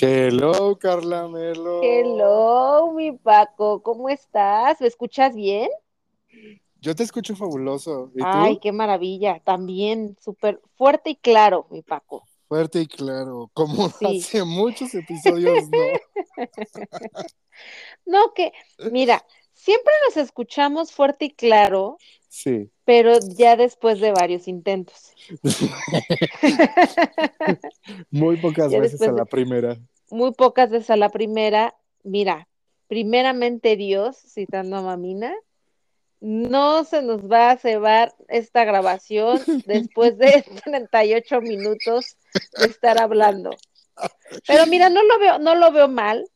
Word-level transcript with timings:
Hello, 0.00 0.76
Carla 0.78 1.28
Melo. 1.28 1.78
Hello, 1.82 2.92
mi 2.94 3.12
Paco, 3.12 3.82
¿cómo 3.82 4.08
estás? 4.08 4.80
¿Me 4.80 4.86
escuchas 4.86 5.34
bien? 5.34 5.68
Yo 6.80 6.94
te 6.94 7.02
escucho 7.04 7.36
fabuloso. 7.36 8.10
¿Y 8.16 8.24
Ay, 8.24 8.26
tú? 8.26 8.60
qué 8.60 8.70
maravilla. 8.72 9.40
También 9.40 10.16
súper 10.20 10.60
fuerte 10.76 11.10
y 11.10 11.16
claro, 11.16 11.66
mi 11.70 11.82
Paco. 11.82 12.24
Fuerte 12.46 12.80
y 12.82 12.86
claro, 12.86 13.50
como 13.54 13.86
Sí. 13.98 14.20
hace 14.20 14.44
muchos 14.44 14.94
episodios, 14.94 15.70
¿no? 15.70 16.00
No, 18.06 18.32
que, 18.34 18.52
mira, 18.90 19.24
siempre 19.58 19.92
nos 20.06 20.16
escuchamos 20.16 20.92
fuerte 20.92 21.26
y 21.26 21.30
claro, 21.30 21.98
Sí. 22.30 22.70
pero 22.84 23.18
ya 23.36 23.56
después 23.56 24.00
de 24.00 24.12
varios 24.12 24.48
intentos. 24.48 25.12
Muy 28.10 28.36
pocas 28.36 28.70
Ya 28.70 28.80
veces 28.80 29.00
a 29.02 29.12
la 29.12 29.24
primera. 29.24 29.76
Muy 30.10 30.32
pocas 30.32 30.70
veces 30.70 30.90
a 30.90 30.96
la 30.96 31.08
primera. 31.10 31.74
Mira, 32.02 32.48
primeramente 32.86 33.76
Dios, 33.76 34.16
citando 34.16 34.76
a 34.76 34.82
Mamina, 34.82 35.34
no 36.20 36.84
se 36.84 37.02
nos 37.02 37.30
va 37.30 37.50
a 37.50 37.58
cebar 37.58 38.14
esta 38.28 38.64
grabación 38.64 39.40
después 39.66 40.18
de 40.18 40.44
38 40.64 41.40
minutos 41.40 42.16
de 42.58 42.66
estar 42.66 43.00
hablando. 43.00 43.50
Pero 44.46 44.66
mira, 44.66 44.88
no 44.90 45.02
lo 45.02 45.18
veo, 45.18 45.38
no 45.38 45.54
lo 45.54 45.72
veo 45.72 45.88
mal, 45.88 46.28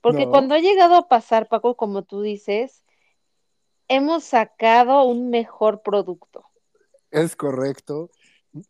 porque 0.00 0.24
No. 0.26 0.30
cuando 0.30 0.54
ha 0.54 0.58
llegado 0.58 0.94
a 0.94 1.08
pasar, 1.08 1.48
Paco, 1.48 1.76
como 1.76 2.02
tú 2.02 2.22
dices, 2.22 2.84
hemos 3.88 4.24
sacado 4.24 5.04
un 5.04 5.30
mejor 5.30 5.82
producto. 5.82 6.44
Es 7.10 7.36
correcto. 7.36 8.10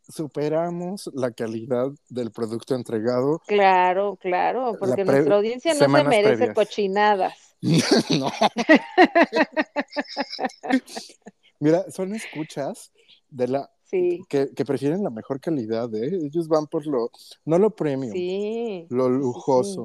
Superamos 0.08 1.10
la 1.14 1.30
calidad 1.30 1.88
del 2.08 2.32
producto 2.32 2.74
entregado. 2.74 3.40
Claro, 3.46 4.16
claro, 4.20 4.76
porque 4.78 5.04
nuestra 5.04 5.36
audiencia 5.36 5.72
no 5.74 5.80
se 5.80 5.88
merece 6.04 6.36
previas. 6.36 6.54
cochinadas. 6.54 7.56
no. 8.10 8.30
Mira, 11.60 11.90
son 11.90 12.14
escuchas 12.14 12.92
de 13.28 13.48
la 13.48 13.70
Sí, 13.90 14.20
que, 14.28 14.50
que 14.54 14.64
prefieren 14.64 15.02
la 15.02 15.10
mejor 15.10 15.40
calidad, 15.40 15.92
¿eh? 15.96 16.20
Ellos 16.22 16.46
van 16.46 16.68
por 16.68 16.86
lo, 16.86 17.10
no 17.44 17.58
lo 17.58 17.74
premium, 17.74 18.12
sí. 18.12 18.86
lo 18.88 19.08
sí, 19.08 19.74
sí. 19.74 19.80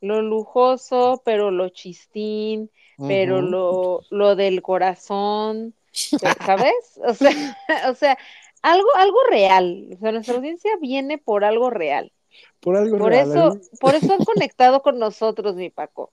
Lo 0.00 0.22
lujoso, 0.22 1.22
pero 1.24 1.50
lo 1.50 1.68
chistín, 1.70 2.70
pero 3.06 3.42
lo, 3.42 4.02
lo 4.10 4.36
del 4.36 4.62
corazón, 4.62 5.74
pe- 6.18 6.36
¿sabes? 6.40 6.74
O 7.06 7.14
sea, 7.14 7.30
o 7.90 7.94
sea, 7.94 8.18
algo, 8.62 8.88
algo 8.96 9.18
real. 9.30 9.88
O 9.94 9.98
sea, 9.98 10.12
nuestra 10.12 10.36
audiencia 10.36 10.70
viene 10.80 11.18
por 11.18 11.44
algo 11.44 11.70
real. 11.70 12.12
Por 12.60 12.76
algo 12.76 12.98
Por 12.98 13.12
real, 13.12 13.30
eso, 13.30 13.56
¿eh? 13.56 13.60
por 13.80 13.94
eso 13.94 14.12
han 14.14 14.22
conectado 14.24 14.82
con 14.82 14.98
nosotros, 14.98 15.56
mi 15.56 15.70
Paco, 15.70 16.12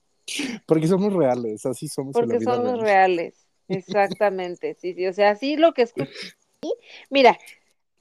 porque 0.66 0.86
somos 0.86 1.12
reales, 1.12 1.64
así 1.66 1.88
somos 1.88 2.20
en 2.20 2.28
la 2.28 2.34
porque 2.34 2.36
vida 2.36 2.56
somos 2.56 2.72
real. 2.72 2.80
reales. 2.80 3.46
Exactamente, 3.68 4.74
sí, 4.74 4.94
sí. 4.94 5.06
O 5.06 5.12
sea, 5.12 5.30
así 5.30 5.56
lo 5.56 5.74
que 5.74 5.82
escuchas. 5.82 6.14
Mira, 7.10 7.38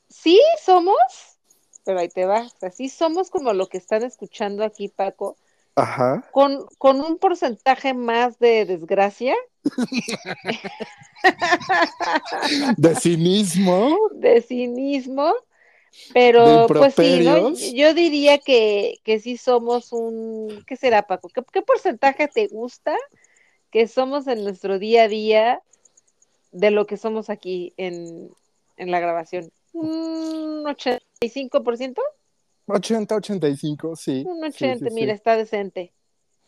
sí 0.09 0.39
somos, 0.63 0.97
pero 1.85 1.99
ahí 1.99 2.09
te 2.09 2.25
va. 2.25 2.43
O 2.43 2.59
sea, 2.59 2.71
sí 2.71 2.89
somos 2.89 3.29
como 3.29 3.53
lo 3.53 3.67
que 3.67 3.77
están 3.77 4.03
escuchando 4.03 4.63
aquí, 4.63 4.89
Paco, 4.89 5.37
Ajá. 5.77 6.23
con, 6.31 6.65
con 6.77 7.01
un 7.01 7.17
porcentaje 7.17 7.93
más 7.93 8.39
de 8.39 8.65
desgracia, 8.65 9.35
De 12.77 12.95
cinismo, 12.95 13.97
de 14.13 14.41
cinismo, 14.41 15.33
pero 16.13 16.67
pues 16.67 16.95
sí. 16.95 17.73
Yo 17.75 17.93
diría 17.93 18.37
que, 18.37 18.99
que 19.03 19.19
sí 19.19 19.37
somos 19.37 19.93
un, 19.93 20.63
¿qué 20.67 20.75
será, 20.75 21.07
Paco? 21.07 21.29
¿Qué, 21.29 21.41
qué 21.51 21.61
porcentaje 21.61 22.27
te 22.27 22.47
gusta 22.47 22.95
que 23.71 23.87
somos 23.87 24.27
en 24.27 24.43
nuestro 24.43 24.79
día 24.79 25.03
a 25.03 25.07
día 25.07 25.61
de 26.51 26.71
lo 26.71 26.87
que 26.87 26.97
somos 26.97 27.29
aquí 27.29 27.73
en, 27.77 28.29
en 28.77 28.91
la 28.91 28.99
grabación? 28.99 29.51
¿Un 29.73 30.63
85%? 30.65 32.01
80, 32.67 33.15
85, 33.15 33.95
sí. 33.95 34.23
Un 34.27 34.51
sí, 34.51 34.65
80, 34.65 34.89
sí, 34.89 34.95
mira, 34.95 35.13
sí. 35.13 35.15
está 35.15 35.35
decente. 35.37 35.93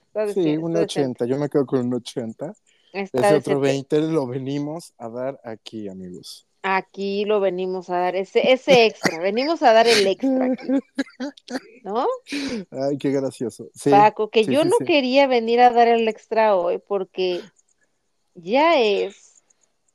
Está, 0.08 0.28
Sí, 0.28 0.42
decente, 0.42 0.58
un 0.60 0.72
está 0.72 0.82
decente. 0.82 1.24
80, 1.24 1.26
yo 1.26 1.38
me 1.38 1.50
quedo 1.50 1.66
con 1.66 1.80
un 1.88 1.94
80. 1.94 2.54
Está 2.94 3.28
Ese 3.28 3.36
otro 3.38 3.60
decente. 3.62 3.98
20 4.00 4.14
lo 4.14 4.28
venimos 4.28 4.94
a 4.98 5.10
dar 5.10 5.40
aquí, 5.44 5.88
amigos. 5.88 6.46
Aquí 6.62 7.24
lo 7.24 7.40
venimos 7.40 7.90
a 7.90 8.00
dar, 8.00 8.18
ese, 8.18 8.52
ese 8.52 8.86
extra, 8.86 9.20
venimos 9.20 9.64
a 9.64 9.72
dar 9.72 9.88
el 9.88 10.06
extra 10.06 10.46
aquí, 10.52 10.68
¿no? 11.86 12.06
Ay, 12.70 12.98
qué 12.98 13.12
gracioso. 13.12 13.70
Sí, 13.74 13.90
Paco, 13.90 14.30
que 14.30 14.44
sí, 14.44 14.52
yo 14.52 14.64
sí, 14.64 14.68
no 14.68 14.76
sí. 14.80 14.86
quería 14.86 15.26
venir 15.28 15.62
a 15.62 15.70
dar 15.70 15.88
el 15.88 16.06
extra 16.10 16.58
hoy 16.58 16.80
porque 16.86 17.40
ya 18.34 18.78
es 18.78 19.42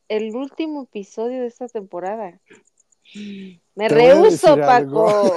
el 0.09 0.35
último 0.35 0.85
episodio 0.85 1.43
de 1.43 1.49
esta 1.49 1.69
temporada. 1.69 2.41
Me 3.75 3.89
rehuso. 3.89 4.57
Paco. 4.57 5.35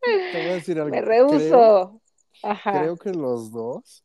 Te 0.00 0.38
voy 0.38 0.50
a 0.50 0.54
decir 0.54 0.78
algo. 0.80 0.94
Me 0.94 1.02
Creo, 1.02 1.28
rehuso. 1.28 2.00
Ajá. 2.42 2.80
creo 2.80 2.96
que 2.96 3.12
los 3.12 3.50
dos 3.52 4.04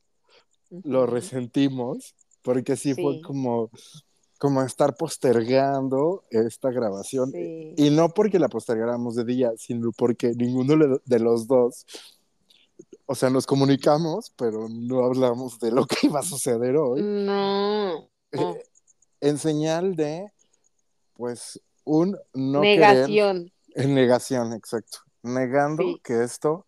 lo 0.70 1.06
resentimos 1.06 2.16
porque 2.42 2.76
sí, 2.78 2.94
fue 2.94 3.22
como, 3.22 3.70
como 4.38 4.62
estar 4.62 4.96
postergando 4.96 6.24
esta 6.30 6.72
grabación. 6.72 7.32
Sí. 7.32 7.74
Y 7.78 7.90
no 7.90 8.10
porque 8.10 8.40
la 8.40 8.48
postergáramos 8.48 9.16
de 9.16 9.26
día, 9.26 9.52
sino 9.58 9.92
porque 9.92 10.34
ninguno 10.36 11.00
de 11.04 11.20
los 11.20 11.48
dos, 11.48 11.86
o 13.06 13.16
sea, 13.16 13.30
nos 13.30 13.46
comunicamos, 13.46 14.32
pero 14.38 14.68
no 14.70 15.04
hablamos 15.04 15.60
de 15.60 15.72
lo 15.72 15.86
que 15.86 16.08
iba 16.08 16.22
a 16.22 16.24
suceder 16.24 16.78
hoy. 16.78 17.02
No. 17.02 18.10
no. 18.32 18.56
Eh, 18.56 18.64
en 19.22 19.38
señal 19.38 19.96
de, 19.96 20.32
pues, 21.14 21.60
un 21.90 22.18
no 22.34 22.62
querer, 22.62 22.80
Negación. 22.80 23.52
en 23.76 23.94
negación, 23.96 24.54
exacto, 24.54 25.00
negando 25.24 25.84
Sí. 25.84 26.02
que 26.04 26.24
esto, 26.24 26.66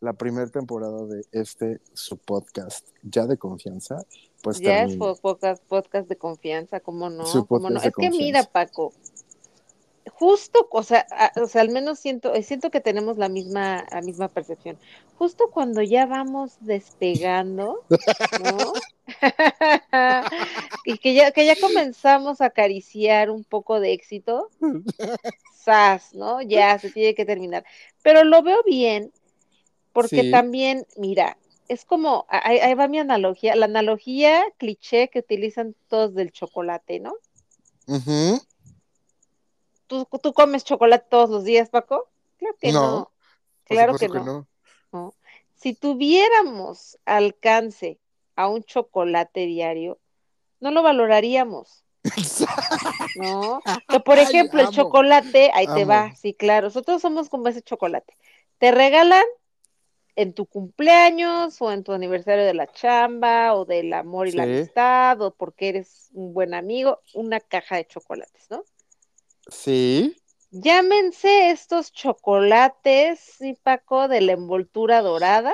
la 0.00 0.12
primera 0.14 0.48
temporada 0.48 1.06
de 1.06 1.24
este, 1.32 1.80
su 1.92 2.18
podcast, 2.18 2.88
ya 3.02 3.26
de 3.26 3.38
confianza, 3.38 4.04
pues 4.42 4.60
Ya 4.60 4.82
es 4.82 4.96
podcast, 4.96 5.62
podcast 5.64 6.08
de 6.08 6.16
confianza, 6.16 6.80
¿cómo 6.80 7.08
no? 7.08 7.24
Su 7.24 7.46
¿Cómo 7.46 7.70
no? 7.70 7.80
Es 7.80 7.92
que 7.96 8.10
mira. 8.10 8.42
Paco, 8.44 8.92
justo, 10.18 10.68
o 10.70 10.82
sea, 10.82 11.06
a- 11.10 11.32
o 11.40 11.46
sea, 11.46 11.62
al 11.62 11.70
menos 11.70 11.98
siento, 11.98 12.34
eh, 12.34 12.42
siento 12.42 12.70
que 12.70 12.80
tenemos 12.80 13.18
la 13.18 13.28
misma, 13.28 13.84
la 13.90 14.00
misma 14.00 14.28
percepción. 14.28 14.78
Justo 15.16 15.50
cuando 15.52 15.82
ya 15.82 16.06
vamos 16.06 16.56
despegando, 16.60 17.80
¿no? 18.42 18.72
y 20.86 20.98
que 20.98 21.14
ya, 21.14 21.30
que 21.32 21.46
ya 21.46 21.56
comenzamos 21.56 22.40
a 22.40 22.46
acariciar 22.46 23.30
un 23.30 23.44
poco 23.44 23.80
de 23.80 23.92
éxito, 23.92 24.50
sas, 25.64 26.14
¿no? 26.14 26.42
Ya 26.42 26.78
se 26.78 26.90
tiene 26.90 27.14
que 27.14 27.24
terminar. 27.24 27.64
Pero 28.02 28.24
lo 28.24 28.42
veo 28.42 28.62
bien, 28.64 29.12
porque 29.92 30.22
Sí. 30.22 30.30
también, 30.30 30.86
mira, 30.96 31.38
es 31.68 31.84
como, 31.84 32.26
ahí, 32.28 32.58
ahí 32.58 32.74
va 32.74 32.88
mi 32.88 32.98
analogía, 32.98 33.56
la 33.56 33.64
analogía 33.66 34.44
cliché 34.58 35.08
que 35.08 35.20
utilizan 35.20 35.74
todos 35.88 36.14
del 36.14 36.30
chocolate, 36.32 37.00
¿no? 37.00 37.14
Ujú. 37.86 38.40
¿Tú, 39.94 40.18
tú 40.18 40.32
comes 40.32 40.64
chocolate 40.64 41.06
todos 41.08 41.30
los 41.30 41.44
días, 41.44 41.70
Paco? 41.70 42.08
Claro 42.38 42.56
que 42.60 42.72
No, 42.72 43.10
claro 43.66 43.96
que 43.96 44.08
no, 44.08 44.46
no. 44.92 45.14
Si 45.54 45.74
tuviéramos 45.74 46.98
alcance 47.04 47.98
a 48.34 48.48
un 48.48 48.64
chocolate 48.64 49.46
diario, 49.46 49.98
no 50.60 50.72
lo 50.72 50.82
valoraríamos, 50.82 51.84
¿no? 53.16 53.62
Que 53.88 54.00
por 54.00 54.18
Ay, 54.18 54.24
ejemplo, 54.24 54.60
el 54.60 54.70
chocolate, 54.70 55.50
ahí 55.54 55.66
te 55.66 55.84
va, 55.84 56.14
sí, 56.16 56.34
claro, 56.34 56.66
nosotros 56.66 57.00
somos 57.00 57.28
como 57.28 57.48
ese 57.48 57.62
chocolate. 57.62 58.16
Te 58.58 58.72
regalan 58.72 59.24
en 60.16 60.32
tu 60.32 60.46
cumpleaños 60.46 61.60
o 61.60 61.72
en 61.72 61.84
tu 61.84 61.92
aniversario 61.92 62.44
de 62.44 62.54
la 62.54 62.66
chamba 62.66 63.54
o 63.54 63.64
del 63.64 63.92
amor 63.92 64.28
y 64.28 64.32
la 64.32 64.44
amistad 64.44 65.20
o 65.22 65.34
porque 65.34 65.68
eres 65.68 66.10
un 66.12 66.34
buen 66.34 66.54
amigo, 66.54 67.00
una 67.14 67.40
caja 67.40 67.76
de 67.76 67.86
chocolates, 67.86 68.50
¿no? 68.50 68.64
Sí, 69.48 70.16
Llámense 70.56 71.50
estos 71.50 71.92
chocolates, 71.92 73.18
sí, 73.18 73.58
Paco, 73.60 74.06
de 74.06 74.20
la 74.20 74.34
envoltura 74.34 75.02
dorada, 75.02 75.52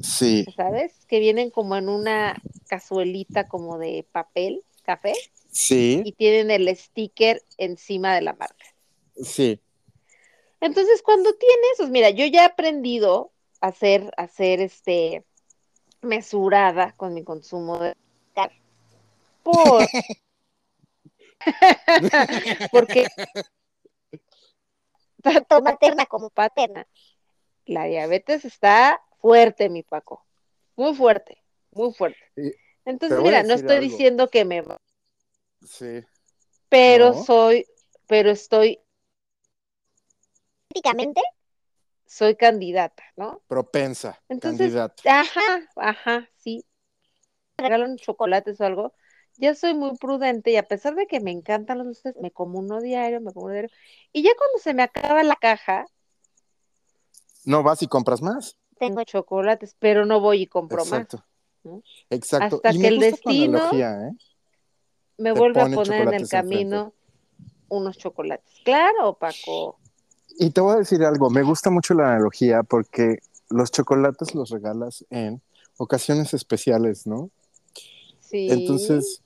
sí, 0.00 0.46
¿sabes? 0.56 1.04
Que 1.08 1.18
vienen 1.18 1.50
como 1.50 1.74
en 1.74 1.88
una 1.88 2.40
cazuelita 2.68 3.48
como 3.48 3.76
de 3.76 4.06
papel, 4.12 4.62
café, 4.84 5.14
sí, 5.50 6.02
y 6.04 6.12
tienen 6.12 6.52
el 6.52 6.68
sticker 6.76 7.42
encima 7.58 8.14
de 8.14 8.20
la 8.20 8.34
marca. 8.34 8.66
sí. 9.20 9.58
Entonces, 10.60 11.02
cuando 11.02 11.34
tienes, 11.34 11.70
pues 11.78 11.90
mira, 11.90 12.10
yo 12.10 12.24
ya 12.26 12.42
he 12.42 12.46
aprendido 12.46 13.32
a 13.60 13.72
ser, 13.72 14.12
a 14.16 14.28
ser 14.28 14.60
este 14.60 15.24
mesurada 16.02 16.92
con 16.92 17.14
mi 17.14 17.24
consumo 17.24 17.80
de 17.80 17.96
azúcar. 18.36 18.52
Por 21.40 22.10
porque 22.72 23.06
tanto 25.22 25.62
materna 25.62 26.06
como 26.06 26.30
paterna 26.30 26.86
la 27.66 27.84
diabetes 27.84 28.44
está 28.44 29.00
fuerte, 29.20 29.68
mi 29.68 29.82
Paco. 29.82 30.24
Muy 30.76 30.94
fuerte, 30.94 31.42
muy 31.72 31.92
fuerte. 31.92 32.20
Entonces, 32.84 33.20
mira, 33.20 33.42
no 33.42 33.54
estoy 33.54 33.76
algo. 33.76 33.90
diciendo 33.90 34.28
que 34.28 34.44
me 34.44 34.64
Sí. 35.66 36.04
pero 36.68 37.12
No. 37.12 37.24
soy, 37.24 37.66
pero 38.06 38.30
estoy, 38.30 38.80
Prácticamente, 40.68 41.20
soy 42.06 42.36
candidata, 42.36 43.02
¿no? 43.16 43.42
Propensa, 43.48 44.22
Entonces, 44.28 44.58
candidata. 44.58 45.02
Ajá, 45.04 45.68
ajá, 45.76 46.28
sí. 46.36 46.64
Regalan 47.58 47.96
chocolates 47.96 48.60
o 48.60 48.64
algo. 48.64 48.94
Ya 49.40 49.54
soy 49.54 49.72
muy 49.74 49.96
prudente 49.96 50.50
y 50.50 50.56
a 50.56 50.62
pesar 50.68 50.94
de 50.94 51.06
que 51.06 51.18
me 51.20 51.30
encantan 51.30 51.78
los 51.78 51.86
dulces, 51.86 52.14
me 52.20 52.30
como 52.30 52.58
uno 52.58 52.80
diario, 52.80 53.20
me 53.22 53.32
como 53.32 53.46
uno 53.46 53.54
diario. 53.54 53.70
Y 54.12 54.22
ya 54.22 54.30
cuando 54.36 54.58
se 54.58 54.74
me 54.74 54.82
acaba 54.82 55.22
la 55.22 55.36
caja, 55.36 55.86
No 57.44 57.62
vas 57.62 57.82
y 57.82 57.86
compras 57.88 58.20
más. 58.20 58.56
tengo 58.78 59.02
chocolates, 59.04 59.74
pero 59.78 60.04
no 60.04 60.20
voy 60.20 60.42
y 60.42 60.46
compro 60.46 60.78
más. 60.84 60.86
Exacto. 60.92 61.24
¿no? 61.64 61.82
Exacto. 62.10 62.56
Hasta 62.56 62.72
y 62.74 62.80
que 62.80 62.88
el 62.88 62.98
destino- 62.98 63.58
analogía, 63.58 64.08
¿eh? 64.08 64.12
Me 65.18 65.32
Te 65.32 65.38
vuelve 65.38 65.60
a 65.60 65.64
poner 65.68 66.02
en 66.02 66.08
el 66.08 66.14
enfrente. 66.22 66.28
camino 66.30 66.92
unos 67.68 67.96
chocolates. 67.98 68.52
Claro, 68.64 69.14
Paco. 69.14 69.78
Y 70.38 70.50
te 70.50 70.60
voy 70.62 70.74
a 70.74 70.78
decir 70.78 71.02
algo, 71.04 71.28
me 71.30 71.42
gusta 71.42 71.68
mucho 71.70 71.92
la 71.94 72.08
analogía 72.12 72.62
porque 72.62 73.18
los 73.50 73.70
chocolates 73.70 74.34
los 74.34 74.48
regalas 74.50 75.04
en 75.10 75.42
ocasiones 75.76 76.32
especiales, 76.34 77.06
¿no? 77.06 77.30
Sí. 78.20 78.48
Entonces, 78.50 79.22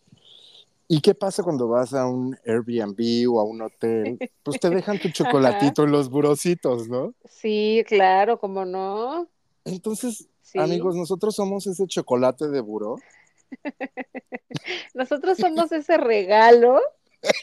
¿y 0.89 1.01
qué 1.01 1.15
pasa 1.15 1.43
cuando 1.43 1.69
vas 1.69 1.95
a 1.95 2.07
un 2.07 2.37
Airbnb 2.47 3.31
o 3.33 3.41
a 3.41 3.45
un 3.45 3.63
hotel? 3.63 4.19
Pues 4.43 4.61
te 4.61 4.71
dejan 4.71 4.99
tu 4.99 5.09
chocolatito 5.13 5.85
en 5.85 5.93
los 5.93 6.11
burocitos, 6.11 6.89
¿no? 6.89 7.15
Sí, 7.25 7.85
claro, 7.87 8.39
cómo 8.39 8.65
no. 8.65 9.29
Entonces, 9.65 10.29
Sí. 10.43 10.59
amigos, 10.61 10.95
nosotros 10.95 11.35
somos 11.35 11.67
ese 11.67 11.87
chocolate 11.87 12.49
de 12.49 12.61
buró. 12.61 12.97
Nosotros 14.95 15.39
somos 15.39 15.73
ese 15.73 15.97
regalo 15.97 16.81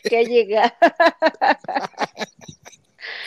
que 0.04 0.18
ha 0.20 0.24
llegado. 0.24 0.72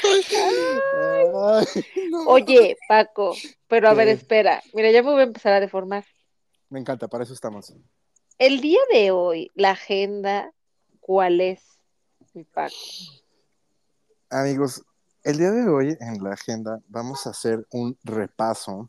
Ay, 0.02 0.82
no. 0.92 2.24
Oye, 2.28 2.76
Paco, 2.88 3.36
pero 3.68 3.88
a 3.88 3.94
ver, 3.94 4.08
espera. 4.08 4.62
Mira, 4.72 4.90
ya 4.90 5.02
me 5.02 5.10
voy 5.10 5.20
a 5.20 5.24
empezar 5.24 5.52
a 5.52 5.60
deformar. 5.60 6.04
Me 6.70 6.80
encanta, 6.80 7.08
para 7.08 7.24
eso 7.24 7.34
estamos. 7.34 7.74
El 8.38 8.60
día 8.60 8.80
de 8.92 9.10
hoy, 9.10 9.50
la 9.54 9.70
agenda, 9.72 10.52
¿cuál 11.00 11.40
es, 11.40 11.62
mi 12.32 12.44
Paco? 12.44 12.74
Amigos, 14.30 14.82
el 15.22 15.38
día 15.38 15.50
de 15.52 15.68
hoy 15.68 15.96
en 16.00 16.22
la 16.22 16.32
agenda 16.32 16.80
vamos 16.88 17.26
a 17.26 17.30
hacer 17.30 17.66
un 17.70 17.96
repaso 18.02 18.88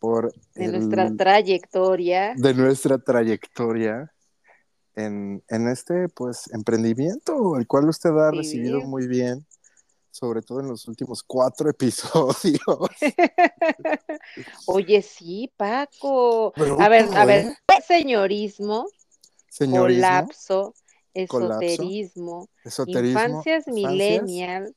por 0.00 0.32
De 0.54 0.64
el- 0.64 0.72
nuestra 0.72 1.14
trayectoria. 1.16 2.34
de 2.36 2.54
nuestra 2.54 2.98
trayectoria 2.98 4.12
en, 4.96 5.42
en 5.48 5.68
este 5.68 6.08
pues 6.08 6.52
emprendimiento, 6.52 7.56
el 7.56 7.66
cual 7.66 7.88
usted 7.88 8.10
ha 8.10 8.32
recibido 8.32 8.80
muy 8.82 9.06
bien, 9.06 9.46
sobre 10.12 10.42
todo 10.42 10.60
en 10.60 10.68
los 10.68 10.86
últimos 10.86 11.22
cuatro 11.22 11.68
episodios. 11.70 12.60
Oye, 14.66 15.02
sí, 15.02 15.50
Paco. 15.56 16.52
Pero, 16.54 16.80
A 16.80 16.88
ver, 16.88 17.08
a 17.16 17.24
¿eh? 17.24 17.26
ver, 17.26 17.56
señorismo, 17.86 18.86
Señorismo, 19.48 20.06
colapso, 20.06 20.74
esoterismo, 21.14 22.48
esoterismo, 22.62 23.20
infancias 23.20 23.66
millennial 23.68 24.74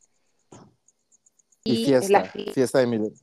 y, 1.64 1.74
y 1.74 1.86
fiesta, 1.86 2.08
la 2.10 2.24
fi- 2.26 2.52
fiesta 2.54 2.80
de 2.80 2.88
milen- 2.88 3.14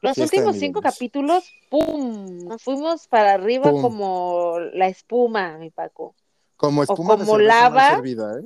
Los 0.00 0.14
Fiesta 0.14 0.22
de 0.22 0.22
últimos 0.40 0.56
cinco 0.58 0.80
capítulos, 0.80 1.44
¡pum! 1.70 2.38
Nos 2.44 2.62
fuimos 2.62 3.08
para 3.08 3.34
arriba 3.34 3.70
Pum. 3.72 3.82
como 3.82 4.58
la 4.72 4.86
espuma, 4.88 5.58
mi 5.58 5.70
Paco. 5.70 6.14
Como 6.56 6.82
espuma 6.84 7.16
de 7.16 7.24
como 7.24 7.34
mal 7.38 7.46
lava. 7.46 7.90
servida, 7.96 8.38
¿eh? 8.40 8.44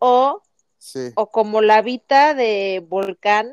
O, 0.00 0.42
Sí, 0.78 1.10
o 1.16 1.30
como 1.30 1.60
la 1.60 1.82
vita 1.82 2.34
de 2.34 2.84
volcán 2.88 3.52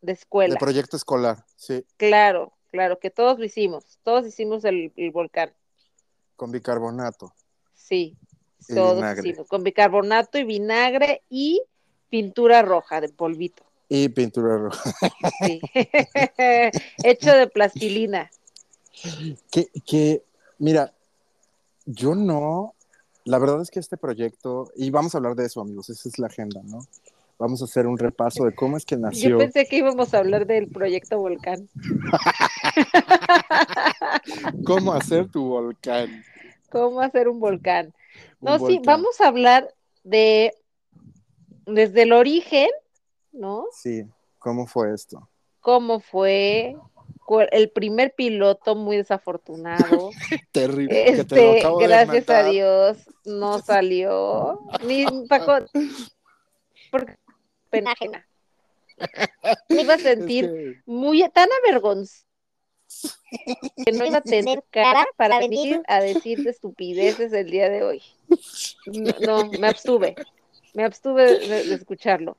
de 0.00 0.12
escuela. 0.12 0.54
de 0.54 0.58
proyecto 0.60 0.96
escolar, 0.96 1.44
sí, 1.56 1.84
Claro, 1.98 2.52
claro, 2.70 2.98
que 2.98 3.10
todos 3.10 3.38
lo 3.38 3.44
hicimos. 3.44 3.98
Todos 4.02 4.26
hicimos 4.26 4.64
el, 4.64 4.92
el 4.96 5.10
volcán. 5.10 5.52
con 6.36 6.50
bicarbonato. 6.50 7.34
Sí, 7.74 8.16
Y 8.68 8.74
todos 8.74 8.96
vinagre. 8.96 9.28
hicimos. 9.28 9.48
Con 9.48 9.62
bicarbonato 9.62 10.38
y 10.38 10.44
vinagre 10.44 11.22
y 11.28 11.60
pintura 12.08 12.62
roja 12.62 13.00
de 13.02 13.10
polvito. 13.10 13.62
Y 13.88 14.08
pintura 14.08 14.56
roja. 14.56 14.90
Sí. 15.44 15.60
Hecho 17.04 17.32
de 17.34 17.46
plastilina. 17.48 18.30
Que, 19.50 19.68
que, 19.84 20.22
mira, 20.58 20.92
yo 21.84 22.14
no, 22.14 22.74
la 23.24 23.38
verdad 23.38 23.60
es 23.62 23.70
que 23.70 23.80
este 23.80 23.96
proyecto, 23.96 24.70
y 24.76 24.90
vamos 24.90 25.14
a 25.14 25.18
hablar 25.18 25.34
de 25.34 25.46
eso, 25.46 25.60
amigos, 25.60 25.90
esa 25.90 26.08
es 26.08 26.18
la 26.18 26.28
agenda, 26.28 26.60
¿no? 26.64 26.80
Vamos 27.38 27.62
a 27.62 27.64
hacer 27.64 27.86
un 27.86 27.96
repaso 27.96 28.44
de 28.44 28.54
cómo 28.54 28.76
es 28.76 28.84
que 28.84 28.96
Yo 28.96 29.00
nació. 29.00 29.38
pensé 29.38 29.66
que 29.66 29.78
íbamos 29.78 30.12
a 30.12 30.18
hablar 30.18 30.46
del 30.46 30.68
proyecto 30.68 31.18
Volcán. 31.18 31.68
¿Cómo 34.66 34.92
hacer 34.92 35.28
tu 35.30 35.44
volcán? 35.48 36.22
¿Cómo 36.70 37.00
hacer 37.00 37.28
un 37.28 37.40
volcán? 37.40 37.86
Un 38.40 38.42
No, 38.48 38.58
sí, 38.58 38.76
volcán. 38.76 38.82
vamos 38.84 39.20
a 39.20 39.28
hablar 39.28 39.74
de 40.04 40.52
desde 41.66 42.02
el 42.02 42.12
origen, 42.12 42.68
¿no? 43.32 43.66
Sí, 43.72 44.04
¿cómo 44.38 44.66
fue 44.66 44.94
esto? 44.94 45.28
Cómo 45.60 46.00
fue 46.00 46.76
el 47.38 47.70
primer 47.70 48.14
piloto 48.14 48.74
muy 48.74 48.96
desafortunado. 48.96 50.10
Terrible, 50.52 51.04
que 51.16 51.24
te 51.24 51.36
lo 51.36 51.54
Este, 51.54 51.68
de 51.68 51.86
gracias 51.86 52.30
a. 52.30 52.42
Dios, 52.44 52.98
no 53.24 53.60
salió. 53.60 54.60
Ni 54.86 55.06
Paco, 55.28 55.66
porque 56.90 57.16
pena. 57.70 57.94
Me 59.68 59.82
iba 59.82 59.94
a 59.94 59.98
sentir 59.98 60.82
muy 60.84 61.26
tan 61.30 61.48
avergonzada 61.64 62.26
que 63.84 63.92
no 63.92 64.04
iba 64.04 64.18
a 64.18 64.22
tener 64.22 64.64
cara 64.70 65.06
para 65.16 65.38
venir 65.38 65.80
a 65.86 66.00
decir 66.00 66.46
estupideces 66.46 67.32
el 67.32 67.50
día 67.50 67.68
de 67.68 67.82
hoy. 67.84 68.02
No, 68.86 69.44
no, 69.44 69.50
me 69.58 69.68
abstuve. 69.68 70.16
Me 70.74 70.84
abstuve 70.84 71.38
de, 71.38 71.64
de 71.64 71.74
escucharlo. 71.74 72.36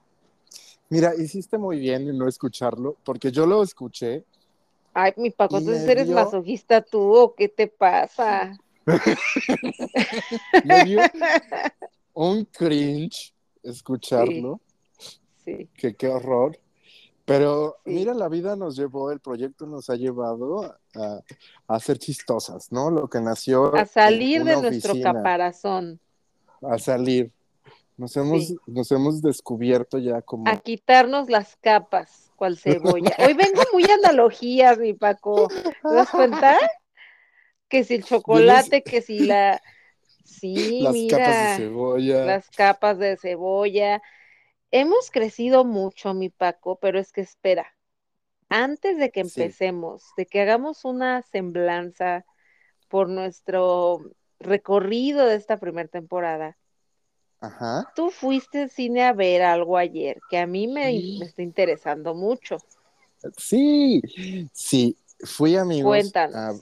Mira, 0.90 1.14
hiciste 1.16 1.58
muy 1.58 1.80
bien 1.80 2.10
en 2.10 2.18
no 2.18 2.28
escucharlo, 2.28 2.98
porque 3.06 3.32
yo 3.32 3.46
lo 3.46 3.64
escuché. 3.64 4.26
Ay, 4.94 5.14
mi 5.18 5.30
Paco, 5.30 5.58
entonces 5.58 5.88
eres 5.88 6.08
dio- 6.08 6.16
masoquista 6.16 6.82
tú 6.82 7.00
o 7.16 7.34
qué 7.36 7.48
te 7.48 7.68
pasa? 7.68 8.58
Me 10.64 10.84
dio 10.86 11.00
un 12.14 12.46
cringe 12.46 13.34
escucharlo. 13.64 14.60
Sí, 15.46 15.68
que 15.76 15.96
qué 15.96 16.08
horror. 16.08 16.60
Pero 17.26 17.78
Sí. 17.86 17.92
mira, 17.94 18.14
la 18.14 18.28
vida 18.28 18.56
nos 18.56 18.76
llevó, 18.76 19.12
el 19.12 19.20
proyecto 19.20 19.66
nos 19.66 19.90
ha 19.90 19.96
llevado 19.96 20.64
a, 20.96 21.22
a 21.68 21.80
ser 21.80 21.98
chistosas, 22.00 22.72
¿no? 22.72 22.90
Lo 22.92 23.08
que 23.10 23.22
nació. 23.22 23.74
a 23.76 23.86
salir 23.86 24.44
de 24.44 24.58
nuestro 24.62 24.92
oficina, 24.94 25.14
caparazón, 25.14 26.00
A 26.62 26.78
salir. 26.78 27.32
Nos 27.98 28.18
hemos, 28.18 28.48
Sí. 28.48 28.58
nos 28.66 28.92
hemos 28.92 29.22
descubierto 29.22 30.00
ya 30.00 30.22
como. 30.24 30.48
a 30.50 30.58
quitarnos 30.58 31.30
las 31.30 31.56
capas, 31.58 32.31
cual 32.42 32.58
cebolla. 32.58 33.16
Hoy 33.20 33.34
vengo 33.36 33.62
muy 33.72 33.84
analogías, 33.84 34.80
mi 34.80 34.96
Paco. 34.96 35.48
¿Te 35.50 35.94
das 35.94 36.10
cuenta? 36.10 36.58
Que 37.70 37.84
si 37.84 37.94
el 37.96 38.04
chocolate, 38.04 38.82
que 38.82 39.04
si 39.04 39.20
la... 39.28 39.62
Sí, 40.24 40.82
las 40.82 40.94
mira. 40.94 41.18
capas 41.18 41.40
de 41.42 41.56
cebolla. 41.56 42.26
las 42.26 42.50
capas 42.50 42.98
de 42.98 43.18
cebolla. 43.18 44.02
Hemos 44.72 45.12
crecido 45.12 45.66
mucho, 45.66 46.16
mi 46.16 46.30
Paco, 46.30 46.80
pero 46.80 46.98
es 46.98 47.12
que 47.12 47.22
espera, 47.22 47.76
antes 48.50 48.98
de 48.98 49.12
que 49.12 49.24
Sí. 49.24 49.42
empecemos, 49.42 50.04
de 50.18 50.26
que 50.26 50.42
hagamos 50.42 50.84
una 50.84 51.22
semblanza 51.22 52.26
por 52.88 53.08
nuestro 53.10 54.02
recorrido 54.40 55.28
de 55.28 55.36
esta 55.36 55.58
primera 55.58 55.88
temporada, 55.90 56.58
Ajá. 57.42 57.92
tú 57.96 58.12
fuiste 58.12 58.62
al 58.64 58.70
cine 58.70 59.04
a 59.04 59.14
ver 59.14 59.42
algo 59.42 59.76
ayer 59.78 60.22
que 60.30 60.38
a 60.38 60.46
mí 60.46 60.68
me, 60.68 60.92
Sí. 60.92 61.18
me 61.20 61.26
está 61.26 61.42
interesando 61.42 62.14
mucho. 62.14 62.58
Sí, 63.38 64.02
sí. 64.54 64.96
Fui, 65.24 65.56
amigos. 65.56 65.90
Cuéntanos. 65.90 66.36
a- 66.36 66.54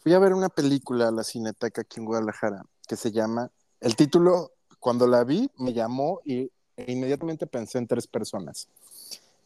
fui 0.00 0.14
a 0.14 0.18
ver 0.20 0.32
una 0.34 0.48
película 0.48 1.08
a 1.08 1.10
la 1.10 1.22
Cineteca 1.24 1.82
aquí 1.82 2.00
en 2.00 2.06
Guadalajara 2.06 2.64
que 2.86 2.96
se 2.96 3.10
llama. 3.12 3.50
El 3.80 3.94
título, 3.96 4.52
cuando 4.80 5.06
la 5.06 5.24
vi, 5.24 5.50
me 5.58 5.72
llamó 5.72 6.20
y 6.24 6.50
e 6.76 6.92
inmediatamente 6.92 7.46
pensé 7.48 7.78
en 7.78 7.88
tres 7.88 8.06
personas. 8.06 8.68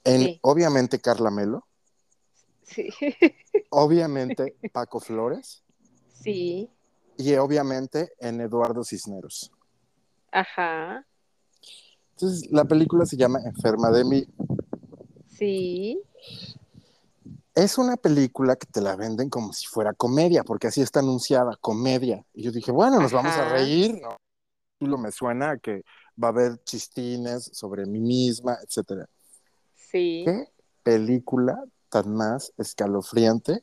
En, 0.04 0.20
Sí. 0.20 0.38
obviamente, 0.42 1.00
Carla 1.00 1.30
Melo, 1.30 1.66
Sí, 2.62 2.88
obviamente, 3.70 4.54
Paco 4.72 5.00
Flores 5.00 5.62
sí, 6.22 6.68
y 7.18 7.34
obviamente 7.36 8.12
en 8.18 8.40
Eduardo 8.40 8.84
Cisneros. 8.84 9.50
Ajá, 10.32 11.06
Entonces, 12.12 12.50
la 12.50 12.64
película 12.64 13.06
se 13.06 13.16
llama 13.16 13.40
Enferma 13.44 13.90
de 13.90 14.04
mí. 14.04 14.26
Sí. 15.28 16.00
Es 17.54 17.76
una 17.78 17.96
película 17.96 18.56
que 18.56 18.66
te 18.66 18.80
la 18.80 18.96
venden 18.96 19.28
como 19.28 19.52
si 19.52 19.66
fuera 19.66 19.92
comedia, 19.92 20.42
porque 20.42 20.68
así 20.68 20.80
está 20.80 21.00
anunciada, 21.00 21.56
comedia. 21.60 22.24
Y 22.32 22.42
yo 22.42 22.50
dije, 22.50 22.72
bueno, 22.72 22.98
nos 23.00 23.12
vamos 23.12 23.32
a 23.32 23.50
reír, 23.50 24.00
¿no? 24.00 24.16
Lo 24.80 24.98
me 24.98 25.12
suena 25.12 25.50
a 25.52 25.58
que 25.58 25.84
va 26.22 26.28
a 26.28 26.30
haber 26.30 26.62
chistines 26.64 27.50
sobre 27.52 27.86
mí 27.86 28.00
misma, 28.00 28.58
etcétera. 28.62 29.06
Sí. 29.76 30.22
¿Qué 30.24 30.48
película 30.82 31.62
tan 31.88 32.14
más 32.14 32.52
escalofriante? 32.56 33.62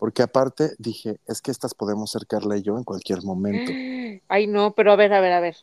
Porque 0.00 0.22
aparte 0.22 0.70
dije, 0.78 1.18
es 1.26 1.42
que 1.42 1.50
estas 1.50 1.74
podemos 1.74 2.10
ser 2.10 2.26
Carla 2.26 2.56
y 2.56 2.62
yo 2.62 2.78
en 2.78 2.84
cualquier 2.84 3.22
momento. 3.22 3.70
Ay, 4.28 4.46
no, 4.46 4.72
pero 4.72 4.92
a 4.92 4.96
ver, 4.96 5.12
a 5.12 5.20
ver, 5.20 5.32
a 5.32 5.40
ver. 5.40 5.56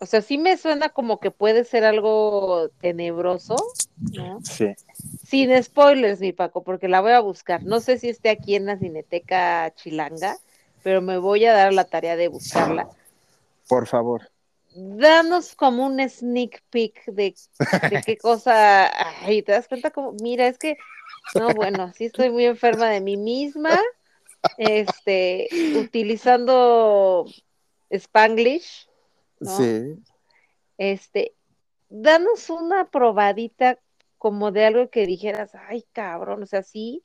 O 0.00 0.06
sea, 0.06 0.22
sí 0.22 0.38
me 0.38 0.56
suena 0.56 0.88
como 0.88 1.20
que 1.20 1.30
puede 1.30 1.62
ser 1.62 1.84
algo 1.84 2.70
tenebroso, 2.80 3.54
¿no? 4.12 4.40
Sí. 4.42 4.74
Sin 5.24 5.62
spoilers, 5.62 6.18
mi 6.18 6.32
Paco, 6.32 6.64
porque 6.64 6.88
la 6.88 7.00
voy 7.00 7.12
a 7.12 7.20
buscar. 7.20 7.62
No 7.62 7.78
sé 7.78 7.98
si 7.98 8.08
esté 8.08 8.30
aquí 8.30 8.56
en 8.56 8.66
la 8.66 8.76
Cineteca 8.76 9.72
Chilanga, 9.76 10.36
pero 10.82 11.00
me 11.00 11.18
voy 11.18 11.44
a 11.44 11.52
dar 11.52 11.72
la 11.72 11.84
tarea 11.84 12.16
de 12.16 12.26
buscarla. 12.26 12.88
Por 13.68 13.86
favor. 13.86 14.32
Danos 14.74 15.54
como 15.54 15.86
un 15.86 16.00
sneak 16.08 16.60
peek 16.70 17.04
de, 17.06 17.36
de 17.88 18.02
qué 18.04 18.16
cosa. 18.20 18.90
Ay, 19.24 19.42
¿te 19.42 19.52
das 19.52 19.68
cuenta 19.68 19.92
cómo? 19.92 20.12
Mira, 20.20 20.48
es 20.48 20.58
que, 20.58 20.76
no, 21.34 21.54
bueno, 21.54 21.92
sí 21.94 22.06
estoy 22.06 22.30
muy 22.30 22.44
enferma 22.44 22.88
de 22.88 23.00
mí 23.00 23.16
misma, 23.16 23.78
este, 24.58 25.48
utilizando 25.76 27.26
Spanglish, 27.90 28.88
¿no? 29.38 29.56
Sí. 29.56 29.96
Este, 30.78 31.34
danos 31.88 32.50
una 32.50 32.90
probadita 32.90 33.78
como 34.18 34.52
de 34.52 34.66
algo 34.66 34.90
que 34.90 35.06
dijeras, 35.06 35.52
ay, 35.54 35.84
cabrón, 35.92 36.42
o 36.42 36.46
sea, 36.46 36.62
sí, 36.62 37.04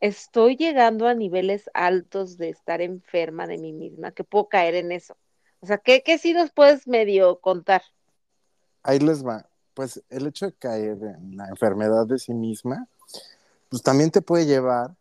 estoy 0.00 0.56
llegando 0.56 1.06
a 1.06 1.14
niveles 1.14 1.70
altos 1.74 2.36
de 2.36 2.50
estar 2.50 2.80
enferma 2.80 3.46
de 3.46 3.58
mí 3.58 3.72
misma, 3.72 4.12
que 4.12 4.24
puedo 4.24 4.48
caer 4.48 4.74
en 4.74 4.92
eso. 4.92 5.16
O 5.60 5.66
sea, 5.66 5.78
¿qué, 5.78 6.02
qué 6.02 6.18
sí 6.18 6.32
nos 6.32 6.52
puedes 6.52 6.86
medio 6.86 7.40
contar? 7.40 7.82
Ahí 8.82 8.98
les 8.98 9.26
va. 9.26 9.48
Pues 9.74 10.02
el 10.08 10.26
hecho 10.26 10.46
de 10.46 10.52
caer 10.52 10.98
en 11.02 11.36
la 11.36 11.48
enfermedad 11.48 12.06
de 12.06 12.18
sí 12.18 12.32
misma, 12.32 12.86
pues 13.68 13.82
también 13.82 14.10
te 14.10 14.22
puede 14.22 14.46
llevar 14.46 14.96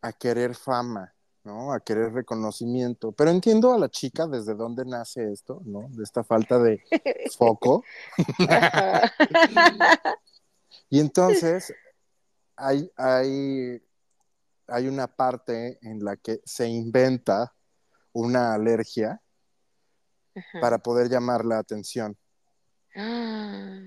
a 0.00 0.12
querer 0.12 0.54
fama, 0.54 1.14
¿no? 1.44 1.72
A 1.72 1.80
querer 1.80 2.12
reconocimiento. 2.12 3.12
Pero 3.12 3.30
entiendo 3.30 3.72
a 3.72 3.78
la 3.78 3.88
chica 3.88 4.26
desde 4.26 4.54
dónde 4.54 4.84
nace 4.84 5.32
esto, 5.32 5.60
¿no? 5.64 5.88
De 5.90 6.04
esta 6.04 6.24
falta 6.24 6.58
de 6.58 6.82
foco. 7.36 7.84
Y 10.90 11.00
entonces 11.00 11.74
hay, 12.56 12.90
hay, 12.96 13.82
hay 14.66 14.88
una 14.88 15.06
parte 15.06 15.78
en 15.82 16.02
la 16.02 16.16
que 16.16 16.40
se 16.44 16.66
inventa 16.66 17.54
una 18.12 18.54
alergia 18.54 19.20
Ajá. 20.34 20.60
para 20.60 20.78
poder 20.78 21.08
llamar 21.08 21.44
la 21.44 21.58
atención. 21.58 22.16
Ah, 22.94 23.80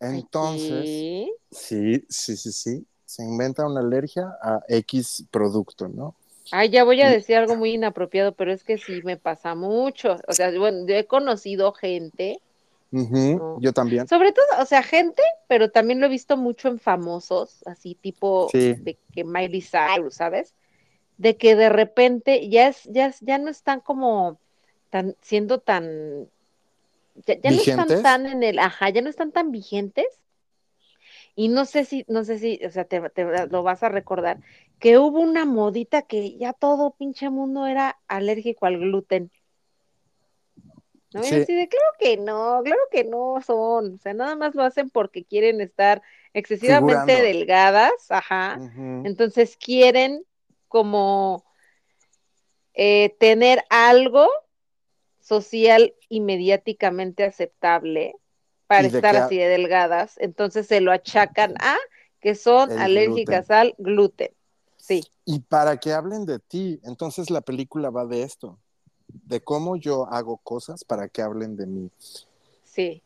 Entonces, 0.00 1.28
sí, 1.50 2.06
sí, 2.08 2.36
sí, 2.36 2.52
sí, 2.52 2.86
se 3.10 3.24
inventa 3.24 3.66
una 3.66 3.80
alergia 3.80 4.38
a 4.40 4.62
X 4.68 5.24
producto, 5.32 5.88
¿no? 5.88 6.14
Ay, 6.52 6.68
ya 6.70 6.84
voy 6.84 7.02
a 7.02 7.10
decir 7.10 7.36
algo 7.36 7.56
muy 7.56 7.72
inapropiado, 7.74 8.32
pero 8.32 8.52
es 8.52 8.62
que 8.62 8.78
sí 8.78 9.02
me 9.02 9.16
pasa 9.16 9.54
mucho. 9.56 10.16
O 10.28 10.32
sea, 10.32 10.56
bueno, 10.56 10.86
yo 10.86 10.94
he 10.94 11.06
conocido 11.06 11.72
gente, 11.72 12.40
No. 12.92 13.60
Yo 13.60 13.72
también. 13.72 14.06
sobre 14.08 14.32
todo, 14.32 14.46
o 14.60 14.64
sea, 14.64 14.82
gente, 14.82 15.22
pero 15.48 15.70
también 15.70 16.00
lo 16.00 16.06
he 16.06 16.08
visto 16.08 16.36
mucho 16.36 16.68
en 16.68 16.78
famosos, 16.78 17.62
así 17.66 17.94
tipo 17.94 18.48
Sí. 18.52 18.74
de 18.74 18.96
que 19.12 19.24
Miley 19.24 19.62
Cyrus, 19.62 20.14
¿sabes? 20.14 20.54
De 21.18 21.36
que 21.36 21.54
de 21.56 21.68
repente 21.68 22.48
ya 22.48 22.68
es, 22.68 22.84
ya, 22.84 23.06
es- 23.06 23.20
ya 23.20 23.38
no 23.38 23.50
están 23.50 23.80
como 23.80 24.38
tan, 24.90 25.14
siendo 25.20 25.58
tan, 25.58 26.28
ya, 27.26 27.34
ya 27.40 27.50
no 27.50 27.56
están 27.60 28.02
tan 28.02 28.26
en 28.26 28.42
el, 28.44 28.58
ajá, 28.60 28.88
ya 28.90 29.02
no 29.02 29.10
están 29.10 29.30
tan 29.32 29.50
vigentes. 29.52 30.06
Y 31.40 31.48
no 31.48 31.64
sé 31.64 31.86
si, 31.86 32.04
no 32.06 32.22
sé 32.22 32.38
si, 32.38 32.60
o 32.66 32.70
sea, 32.70 32.84
te, 32.84 33.00
te 33.08 33.24
lo 33.46 33.62
vas 33.62 33.82
a 33.82 33.88
recordar, 33.88 34.40
que 34.78 34.98
hubo 34.98 35.20
una 35.20 35.46
modita 35.46 36.02
que 36.02 36.36
ya 36.36 36.52
todo 36.52 36.90
pinche 36.98 37.30
mundo 37.30 37.66
era 37.66 37.98
alérgico 38.08 38.66
al 38.66 38.78
gluten. 38.78 39.30
¿No? 41.14 41.24
Y 41.24 41.28
Sí. 41.28 41.36
así 41.36 41.54
de, 41.54 41.66
claro 41.66 41.86
que 41.98 42.18
no, 42.18 42.60
claro 42.62 42.82
que 42.90 43.04
no 43.04 43.40
son, 43.40 43.94
o 43.94 43.98
sea, 43.98 44.12
nada 44.12 44.36
más 44.36 44.54
lo 44.54 44.62
hacen 44.64 44.90
porque 44.90 45.24
quieren 45.24 45.62
estar 45.62 46.02
excesivamente 46.34 47.12
Figurando. 47.14 47.22
delgadas, 47.22 48.10
ajá, 48.10 48.60
entonces 49.02 49.56
quieren 49.56 50.22
como 50.68 51.42
eh, 52.74 53.16
tener 53.18 53.64
algo 53.70 54.28
social 55.20 55.94
y 56.10 56.20
mediáticamente 56.20 57.24
aceptable 57.24 58.14
para 58.70 58.86
¿Y 58.86 58.90
de 58.92 58.98
estar 58.98 59.16
así 59.16 59.36
de 59.36 59.48
delgadas, 59.48 60.14
entonces 60.18 60.68
se 60.68 60.80
lo 60.80 60.92
achacan 60.92 61.54
a 61.58 61.76
que 62.20 62.36
son 62.36 62.70
El 62.70 62.78
alérgicas 62.78 63.50
al 63.50 63.74
gluten. 63.78 64.30
Sí, 64.76 65.02
Y 65.24 65.40
para 65.40 65.78
que 65.78 65.92
hablen 65.92 66.24
de 66.24 66.38
ti, 66.38 66.78
entonces 66.84 67.30
la 67.30 67.40
película 67.40 67.90
va 67.90 68.06
de 68.06 68.22
esto, 68.22 68.60
de 69.08 69.40
cómo 69.40 69.74
yo 69.74 70.06
hago 70.06 70.36
cosas 70.36 70.84
para 70.84 71.08
que 71.08 71.20
hablen 71.20 71.56
de 71.56 71.66
mí. 71.66 71.90
sí. 72.64 73.02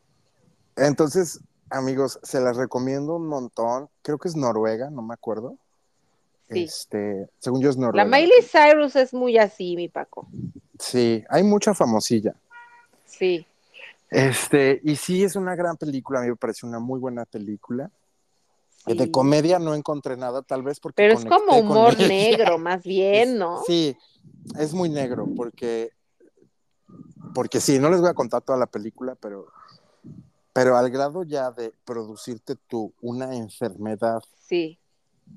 Entonces, 0.75 1.39
amigos, 1.71 2.19
se 2.21 2.41
las 2.41 2.57
recomiendo 2.57 3.15
un 3.15 3.27
montón. 3.27 3.89
Creo 4.03 4.19
que 4.19 4.27
es 4.27 4.35
Noruega, 4.35 4.91
no 4.91 5.01
me 5.01 5.15
acuerdo. 5.15 5.57
Sí. 6.51 6.65
Este, 6.65 7.27
según 7.39 7.61
yo 7.61 7.71
es 7.71 7.77
La 7.77 7.87
Noruega. 7.87 8.09
Miley 8.09 8.43
Cyrus 8.43 8.95
es 8.97 9.13
muy 9.15 9.37
así, 9.39 9.75
mi 9.77 9.87
Paco. 9.87 10.27
Sí, 10.77 11.23
hay 11.29 11.41
mucha 11.43 11.73
famosilla. 11.73 12.35
Sí, 13.05 13.47
Este, 14.15 14.79
y 14.81 14.95
sí 14.95 15.25
es 15.25 15.35
una 15.35 15.55
gran 15.55 15.75
película, 15.75 16.19
a 16.19 16.21
mí 16.21 16.29
me 16.29 16.37
parece 16.37 16.65
una 16.65 16.79
muy 16.79 17.01
buena 17.01 17.25
película. 17.25 17.91
sí. 18.87 18.93
De 18.93 19.11
comedia 19.11 19.59
no 19.59 19.75
encontré 19.75 20.15
nada, 20.15 20.41
tal 20.41 20.63
vez 20.63 20.79
porque 20.79 20.95
Pero 21.03 21.15
es 21.15 21.25
como 21.25 21.57
humor 21.57 21.97
negro, 21.99 22.57
más 22.57 22.83
bien, 22.83 23.37
¿no? 23.37 23.61
Sí, 23.67 23.97
es 24.57 24.73
muy 24.73 24.87
negro, 24.87 25.27
porque, 25.35 25.91
porque 27.33 27.59
sí, 27.59 27.77
no 27.77 27.89
les 27.89 27.99
voy 27.99 28.09
a 28.09 28.13
contar 28.13 28.41
toda 28.41 28.57
la 28.57 28.67
película, 28.67 29.15
pero, 29.15 29.47
pero 30.53 30.77
al 30.77 30.89
grado 30.89 31.23
ya 31.23 31.51
de 31.51 31.73
producirte 31.83 32.55
tú 32.55 32.93
una 33.01 33.35
enfermedad 33.35 34.23
Sí, 34.39 34.79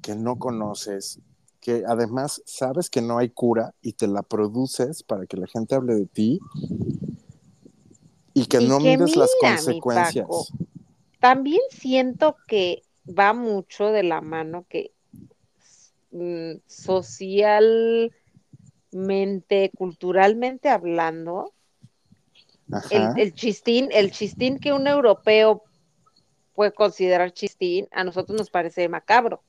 que 0.03 0.15
no 0.15 0.39
conoces, 0.39 1.19
que 1.61 1.83
además 1.85 2.43
sabes 2.45 2.91
que 2.91 3.03
no 3.03 3.19
hay 3.19 3.31
cura 3.31 3.75
y 3.83 3.95
te 3.95 4.07
la 4.07 4.23
produces 4.23 5.03
para 5.03 5.27
que 5.27 5.37
la 5.37 5.49
gente 5.49 5.75
hable 5.75 5.97
de 5.97 6.07
ti 6.07 6.41
y 8.39 8.47
que 8.47 8.61
Y 8.61 8.69
no 8.69 8.79
que 8.79 8.97
mides 8.97 9.17
las 9.17 9.31
mira, 9.43 9.57
consecuencias. 9.57 10.25
Paco. 10.27 10.47
también 11.21 11.61
siento 11.71 12.37
que 12.47 12.83
va 13.07 13.33
mucho 13.33 13.91
de 13.91 14.03
la 14.05 14.21
mano 14.21 14.65
que 14.69 14.93
mm, 16.13 16.53
socialmente, 16.67 18.13
culturalmente 19.77 20.69
hablando, 20.69 21.53
el, 22.91 23.35
chistín, 23.35 23.89
el 23.93 24.11
chistín 24.11 24.59
que 24.59 24.73
un 24.73 24.87
europeo 24.87 25.65
puede 26.55 26.73
considerar 26.73 27.33
chistín, 27.33 27.89
a 27.93 28.05
nosotros 28.05 28.37
nos 28.39 28.51
parece 28.51 28.89
macabro, 28.89 29.43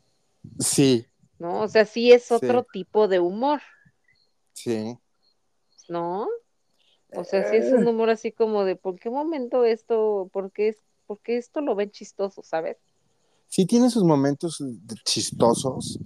Sí, 0.60 1.06
¿no? 1.38 1.62
O 1.64 1.68
sea, 1.68 1.86
sí 1.86 2.12
es 2.14 2.24
Sí. 2.24 2.34
otro 2.34 2.64
tipo 2.64 3.08
de 3.08 3.20
humor, 3.20 3.62
sí. 4.54 4.98
¿no? 5.90 6.28
O 7.16 7.24
sea, 7.24 7.50
sí 7.50 7.58
es 7.58 7.72
un 7.72 7.88
humor 7.88 8.10
así 8.10 8.32
como 8.32 8.66
de, 8.66 8.76
¿por 8.76 9.00
qué 9.00 9.10
momento 9.10 9.66
esto, 9.66 10.30
por 10.32 10.52
qué, 10.52 10.70
es- 10.70 10.84
por 11.08 11.20
qué 11.20 11.38
esto 11.38 11.62
lo 11.62 11.74
ven 11.76 11.90
chistoso, 11.90 12.44
¿sabes? 12.44 12.78
Sí 13.48 13.66
tiene 13.66 13.90
sus 13.90 14.04
momentos 14.04 14.64
chistosos, 15.06 15.98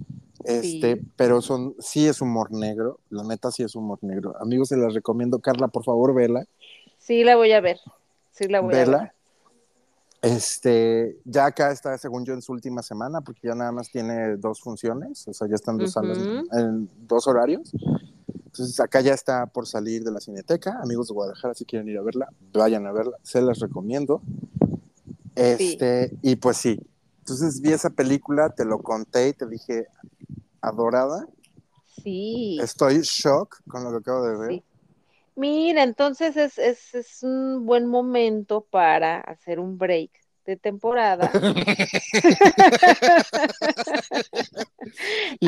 este, 0.44 0.96
Sí. 0.96 1.02
pero 1.16 1.42
son, 1.42 1.74
sí 1.78 2.06
es 2.06 2.22
humor 2.22 2.50
negro, 2.52 3.00
la 3.10 3.22
neta 3.22 3.50
sí 3.50 3.62
es 3.62 3.74
humor 3.74 3.98
negro. 4.00 4.34
Amigos, 4.40 4.68
se 4.68 4.78
las 4.78 4.94
recomiendo, 4.94 5.38
Carla, 5.40 5.68
por 5.68 5.84
favor, 5.84 6.14
vela, 6.14 6.46
Sí 6.98 7.22
la 7.22 7.36
voy 7.36 7.52
a 7.52 7.60
ver, 7.60 7.78
sí 8.30 8.48
la 8.48 8.60
voy 8.62 8.74
a 8.74 8.78
ver. 8.78 8.86
vela. 8.86 9.14
Este, 10.22 11.18
ya 11.26 11.44
acá 11.44 11.70
está, 11.70 11.98
según 11.98 12.24
yo, 12.24 12.32
en 12.32 12.40
su 12.40 12.52
última 12.52 12.82
semana, 12.82 13.20
porque 13.20 13.46
ya 13.48 13.54
nada 13.54 13.72
más 13.72 13.90
tiene 13.90 14.38
dos 14.38 14.58
funciones, 14.60 15.28
o 15.28 15.34
sea, 15.34 15.46
ya 15.48 15.54
están 15.56 15.76
dos 15.76 15.92
salas, 15.92 16.16
Ujú. 16.16 16.46
en 16.52 16.88
dos 17.06 17.26
horarios. 17.26 17.70
Entonces, 18.54 18.78
acá 18.78 19.00
ya 19.00 19.12
está 19.14 19.46
por 19.46 19.66
salir 19.66 20.04
de 20.04 20.12
la 20.12 20.20
cineteca. 20.20 20.78
Amigos 20.80 21.08
de 21.08 21.14
Guadalajara, 21.14 21.54
si 21.54 21.64
quieren 21.64 21.88
ir 21.88 21.98
a 21.98 22.02
verla, 22.02 22.28
vayan 22.52 22.86
a 22.86 22.92
verla, 22.92 23.16
se 23.24 23.42
las 23.42 23.58
recomiendo. 23.58 24.22
Este, 25.34 26.12
y 26.22 26.36
pues 26.36 26.58
sí. 26.58 26.80
Entonces 27.18 27.60
vi 27.60 27.72
esa 27.72 27.90
película, 27.90 28.50
te 28.50 28.64
lo 28.64 28.78
conté 28.78 29.30
y 29.30 29.32
te 29.32 29.48
dije, 29.48 29.88
adorada, 30.60 31.26
Sí, 32.04 32.58
estoy 32.62 33.00
shock 33.00 33.60
con 33.66 33.82
lo 33.82 33.90
que 33.90 33.96
acabo 33.96 34.24
de 34.24 34.36
ver. 34.36 34.50
sí. 34.50 34.64
Mira, 35.34 35.82
entonces 35.82 36.36
es, 36.36 36.56
es, 36.58 36.94
es 36.94 37.24
un 37.24 37.66
buen 37.66 37.86
momento 37.86 38.60
para 38.70 39.18
hacer 39.20 39.58
un 39.58 39.78
break 39.78 40.12
de 40.44 40.56
temporada. 40.56 41.30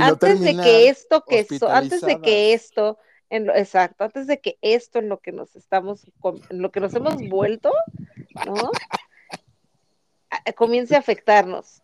Antes 0.01 0.41
de 0.41 0.57
que 0.57 0.89
esto 0.89 1.25
que 1.27 1.45
so- 1.45 1.69
antes 1.69 2.01
de 2.01 2.21
que 2.21 2.53
esto 2.53 2.99
en 3.31 3.47
lo, 3.47 3.55
exacto, 3.55 4.05
antes 4.05 4.27
de 4.27 4.41
que 4.41 4.59
esto 4.63 4.99
en 4.99 5.09
lo 5.09 5.19
que 5.21 5.33
nos 5.33 5.55
estamos 5.57 6.05
en 6.51 6.63
lo 6.63 6.71
que 6.71 6.81
nos 6.81 6.95
hemos 6.95 7.17
vuelto, 7.29 7.73
¿no? 8.47 8.55
A- 10.31 10.53
comience 10.53 10.95
a 10.95 10.99
afectarnos 10.99 11.83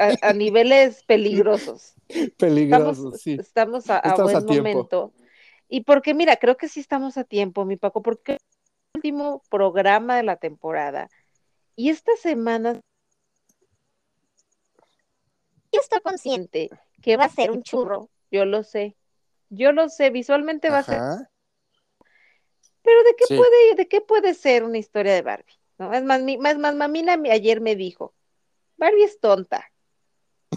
a, 0.00 0.28
a 0.28 0.32
niveles 0.32 1.02
peligrosos. 1.04 1.94
Peligroso, 2.36 2.90
Estamos, 3.14 3.20
sí. 3.20 3.36
estamos 3.38 3.90
a, 3.90 3.98
a 3.98 4.14
buen 4.16 4.44
momento. 4.44 5.12
Y 5.68 5.82
porque, 5.82 6.14
mira, 6.14 6.36
creo 6.36 6.56
que 6.56 6.68
sí 6.68 6.80
estamos 6.80 7.16
a 7.18 7.24
tiempo, 7.24 7.64
mi 7.64 7.76
Paco, 7.76 8.02
porque 8.02 8.32
el 8.32 8.38
último 8.94 9.42
programa 9.50 10.16
de 10.16 10.22
la 10.22 10.36
temporada. 10.36 11.10
Y 11.78 11.90
esta 11.90 12.16
semana 12.16 12.80
yo 15.70 15.80
estoy 15.80 16.00
consciente 16.00 16.70
que 17.00 17.16
va 17.16 17.26
a 17.26 17.28
ser 17.28 17.52
un 17.52 17.62
churro. 17.62 18.10
Yo 18.32 18.44
lo 18.44 18.64
sé. 18.64 18.96
Yo 19.48 19.70
lo 19.70 19.88
sé, 19.88 20.10
visualmente 20.10 20.70
va 20.70 20.78
a 20.78 20.82
ser. 20.82 21.00
Pero 22.82 23.00
¿de 23.04 23.14
qué 23.16 23.26
Sí. 23.26 23.36
puede, 23.36 23.74
de 23.76 23.86
qué 23.86 24.00
puede 24.00 24.34
ser 24.34 24.64
una 24.64 24.78
historia 24.78 25.14
de 25.14 25.22
Barbie? 25.22 25.54
¿No? 25.78 25.94
Es 25.94 26.02
más, 26.02 26.20
mi, 26.20 26.36
más, 26.36 26.58
más, 26.58 26.74
Mamina 26.74 27.16
mi- 27.16 27.30
ayer 27.30 27.60
me 27.60 27.76
dijo, 27.76 28.12
Barbie 28.76 29.04
es 29.04 29.20
tonta. 29.20 29.64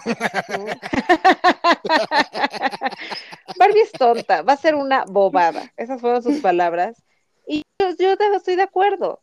¿no? 0.03 0.65
Barbie 3.59 3.81
es 3.81 3.91
tonta, 3.91 4.41
va 4.41 4.53
a 4.53 4.57
ser 4.57 4.73
una 4.73 5.05
bobada. 5.05 5.71
Esas 5.77 6.01
fueron 6.01 6.23
sus 6.23 6.41
palabras. 6.41 6.97
Y 7.45 7.61
yo, 7.79 7.89
estoy 8.35 8.55
de 8.55 8.63
acuerdo. 8.63 9.21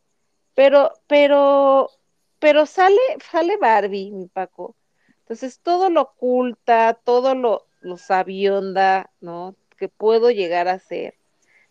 Pero, 0.59 0.91
pero, 1.07 1.89
pero 2.37 2.65
sale, 2.65 2.99
sale 3.31 3.55
Barbie, 3.55 4.11
mi 4.11 4.27
Paco. 4.27 4.75
Entonces 5.19 5.61
todo 5.63 5.89
lo 5.89 6.01
oculta, 6.01 6.99
todo 7.01 7.33
lo, 7.33 7.65
lo 7.79 7.95
sabionda, 7.95 9.09
¿no? 9.21 9.55
Que 9.77 9.87
puedo 9.87 10.31
llegar 10.31 10.67
a 10.67 10.79
ser. 10.79 11.15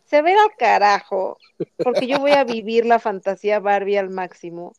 Se 0.07 0.23
ve 0.23 0.33
al 0.33 0.57
carajo, 0.57 1.37
porque 1.85 2.07
yo 2.07 2.19
voy 2.19 2.31
a 2.31 2.45
vivir 2.45 2.87
la 2.87 2.99
fantasía 2.99 3.61
Barbie 3.61 3.99
al 3.99 4.09
máximo 4.09 4.73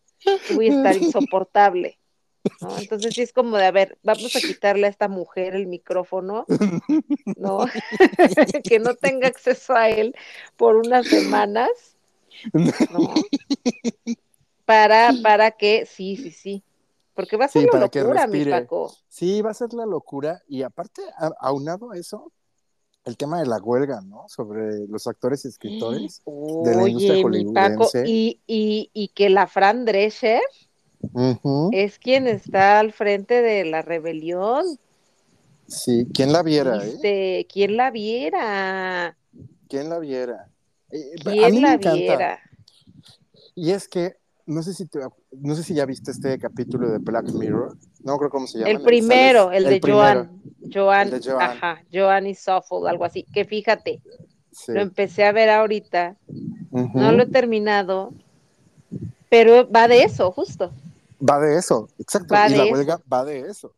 y 0.50 0.56
voy 0.56 0.70
a 0.70 0.78
estar 0.78 0.98
insoportable. 1.04 2.00
¿no? 2.62 2.80
Entonces 2.80 3.14
sí 3.14 3.22
es 3.22 3.32
como 3.32 3.58
de, 3.58 3.66
a 3.68 3.72
ver, 3.72 4.00
vamos 4.02 4.36
a 4.36 4.40
quitarle 4.40 4.88
a 4.88 4.90
esta 4.90 5.08
mujer 5.08 5.56
el 5.56 5.68
micrófono, 5.68 6.48
¿no? 7.38 7.60
que 8.64 8.80
no 8.80 8.96
tenga 8.96 9.28
acceso 9.28 9.76
a 9.76 9.88
él 9.88 10.16
por 10.58 10.78
unas 10.78 11.06
semanas, 11.06 11.99
¿no? 12.54 13.10
Para, 14.66 15.14
para 15.24 15.52
que, 15.52 15.86
sí, 15.86 16.16
sí, 16.16 16.32
sí. 16.32 16.64
Porque 17.16 17.38
va 17.38 17.46
a 17.46 17.48
ser 17.48 17.64
Sí, 17.64 17.68
la 17.74 17.80
locura, 17.82 18.28
mi. 18.28 18.46
Paco. 18.46 18.96
Sí, 19.10 19.42
va 19.42 19.52
a 19.52 19.54
ser 19.54 19.74
la 19.74 19.86
locura. 19.86 20.42
Y 20.48 20.62
aparte, 20.62 21.02
a- 21.18 21.34
aunado 21.40 21.92
a 21.92 21.98
eso, 21.98 22.32
el 23.06 23.18
tema 23.18 23.40
de 23.40 23.48
la 23.48 23.58
huelga, 23.58 24.02
¿no? 24.02 24.26
Sobre 24.30 24.88
los 24.88 25.08
actores 25.08 25.46
y 25.46 25.50
escritores. 25.50 26.22
de 26.26 26.76
la 26.76 26.88
industria 26.88 27.16
Oye, 27.16 27.26
mi 27.26 27.46
Paco, 27.54 27.86
hollywoodense. 27.86 28.04
y, 28.06 28.40
y, 28.48 28.92
y 28.94 29.08
que 29.10 29.30
la 29.30 29.48
Fran 29.48 29.86
Drescher 29.86 30.42
es 31.72 31.98
quien 32.00 32.28
está 32.28 32.80
al 32.80 32.94
frente 32.94 33.42
de 33.42 33.66
la 33.66 33.82
rebelión. 33.82 34.66
Sí, 35.68 36.08
¿quién 36.14 36.34
la 36.34 36.44
viera, 36.44 36.86
eh? 36.86 36.92
¿Viste? 36.92 37.48
¿Quién 37.52 37.78
la 37.78 37.92
viera? 37.92 39.18
¿Quién 39.68 39.90
la 39.90 40.00
viera? 40.00 40.50
Eh, 40.92 41.12
a 41.20 41.24
¿Quién 41.32 41.54
mí 41.56 41.62
me 41.62 41.74
encanta. 41.74 41.94
viera? 41.94 42.40
Y 43.56 43.72
es 43.72 43.88
que, 43.88 44.16
no 44.46 44.64
sé 44.64 44.74
si 44.74 44.86
te- 44.88 45.00
no 45.32 45.56
sé 45.56 45.64
si 45.64 45.74
ya 45.74 45.86
viste 45.86 46.12
este 46.12 46.38
capítulo 46.40 46.90
de 46.90 46.98
Black 47.00 47.32
Mirror. 47.34 47.78
No 48.04 48.18
creo 48.18 48.30
cómo 48.30 48.48
se 48.48 48.60
llama. 48.60 48.72
El 48.72 48.82
primero, 48.82 49.52
el 49.52 49.66
de 49.66 49.80
Joan. 49.84 50.42
Joan, 50.74 51.08
El 51.14 51.22
de 51.22 51.32
Joan. 51.32 51.42
ajá, 51.52 51.84
Joan 51.92 52.28
y 52.28 52.34
Shuffle, 52.34 52.90
algo 52.90 53.06
así. 53.06 53.24
Que 53.24 53.46
fíjate, 53.46 54.02
Sí. 54.52 54.72
lo 54.74 54.82
empecé 54.82 55.26
a 55.26 55.32
ver 55.32 55.50
ahorita, 55.50 56.18
no 56.72 57.12
lo 57.12 57.24
he 57.24 57.28
terminado, 57.28 58.14
pero 59.30 59.70
va 59.70 59.88
de 59.88 60.04
eso, 60.04 60.32
justo. 60.32 60.72
Va 61.22 61.40
de 61.40 61.58
eso, 61.58 61.90
exacto. 62.00 62.34
Va 62.34 62.48
y 62.50 62.56
la 62.56 62.64
eso. 62.64 62.74
huelga 62.74 63.02
va 63.12 63.26
de 63.26 63.42
eso. 63.42 63.74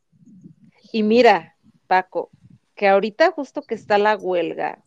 Y 0.91 1.03
mira, 1.03 1.55
Paco, 1.87 2.29
que 2.75 2.87
ahorita 2.87 3.31
justo 3.31 3.61
que 3.63 3.75
está 3.75 3.97
la 3.97 4.15
huelga 4.15 4.83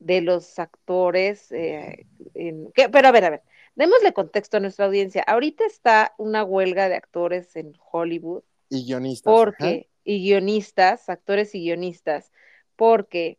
de 0.00 0.20
los 0.22 0.58
actores, 0.58 1.52
eh, 1.52 2.06
en- 2.34 2.72
que- 2.72 2.88
pero 2.88 3.08
a 3.08 3.12
ver, 3.12 3.24
a 3.26 3.30
ver, 3.30 3.42
démosle 3.76 4.12
contexto 4.12 4.56
a 4.56 4.60
nuestra 4.60 4.86
audiencia. 4.86 5.22
Ahorita 5.22 5.64
está 5.64 6.14
una 6.18 6.42
huelga 6.42 6.88
de 6.88 6.96
actores 6.96 7.54
en 7.54 7.74
Hollywood 7.92 8.42
Y 8.68 8.84
guionistas. 8.86 9.30
porque, 9.32 9.88
y 10.02 10.22
guionistas, 10.24 11.08
actores 11.08 11.54
y 11.54 11.60
guionistas, 11.60 12.32
porque 12.76 13.38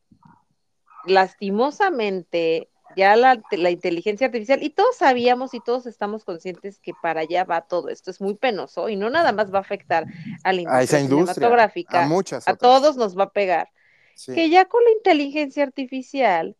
lastimosamente 1.05 2.69
ya 2.95 3.15
la, 3.15 3.41
la 3.51 3.69
inteligencia 3.71 4.27
artificial, 4.27 4.61
y 4.61 4.69
todos 4.69 4.97
sabíamos 4.97 5.53
y 5.53 5.61
todos 5.61 5.85
estamos 5.85 6.25
conscientes 6.25 6.79
que 6.79 6.93
para 7.01 7.21
allá 7.21 7.45
va 7.45 7.61
todo 7.61 7.87
esto, 7.89 8.11
es 8.11 8.19
muy 8.19 8.35
penoso 8.35 8.89
y 8.89 8.97
no 8.97 9.09
nada 9.09 9.31
más 9.31 9.51
va 9.51 9.59
a 9.59 9.61
afectar 9.61 10.05
a 10.43 10.53
la 10.53 10.61
ajá. 10.61 10.77
A 10.77 10.83
esa 10.83 10.99
industria 10.99 10.99
industria. 10.99 11.33
cinematográfica, 11.33 12.03
A 12.03 12.07
muchas. 12.07 12.47
a 12.47 12.55
todos 12.55 12.97
nos 12.97 13.17
va 13.17 13.23
a 13.23 13.29
pegar, 13.31 13.69
Sí. 14.15 14.33
que 14.33 14.49
ya 14.49 14.65
con 14.65 14.83
la 14.83 14.91
inteligencia 14.91 15.63
artificial, 15.63 16.55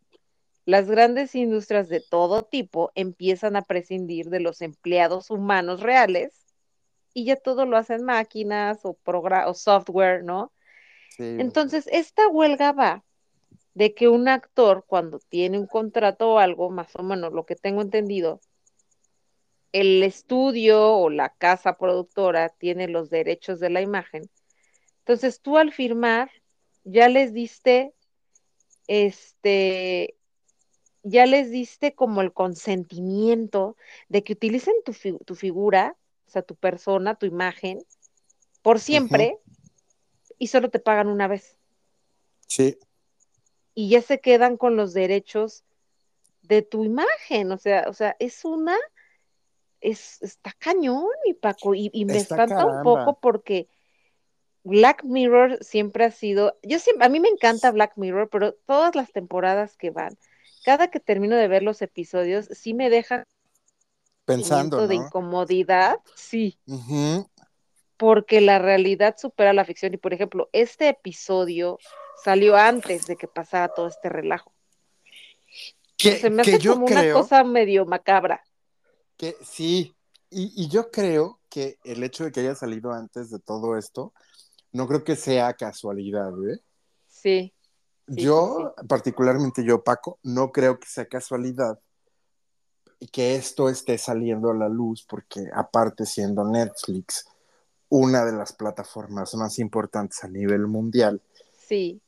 las 0.66 0.88
grandes 0.90 1.36
industrias 1.36 1.90
de 1.90 2.02
todo 2.02 2.44
tipo 2.44 2.92
empiezan 2.96 3.56
a 3.56 3.64
prescindir 3.64 4.30
de 4.30 4.40
los 4.40 4.62
empleados 4.62 5.30
humanos 5.30 5.82
reales 5.82 6.46
y 7.14 7.26
ya 7.26 7.36
todo 7.36 7.66
lo 7.66 7.78
hacen 7.78 8.04
máquinas 8.04 8.80
o, 8.84 8.98
o 9.04 9.54
software, 9.54 10.24
¿no? 10.24 10.52
Sí. 11.10 11.24
Entonces, 11.40 11.90
esta 11.92 12.28
huelga 12.28 12.72
va 12.72 13.04
de 13.74 13.94
que 13.94 14.08
un 14.08 14.28
actor 14.28 14.86
cuando 14.88 15.20
tiene 15.20 15.60
un 15.60 15.68
contrato 15.68 16.34
o 16.34 16.40
algo, 16.40 16.70
más 16.70 16.96
o 16.96 17.04
menos 17.04 17.34
lo 17.34 17.46
que 17.46 17.56
tengo 17.56 17.82
entendido, 17.82 18.42
el 19.72 20.04
estudio 20.04 20.96
o 20.98 21.10
la 21.10 21.30
casa 21.30 21.78
productora 21.78 22.50
tiene 22.50 22.88
los 22.88 23.10
derechos 23.10 23.60
de 23.60 23.70
la 23.70 23.82
imagen. 23.82 24.30
Entonces, 25.00 25.42
tú 25.42 25.58
al 25.58 25.72
firmar 25.72 26.30
ya 26.84 27.08
les 27.10 27.34
diste 27.34 27.94
este 28.88 30.15
ya 31.04 31.26
les 31.26 31.50
diste 31.50 31.96
como 31.96 32.22
el 32.22 32.32
consentimiento 32.32 33.76
de 34.08 34.24
que 34.24 34.34
utilicen 34.34 34.76
tu, 34.86 34.94
fi- 34.94 35.17
tu 35.26 35.34
figura, 35.36 35.96
o 36.28 36.30
sea, 36.30 36.44
tu 36.44 36.56
persona, 36.56 37.15
tu 37.15 37.26
imagen, 37.26 37.84
por 38.62 38.80
siempre, 38.80 39.38
y 40.38 40.48
solo 40.48 40.70
te 40.70 40.78
pagan 40.80 41.08
una 41.08 41.28
vez. 41.28 41.58
Sí. 42.46 42.78
Y 43.74 43.89
ya 43.89 44.04
se 44.04 44.20
quedan 44.20 44.58
con 44.58 44.76
los 44.76 44.94
derechos 44.94 45.63
de 46.44 46.62
tu 46.62 46.84
imagen. 46.84 47.52
O 47.52 47.58
sea, 47.58 47.86
o 47.88 47.94
sea, 47.94 48.15
es 48.20 48.46
una, 48.46 48.78
es, 49.80 50.22
está 50.22 50.54
cañón, 50.60 51.08
mi 51.26 51.34
Paco, 51.34 51.74
y, 51.74 51.89
y 51.94 52.06
me 52.06 52.17
Está 52.17 52.36
espanta 52.36 52.63
un 52.65 52.84
poco 52.84 53.17
porque 53.20 53.67
Black 54.63 55.04
Mirror 55.04 55.58
siempre 55.62 56.06
ha 56.06 56.12
sido, 56.12 56.58
yo 56.62 56.80
siempre, 56.80 57.06
a 57.06 57.10
mí 57.10 57.19
me 57.19 57.30
encanta 57.30 57.71
Black 57.71 57.93
Mirror, 57.95 58.30
pero 58.30 58.54
todas 58.65 58.95
las 58.95 59.12
temporadas 59.12 59.76
que 59.76 59.89
van, 59.89 60.17
cada 60.63 60.89
que 60.89 61.00
termino 61.00 61.36
de 61.36 61.47
ver 61.47 61.63
los 61.63 61.82
episodios, 61.82 62.45
sí 62.52 62.74
me 62.74 62.89
deja 62.89 63.28
Pensando, 64.26 64.88
de 64.88 64.95
incomodidad, 64.95 65.97
sí, 66.15 66.60
porque 67.97 68.39
la 68.39 68.60
realidad 68.60 69.15
supera 69.17 69.52
la 69.54 69.65
ficción. 69.65 69.93
Y 69.93 69.97
por 69.97 70.13
ejemplo, 70.13 70.50
este 70.54 70.89
episodio 70.89 71.80
salió 72.24 72.56
antes 72.56 73.08
de 73.08 73.15
que 73.15 73.28
pasara 73.28 73.69
todo 73.69 73.88
este 73.88 74.10
relajo. 74.10 74.54
Que, 75.97 76.17
Se 76.17 76.30
me 76.30 76.43
que 76.43 76.56
hace 76.56 76.60
yo 76.60 76.74
como 76.74 76.86
una 76.86 77.12
cosa 77.12 77.43
medio 77.43 77.86
macabra. 77.86 78.43
que 79.17 79.36
sí. 79.43 79.95
Y, 80.30 80.54
y 80.56 80.69
yo 80.69 80.91
creo 80.91 81.39
que 81.50 81.78
el 81.84 82.02
hecho 82.04 82.24
de 82.24 82.32
que 82.32 82.39
haya 82.39 82.56
salido 82.56 82.93
antes 82.93 83.30
de 83.30 83.39
todo 83.39 83.78
esto, 83.78 84.13
no 84.72 84.88
creo 84.88 85.04
que 85.04 85.16
sea 85.16 85.54
casualidad, 85.54 86.32
¿eh? 86.50 86.62
Sí. 87.08 87.54
Sí, 88.08 88.24
yo, 88.24 88.76
particularmente 88.88 89.64
yo, 89.64 89.84
Paco, 89.84 90.20
no 90.24 90.52
creo 90.52 90.80
que 90.80 90.88
sea 90.88 91.06
casualidad 91.06 91.80
que 93.12 93.36
esto 93.36 93.70
esté 93.70 93.98
saliendo 93.98 94.52
a 94.52 94.56
la 94.56 94.70
luz, 94.70 95.06
porque 95.08 95.48
aparte 95.54 96.06
siendo 96.06 96.44
Netflix 96.44 97.26
una 97.90 98.26
de 98.26 98.32
las 98.32 98.54
plataformas 98.54 99.34
más 99.36 99.60
importantes 99.60 100.24
a 100.24 100.28
nivel 100.28 100.68
mundial, 100.68 101.22
Sí. 101.72 102.02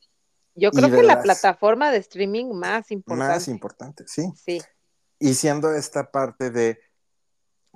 Yo 0.56 0.71
creo 0.71 0.91
que 0.91 1.04
la 1.04 1.21
plataforma 1.21 1.89
de 1.89 1.99
streaming 1.99 2.52
más 2.54 2.91
importante. 2.91 3.34
más 3.34 3.47
importante, 3.47 4.04
sí. 4.08 4.30
Sí, 4.36 4.62
Y 5.17 5.36
siendo 5.36 5.73
esta 5.73 6.12
parte 6.12 6.52
de, 6.52 6.80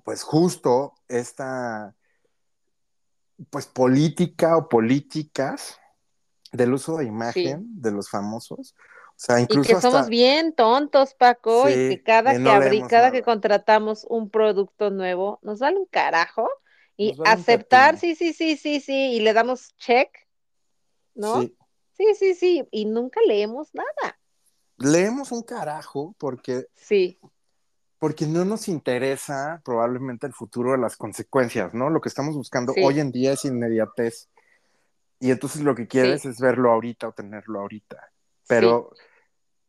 pues 0.04 0.21
justo 0.21 0.95
esta, 1.08 1.95
pues 3.50 3.65
política 3.67 4.58
o 4.58 4.69
políticas 4.69 5.80
del 6.52 6.73
uso 6.73 6.97
de 6.97 7.06
imagen 7.06 7.65
de 7.82 7.91
los 7.91 8.10
famosos, 8.10 8.76
sea, 9.17 9.39
Y 9.39 9.43
incluso 9.43 9.67
que 9.67 9.76
hasta... 9.76 9.91
somos 9.91 10.10
bien 10.10 10.54
tontos, 10.54 11.15
Paco, 11.15 11.67
y 11.69 11.73
que 11.73 12.04
cada 12.04 12.34
y 12.34 12.38
que 12.38 12.43
no 12.43 12.52
abrí, 12.52 12.82
cada 12.84 13.12
que 13.12 13.23
contratamos 13.23 14.06
un 14.10 14.30
producto 14.30 14.91
nuevo, 14.91 15.39
nos 15.41 15.60
vale 15.60 15.80
un 15.80 15.88
carajo 15.88 16.47
y 16.95 17.15
vale 17.15 17.32
aceptar, 17.32 17.97
sí, 17.97 18.15
sí, 18.15 18.34
sí, 18.34 18.58
sí, 18.58 18.80
sí, 18.80 19.13
y 19.13 19.19
le 19.19 19.34
damos 19.34 19.76
check, 19.78 20.10
¿no? 21.15 21.41
Sí. 21.41 21.58
Sí, 21.93 22.06
sí, 22.13 22.36
sí, 22.36 22.67
y 22.69 22.86
nunca 22.86 23.19
leemos 23.26 23.73
nada. 23.73 24.19
Leemos 24.78 25.32
un 25.32 25.41
carajo 25.41 26.13
porque, 26.19 26.67
Sí, 26.76 27.19
porque 27.99 28.27
no 28.27 28.45
nos 28.45 28.67
interesa 28.67 29.62
probablemente 29.65 30.27
el 30.27 30.33
futuro 30.33 30.71
de 30.73 30.77
las 30.77 30.97
consecuencias, 30.97 31.73
¿no? 31.73 31.89
Lo 31.89 32.01
que 32.01 32.10
estamos 32.10 32.36
buscando 32.36 32.73
Sí. 32.73 32.81
hoy 32.83 32.99
en 32.99 33.12
día 33.12 33.33
es 33.33 33.45
inmediatez. 33.45 34.29
Y 35.19 35.31
entonces 35.31 35.63
lo 35.63 35.73
que 35.73 35.88
quieres 35.88 36.21
Sí. 36.21 36.27
es 36.29 36.39
verlo 36.39 36.71
ahorita 36.71 37.07
o 37.07 37.12
tenerlo 37.12 37.60
ahorita. 37.60 38.12
Pero 38.47 38.91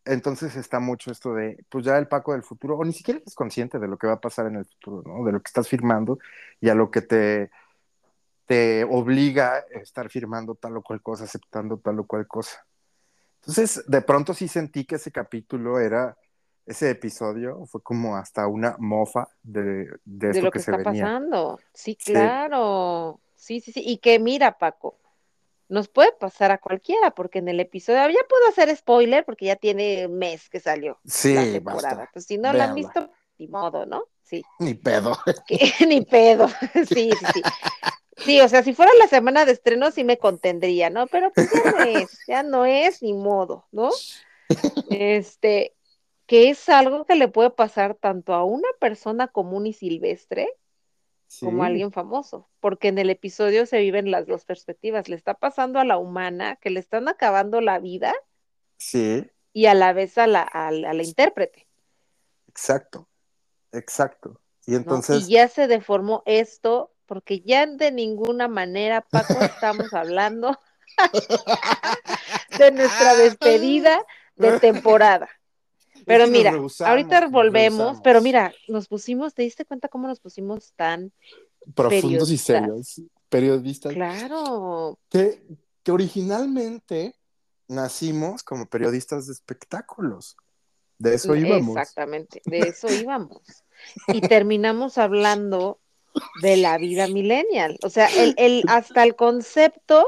entonces 0.04 0.56
está 0.56 0.78
mucho 0.78 1.10
esto 1.10 1.34
de, 1.34 1.64
pues 1.68 1.84
ya 1.84 1.96
el 1.98 2.06
Paco 2.08 2.32
del 2.32 2.42
futuro, 2.42 2.76
o 2.76 2.84
ni 2.84 2.92
siquiera 2.92 3.20
eres 3.20 3.34
consciente 3.34 3.78
de 3.78 3.88
lo 3.88 3.96
que 3.96 4.06
va 4.06 4.14
a 4.14 4.20
pasar 4.20 4.46
en 4.46 4.56
el 4.56 4.64
futuro, 4.66 5.02
¿no? 5.06 5.24
De 5.24 5.32
lo 5.32 5.40
que 5.40 5.48
estás 5.48 5.68
firmando 5.68 6.18
y 6.60 6.68
a 6.68 6.74
lo 6.74 6.90
que 6.90 7.00
te, 7.02 7.50
te 8.46 8.84
obliga 8.84 9.54
a 9.54 9.58
estar 9.80 10.08
firmando 10.10 10.54
tal 10.54 10.76
o 10.76 10.82
cual 10.82 11.02
cosa, 11.02 11.24
aceptando 11.24 11.78
tal 11.78 12.00
o 12.00 12.06
cual 12.06 12.26
cosa. 12.26 12.64
Entonces, 13.40 13.84
de 13.86 14.02
pronto 14.02 14.34
sí 14.34 14.48
sentí 14.48 14.84
que 14.84 14.96
ese 14.96 15.12
capítulo 15.12 15.78
era, 15.80 16.16
ese 16.68 16.90
episodio 16.90 17.64
fue 17.66 17.82
como 17.82 18.16
hasta 18.16 18.46
una 18.46 18.76
mofa 18.78 19.28
de, 19.42 19.62
de 19.62 19.98
de 20.04 20.30
esto 20.30 20.42
lo 20.44 20.50
que, 20.50 20.58
que 20.58 20.64
se 20.64 20.70
está 20.70 20.82
venía. 20.90 21.04
pasando. 21.04 21.58
Sí, 21.74 21.96
claro. 21.96 23.20
Sí, 23.34 23.60
sí, 23.60 23.72
sí. 23.72 23.82
Y 23.84 23.98
que 23.98 24.18
mira, 24.18 24.58
Paco, 24.58 24.98
nos 25.68 25.88
puede 25.88 26.12
pasar 26.12 26.50
a 26.50 26.58
cualquiera, 26.58 27.10
porque 27.12 27.38
en 27.40 27.48
el 27.48 27.60
episodio, 27.60 28.08
ya 28.08 28.20
puedo 28.28 28.48
hacer 28.48 28.74
spoiler, 28.76 29.24
porque 29.24 29.46
ya 29.46 29.56
tiene 29.56 30.06
un 30.06 30.18
mes 30.18 30.48
que 30.48 30.60
salió 30.60 30.98
Sí, 31.04 31.34
la 31.34 31.42
temporada. 31.44 31.88
basta. 31.96 32.10
Pues 32.12 32.24
si 32.26 32.38
no 32.38 32.52
la 32.52 32.64
han 32.64 32.74
visto, 32.74 33.10
ni 33.38 33.48
modo, 33.48 33.86
¿no? 33.86 34.04
Sí. 34.22 34.42
Ni 34.58 34.74
pedo. 34.74 35.16
ni 35.88 36.02
pedo. 36.02 36.48
Sí, 36.88 37.10
sí, 37.18 37.26
sí. 37.34 37.42
Sí, 38.16 38.40
o 38.40 38.48
sea, 38.48 38.62
si 38.64 38.74
fuera 38.74 38.90
la 38.98 39.06
semana 39.06 39.44
de 39.44 39.52
estreno 39.52 39.90
sí 39.92 40.02
me 40.02 40.18
contendría, 40.18 40.90
¿no? 40.90 41.06
Pero 41.06 41.30
pues 41.32 41.48
ya 41.52 41.70
no 41.70 41.84
es, 41.84 42.18
ya 42.26 42.42
no 42.42 42.64
es 42.66 43.00
ni 43.02 43.14
modo, 43.14 43.64
¿no? 43.70 43.90
Este, 44.90 45.74
que 46.28 46.50
es 46.50 46.68
algo 46.68 47.06
que 47.06 47.14
le 47.14 47.28
puede 47.28 47.48
pasar 47.48 47.94
tanto 47.94 48.34
a 48.34 48.44
una 48.44 48.68
persona 48.78 49.28
común 49.28 49.66
y 49.66 49.72
silvestre 49.72 50.54
como 51.40 51.64
a 51.64 51.66
alguien 51.68 51.90
famoso, 51.90 52.50
porque 52.60 52.88
en 52.88 52.98
el 52.98 53.08
episodio 53.08 53.64
se 53.64 53.78
viven 53.78 54.10
las 54.10 54.26
dos 54.26 54.44
perspectivas. 54.44 55.08
Le 55.08 55.16
está 55.16 55.34
pasando 55.34 55.80
a 55.80 55.84
la 55.84 55.96
humana 55.96 56.56
que 56.56 56.68
le 56.68 56.80
están 56.80 57.08
acabando 57.08 57.62
la 57.62 57.78
vida 57.78 58.14
sí, 58.76 59.26
y 59.54 59.66
a 59.66 59.74
la 59.74 59.94
vez 59.94 60.18
a 60.18 60.26
la, 60.26 60.42
a 60.42 60.70
la, 60.70 60.90
a 60.90 60.92
la 60.92 61.02
intérprete. 61.02 61.66
exacto, 62.46 63.08
exacto. 63.72 64.38
Y 64.66 64.72
¿no? 64.72 64.76
entonces, 64.78 65.26
Y 65.26 65.32
ya 65.32 65.48
se 65.48 65.66
deformó 65.66 66.22
esto, 66.26 66.92
porque 67.06 67.40
ya 67.40 67.64
de 67.66 67.90
ninguna 67.90 68.48
manera, 68.48 69.00
Paco, 69.00 69.32
estamos 69.40 69.94
hablando 69.94 70.58
de 72.58 72.70
nuestra 72.72 73.14
despedida 73.14 74.04
de 74.36 74.52
temporada. 74.60 75.30
Pero 76.08 76.24
Es 76.24 76.30
que 76.30 76.42
nos 76.42 76.80
mira, 76.80 76.88
ahorita 76.90 77.28
volvemos, 77.28 78.00
pero 78.02 78.22
mira, 78.22 78.52
nos 78.66 78.88
pusimos, 78.88 79.34
¿te 79.34 79.42
diste 79.42 79.66
cuenta 79.66 79.88
cómo 79.88 80.08
nos 80.08 80.20
pusimos 80.20 80.72
tan 80.74 81.12
profundos 81.74 82.30
y 82.30 82.38
serios, 82.38 83.02
periodistas, 83.28 83.92
Claro, 83.92 84.98
que, 85.10 85.42
que 85.82 85.92
originalmente 85.92 87.14
nacimos 87.68 88.42
como 88.42 88.66
periodistas 88.66 89.26
de 89.26 89.34
espectáculos. 89.34 90.36
De 90.96 91.14
eso 91.14 91.36
íbamos. 91.36 91.76
exactamente, 91.76 92.40
de 92.46 92.58
eso 92.60 92.88
íbamos. 92.92 93.42
Y 94.08 94.22
terminamos 94.22 94.96
hablando 94.96 95.78
de 96.40 96.56
la 96.56 96.78
vida 96.78 97.06
millennial. 97.06 97.78
O 97.82 97.90
sea, 97.90 98.06
el, 98.06 98.34
el, 98.38 98.64
hasta 98.66 99.04
el 99.04 99.14
concepto 99.14 100.06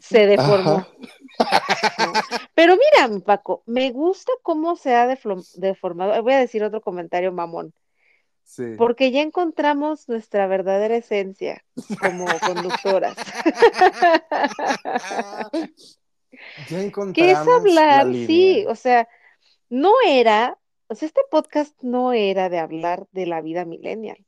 se 0.00 0.26
deformó. 0.26 0.78
Ajá. 0.78 0.88
¿No? 1.98 2.12
Pero 2.54 2.76
mira, 2.76 3.08
mi 3.08 3.20
Paco, 3.20 3.62
me 3.66 3.90
gusta 3.90 4.32
cómo 4.42 4.76
se 4.76 4.94
ha 4.94 5.06
deformado. 5.06 6.22
Voy 6.22 6.32
a 6.32 6.38
decir 6.38 6.62
otro 6.64 6.80
comentario 6.80 7.32
mamón, 7.32 7.72
Sí. 8.42 8.74
porque 8.76 9.12
ya 9.12 9.22
encontramos 9.22 10.08
nuestra 10.08 10.48
verdadera 10.48 10.96
esencia 10.96 11.64
como 12.00 12.26
conductoras, 12.44 13.16
Ya 16.68 16.78
es 16.78 16.84
encontramos 16.84 17.64
la 17.72 18.00
hablar, 18.00 18.26
sí, 18.26 18.64
o 18.68 18.74
sea, 18.74 19.08
no 19.68 19.92
era, 20.06 20.58
o 20.88 20.94
sea, 20.94 21.06
este 21.06 21.20
podcast 21.30 21.80
no 21.82 22.12
era 22.12 22.48
de 22.48 22.58
hablar 22.58 23.06
de 23.12 23.26
la 23.26 23.40
vida 23.40 23.64
millennial. 23.64 24.18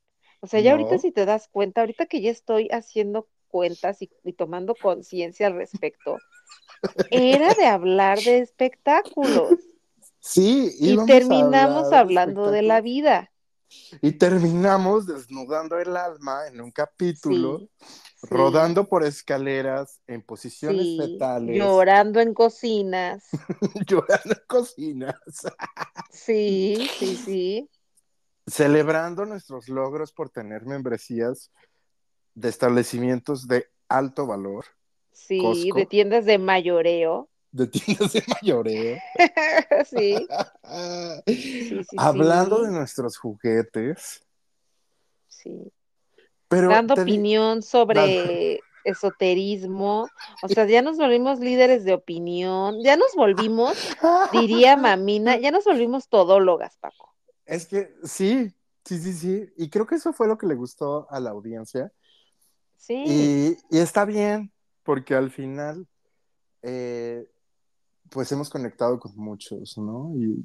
O 0.40 0.46
sea, 0.46 0.60
ya 0.60 0.72
ahorita 0.72 0.98
si 0.98 1.12
te 1.12 1.24
das 1.24 1.48
cuenta, 1.48 1.80
ahorita 1.80 2.06
que 2.06 2.20
ya 2.20 2.30
estoy 2.30 2.68
haciendo 2.70 3.28
cuentas 3.48 4.02
y, 4.02 4.10
y 4.24 4.32
tomando 4.32 4.74
conciencia 4.74 5.46
al 5.46 5.54
respecto, 5.54 6.18
era 7.10 7.54
de 7.54 7.66
hablar 7.66 8.20
de 8.20 8.38
espectáculos. 8.38 9.58
Sí, 10.20 10.74
Y 10.78 10.96
terminamos 11.06 11.90
de 11.90 11.96
hablando 11.96 12.50
de 12.50 12.62
la 12.62 12.80
vida. 12.80 13.32
Y 14.00 14.12
terminamos 14.12 15.06
desnudando 15.06 15.78
el 15.78 15.96
alma 15.96 16.46
en 16.46 16.60
un 16.60 16.70
capítulo, 16.70 17.58
Sí, 17.58 17.70
sí, 17.80 18.26
rodando 18.30 18.88
por 18.88 19.04
escaleras 19.04 20.00
en 20.06 20.22
posiciones 20.22 20.86
sí, 20.86 20.98
fetales, 21.00 21.56
llorando 21.56 22.20
en 22.20 22.34
cocinas. 22.34 23.24
llorando 23.86 24.34
en 24.34 24.42
cocinas, 24.46 25.16
Sí, 26.10 26.88
sí, 26.98 27.16
sí, 27.16 27.70
celebrando 28.46 29.24
nuestros 29.24 29.68
logros 29.68 30.12
por 30.12 30.30
tener 30.30 30.66
membresías 30.66 31.50
de 32.34 32.48
establecimientos 32.48 33.46
de 33.46 33.68
alto 33.88 34.26
valor, 34.26 34.64
sí, 35.12 35.38
Costco. 35.38 35.76
de 35.78 35.86
tiendas 35.86 36.24
de 36.24 36.38
mayoreo. 36.38 37.28
de 37.52 37.66
tiendas 37.66 38.12
de 38.12 38.22
mayoreo. 38.28 38.98
Sí, 39.86 40.26
sí, 41.26 41.84
sí, 41.84 41.96
Hablando 41.98 42.58
sí. 42.60 42.64
de 42.66 42.70
nuestros 42.72 43.16
juguetes, 43.18 44.22
sí. 45.28 45.72
pero 46.48 46.68
Dando 46.70 46.94
di- 46.94 47.02
opinión 47.02 47.62
sobre 47.62 48.60
esoterismo. 48.84 50.08
O 50.42 50.48
sea, 50.48 50.66
ya 50.66 50.82
nos 50.82 50.96
volvimos 50.96 51.40
líderes 51.40 51.84
de 51.84 51.94
opinión. 51.94 52.82
Ya 52.82 52.96
nos 52.96 53.14
volvimos, 53.14 53.76
diría 54.32 54.76
Mamina, 54.78 55.36
ya 55.38 55.50
nos 55.50 55.64
volvimos 55.64 56.08
todólogas, 56.08 56.76
Paco. 56.78 57.14
Es 57.44 57.66
que 57.66 57.94
sí, 58.04 58.52
sí, 58.84 58.98
sí, 58.98 59.12
sí. 59.12 59.46
Y 59.56 59.68
creo 59.68 59.86
que 59.86 59.96
eso 59.96 60.12
fue 60.12 60.26
lo 60.28 60.38
que 60.38 60.46
le 60.46 60.54
gustó 60.54 61.06
a 61.10 61.20
la 61.20 61.30
audiencia. 61.30 61.92
Sí, 62.76 63.04
Y, 63.06 63.76
y 63.76 63.78
está 63.80 64.04
bien, 64.04 64.51
porque 64.82 65.14
al 65.14 65.30
final, 65.30 65.86
eh, 66.62 67.26
pues 68.10 68.30
hemos 68.32 68.50
conectado 68.50 68.98
con 69.00 69.16
muchos, 69.16 69.78
¿no? 69.78 70.12
Y, 70.16 70.44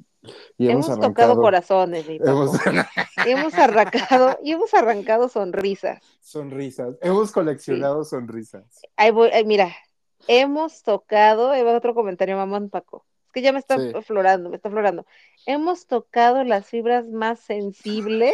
y 0.56 0.70
hemos, 0.70 0.86
hemos 0.86 0.98
arrancado. 0.98 1.34
tocado 1.34 1.40
corazones, 1.42 2.06
hemos- 2.08 2.58
Hemos 3.26 3.54
arrancado 3.54 4.38
y 4.42 4.52
hemos 4.52 4.72
arrancado 4.74 5.28
sonrisas. 5.28 6.00
sonrisas. 6.20 6.94
Hemos 7.02 7.30
coleccionado 7.32 8.04
sonrisas. 8.04 8.64
Ahí 8.96 9.10
voy, 9.10 9.28
ay, 9.32 9.44
mira, 9.44 9.74
hemos 10.26 10.82
tocado, 10.82 11.50
ahí 11.50 11.62
va 11.62 11.76
otro 11.76 11.94
comentario, 11.94 12.36
mamón 12.36 12.70
Paco. 12.70 13.04
Es 13.26 13.32
que 13.32 13.42
ya 13.42 13.52
me 13.52 13.58
está 13.58 13.76
Sí. 13.76 13.92
florando, 14.06 14.48
me 14.48 14.56
está 14.56 14.70
florando. 14.70 15.04
Hemos 15.44 15.86
tocado 15.86 16.42
las 16.44 16.66
fibras 16.66 17.06
más 17.08 17.40
sensibles 17.40 18.32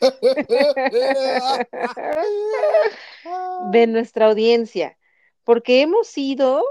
de 3.72 3.86
nuestra 3.86 4.26
audiencia, 4.26 4.96
porque 5.44 5.82
hemos 5.82 6.16
ido 6.18 6.64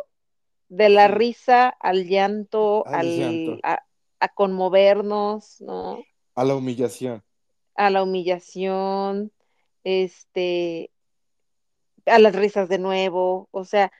de 0.69 0.89
la 0.89 1.07
risa 1.07 1.69
al 1.69 2.05
llanto, 2.07 2.85
Al 2.87 2.95
al, 2.95 3.17
llanto. 3.17 3.59
A, 3.63 3.83
a 4.19 4.27
conmovernos, 4.29 5.61
¿no? 5.61 6.03
A 6.35 6.43
la 6.43 6.55
humillación. 6.55 7.23
A 7.75 7.89
la 7.89 8.03
humillación, 8.03 9.31
este, 9.83 10.91
a 12.05 12.19
las 12.19 12.35
risas 12.35 12.69
de 12.69 12.79
nuevo, 12.79 13.47
o 13.51 13.65
sea, 13.65 13.91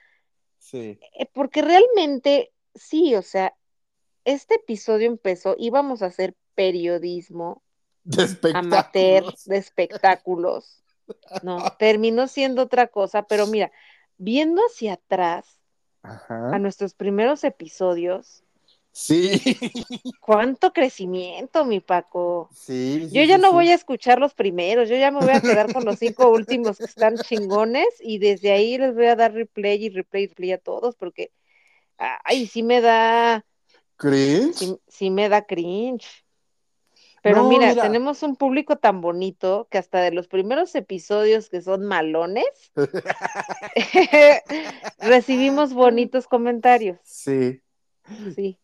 Sí. 0.58 0.98
eh, 1.18 1.26
porque 1.32 1.62
realmente, 1.62 2.52
sí, 2.74 3.14
o 3.14 3.22
sea, 3.22 3.56
este 4.24 4.56
episodio 4.56 5.06
empezó, 5.08 5.56
íbamos 5.58 6.02
a 6.02 6.06
hacer 6.06 6.36
periodismo 6.54 7.62
De 8.04 8.26
amateur 8.54 9.24
de 9.46 9.56
espectáculos, 9.56 10.84
¿no? 11.42 11.56
Terminó 11.78 12.28
siendo 12.28 12.62
otra 12.62 12.88
cosa, 12.88 13.22
pero 13.22 13.46
mira, 13.46 13.72
viendo 14.20 14.60
hacia 14.62 14.92
atrás 14.92 15.58
a 16.02 16.58
nuestros 16.58 16.94
primeros 16.94 17.42
episodios, 17.42 18.44
Sí. 18.92 19.40
cuánto 20.20 20.72
crecimiento, 20.72 21.64
mi 21.64 21.80
Paco. 21.80 22.50
Sí. 22.52 23.08
Yo 23.12 23.22
ya 23.22 23.38
no 23.38 23.52
voy 23.52 23.68
a 23.70 23.74
escuchar 23.74 24.18
los 24.18 24.34
primeros, 24.34 24.88
yo 24.88 24.96
ya 24.96 25.10
me 25.10 25.20
voy 25.20 25.30
a 25.30 25.40
quedar 25.40 25.72
con 25.72 25.84
los 25.84 25.98
cinco 25.98 26.28
últimos 26.28 26.76
que 26.76 26.84
están 26.84 27.16
chingones 27.16 27.86
y 28.00 28.18
desde 28.18 28.50
ahí 28.52 28.78
les 28.78 28.94
voy 28.94 29.06
a 29.06 29.16
dar 29.16 29.32
replay 29.32 29.84
y 29.84 29.90
replay 29.90 30.24
y 30.24 30.26
replay 30.26 30.52
a 30.52 30.58
todos 30.58 30.96
porque, 30.96 31.30
ay, 31.98 32.46
sí 32.46 32.62
me 32.62 32.80
da, 32.80 33.44
¿Cringe? 33.96 34.54
Sí, 34.56 34.76
sí 34.88 35.10
me 35.10 35.28
da 35.28 35.42
cringe. 35.42 36.24
Pero 37.22 37.42
No, 37.42 37.48
mira, 37.48 37.68
mira. 37.68 37.82
tenemos 37.82 38.22
un 38.22 38.34
público 38.36 38.76
tan 38.76 39.00
bonito 39.02 39.68
que 39.70 39.76
hasta 39.78 40.00
de 40.00 40.10
los 40.10 40.26
primeros 40.26 40.74
episodios 40.74 41.50
que 41.50 41.60
son 41.60 41.84
malones, 41.84 42.46
recibimos 44.98 45.74
bonitos 45.74 46.26
comentarios. 46.26 46.98
Sí. 47.04 47.60
Sí, 48.34 48.58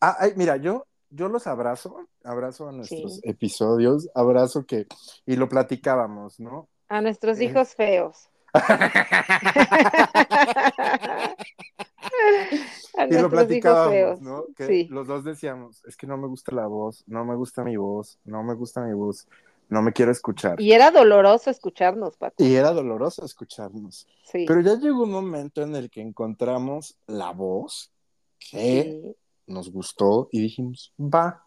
Ah, 0.00 0.16
ay, 0.20 0.32
mira, 0.36 0.56
yo, 0.58 0.86
yo 1.10 1.28
los 1.28 1.46
abrazo, 1.46 2.06
abrazo 2.22 2.68
a 2.68 2.72
nuestros 2.72 3.14
Sí. 3.16 3.20
episodios, 3.24 4.08
abrazo 4.14 4.66
que, 4.66 4.86
y 5.24 5.36
lo 5.36 5.48
platicábamos, 5.48 6.38
¿no? 6.38 6.68
a 6.88 7.00
nuestros 7.00 7.40
Eh. 7.40 7.44
hijos 7.44 7.74
feos. 7.74 8.28
A 12.98 13.04
Y 13.06 13.10
lo 13.12 13.28
platicábamos. 13.28 14.20
¿no? 14.22 14.44
Que 14.56 14.66
Sí. 14.66 14.88
los 14.90 15.06
dos 15.06 15.22
decíamos, 15.24 15.84
es 15.84 15.96
que 15.96 16.06
no 16.06 16.16
me 16.16 16.26
gusta 16.26 16.52
la 16.54 16.66
voz, 16.66 17.04
no 17.06 17.24
me 17.24 17.34
gusta 17.36 17.62
mi 17.62 17.76
voz, 17.76 18.18
no 18.24 18.42
me 18.42 18.54
gusta 18.54 18.80
mi 18.82 18.94
voz, 18.94 19.28
no 19.68 19.82
me 19.82 19.92
quiero 19.92 20.10
escuchar. 20.12 20.58
Y 20.60 20.72
era 20.72 20.90
doloroso 20.90 21.50
escucharnos, 21.50 22.16
Paco. 22.16 22.36
Y 22.38 22.54
era 22.54 22.72
doloroso 22.72 23.24
escucharnos. 23.24 24.06
Sí. 24.24 24.44
Pero 24.48 24.60
ya 24.62 24.76
llegó 24.76 25.02
un 25.02 25.10
momento 25.10 25.60
en 25.62 25.74
el 25.76 25.90
que 25.90 26.00
encontramos 26.00 26.96
la 27.06 27.32
voz 27.32 27.92
que 28.38 29.02
sí. 29.02 29.16
nos 29.46 29.70
gustó 29.70 30.28
y 30.32 30.40
dijimos, 30.40 30.94
va. 30.98 31.44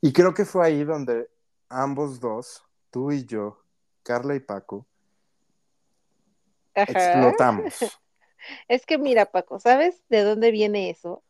Y 0.00 0.12
creo 0.12 0.34
que 0.34 0.44
fue 0.44 0.66
ahí 0.66 0.82
donde 0.84 1.28
ambos 1.68 2.18
dos, 2.18 2.64
tú 2.90 3.12
y 3.12 3.24
yo, 3.24 3.60
Carla 4.02 4.34
y 4.34 4.40
Paco, 4.40 4.86
Ajá. 6.74 6.90
explotamos. 6.92 7.74
Es 8.68 8.86
que 8.86 8.98
mira, 8.98 9.26
Paco, 9.26 9.60
¿sabes 9.60 10.02
de 10.08 10.22
dónde 10.22 10.50
viene 10.50 10.90
eso? 10.90 11.22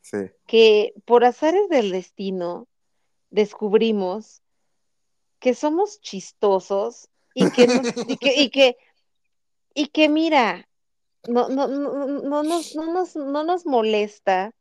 Sí. 0.00 0.30
Que 0.46 0.94
por 1.04 1.24
azares 1.24 1.68
del 1.68 1.92
destino 1.92 2.66
descubrimos 3.30 4.42
que 5.38 5.54
somos 5.54 6.00
chistosos 6.00 7.08
y 7.34 7.50
que 7.50 7.66
nos, 7.66 7.86
y 8.08 8.16
que, 8.16 8.42
y 8.42 8.50
que, 8.50 8.76
y 9.74 9.86
que 9.88 10.08
mira, 10.08 10.68
no, 11.28 11.48
no, 11.48 11.68
no, 11.68 12.06
no 12.06 12.42
nos, 12.42 12.74
no 12.74 12.92
nos, 12.92 13.16
no 13.16 13.44
nos 13.44 13.66
molesta 13.66 14.52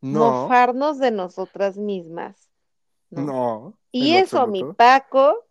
No, 0.00 0.42
mofarnos 0.42 0.98
de 0.98 1.10
nosotras 1.10 1.76
mismas. 1.76 2.50
¿no? 3.10 3.22
no. 3.22 3.78
Y 3.92 4.14
eso, 4.14 4.46
mi. 4.46 4.64
Paco, 4.74 5.44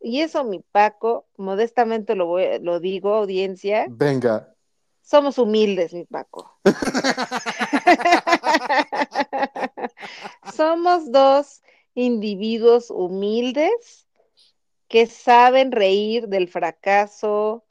y 0.00 0.20
eso, 0.20 0.44
mi 0.44 0.60
Paco, 0.60 1.26
modestamente 1.36 2.14
lo, 2.14 2.26
voy, 2.26 2.58
lo 2.60 2.80
digo, 2.80 3.14
audiencia, 3.14 3.86
Venga. 3.88 4.53
Somos 5.04 5.38
humildes, 5.38 5.94
mi 5.94 6.04
Paco. 6.04 6.58
Somos 10.52 11.10
dos 11.12 11.62
individuos 11.94 12.90
humildes 12.90 14.06
que 14.88 15.06
saben 15.06 15.72
reír 15.72 16.28
del 16.28 16.48
fracaso, 16.48 17.64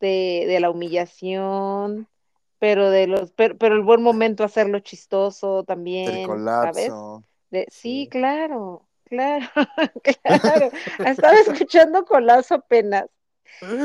de, 0.00 0.44
de 0.46 0.60
la 0.60 0.70
humillación, 0.70 2.08
pero 2.58 2.90
de 2.90 3.06
los, 3.06 3.32
pero, 3.32 3.56
pero 3.56 3.74
el 3.74 3.82
buen 3.82 4.02
momento 4.02 4.44
hacerlo 4.44 4.80
chistoso 4.80 5.60
El 5.60 5.66
también, 5.66 6.26
¿sabes? 6.44 6.88
colapso. 6.88 7.24
De- 7.50 7.66
sí, 7.70 8.04
Sí. 8.04 8.08
claro, 8.10 8.86
claro, 9.04 9.46
claro. 10.22 10.70
Estaba 11.04 11.38
escuchando 11.38 12.04
Colazo 12.04 12.56
apenas. 12.56 13.06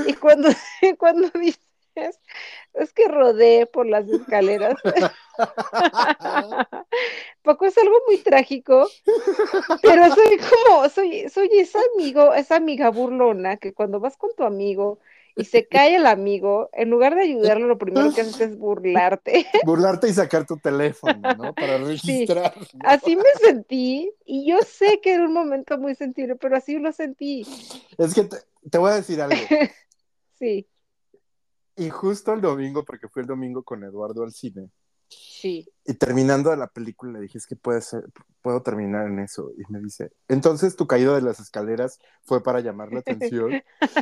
Y 0.08 0.14
cuando, 0.16 0.50
cuando 1.00 1.30
dices, 1.40 1.62
es 1.96 2.94
que 2.94 3.08
rodé 3.08 3.66
por 3.66 3.86
las 3.86 4.08
escaleras. 4.08 4.76
Poco 7.44 7.66
es 7.66 7.78
algo 7.78 7.96
muy 8.08 8.18
trágico, 8.18 8.88
pero 9.82 10.14
soy 10.14 10.38
como, 10.38 10.90
soy, 10.90 11.30
soy 11.30 11.50
ese 11.54 11.80
amigo, 11.96 12.34
esa 12.34 12.56
amiga 12.58 12.90
burlona 12.90 13.58
que 13.58 13.74
cuando 13.74 14.00
vas 14.00 14.18
con 14.18 14.30
tu 14.36 14.44
amigo 14.44 15.00
y 15.36 15.46
se 15.46 15.66
cae 15.66 15.96
el 15.96 16.06
amigo, 16.08 16.70
en 16.74 16.90
lugar 16.90 17.16
de 17.16 17.22
ayudarlo, 17.22 17.66
lo 17.66 17.78
primero 17.78 18.14
que 18.14 18.22
haces 18.22 18.42
es 18.42 18.58
burlarte. 18.58 19.46
Burlarte 19.66 20.10
y 20.10 20.14
sacar 20.14 20.46
tu 20.46 20.58
teléfono, 20.58 21.22
¿no? 21.38 21.54
Para 21.54 21.78
registrar. 21.78 22.54
Así 22.82 23.16
me 23.16 23.24
sentí, 23.40 24.12
y 24.26 24.46
yo 24.50 24.60
sé 24.62 25.00
que 25.02 25.14
era 25.14 25.24
un 25.24 25.34
momento 25.34 25.78
muy 25.78 25.96
sensible, 25.96 26.36
pero 26.36 26.58
así 26.58 26.78
lo 26.78 26.92
sentí. 26.92 27.48
Es 27.98 28.14
que 28.14 28.24
te, 28.24 28.38
te 28.70 28.78
voy 28.78 28.92
a 28.92 28.96
decir 28.96 29.22
algo. 29.22 29.38
Sí, 30.38 30.68
Y 31.76 31.90
justo 31.90 32.34
el 32.34 32.42
domingo, 32.42 32.84
porque 32.86 33.08
fue 33.08 33.22
el 33.24 33.28
domingo 33.28 33.64
con 33.64 33.84
Eduardo 33.84 34.24
al 34.24 34.34
cine, 34.34 34.70
sí. 35.10 35.68
y 35.86 35.94
terminando 35.96 36.56
la 36.56 36.68
película 36.68 37.14
le 37.14 37.22
dije, 37.22 37.38
es 37.38 37.48
que 37.48 37.56
puede 37.56 37.82
ser, 37.82 38.04
puedo 38.42 38.62
terminar 38.62 39.08
en 39.08 39.20
eso. 39.20 39.52
Y 39.58 39.64
me 39.72 39.80
dice, 39.80 40.12
entonces 40.28 40.76
tu 40.76 40.86
caída 40.88 41.16
de 41.16 41.22
las 41.22 41.40
escaleras 41.40 42.00
fue 42.24 42.44
para 42.44 42.60
llamar 42.60 42.92
la 42.92 43.00
atención. 43.00 43.62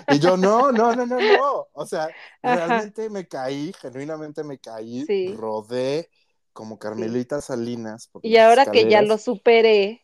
Y 0.10 0.19
yo, 0.19 0.36
no, 0.38 0.71
no, 0.71 0.93
no, 0.95 1.05
no, 1.05 1.19
no. 1.19 1.67
O 1.73 1.86
sea, 1.86 2.10
Ajá. 2.41 2.55
realmente 2.55 3.10
me 3.10 3.27
caí, 3.27 3.71
genuinamente 3.79 4.43
me 4.43 4.60
caí, 4.60 5.05
Sí. 5.05 5.34
rodé 5.38 6.10
como 6.53 6.77
Carmelita 6.79 7.39
Salinas. 7.41 8.10
Y 8.21 8.36
ahora 8.38 8.65
que 8.65 8.89
ya 8.89 9.01
lo 9.01 9.17
superé, 9.17 10.01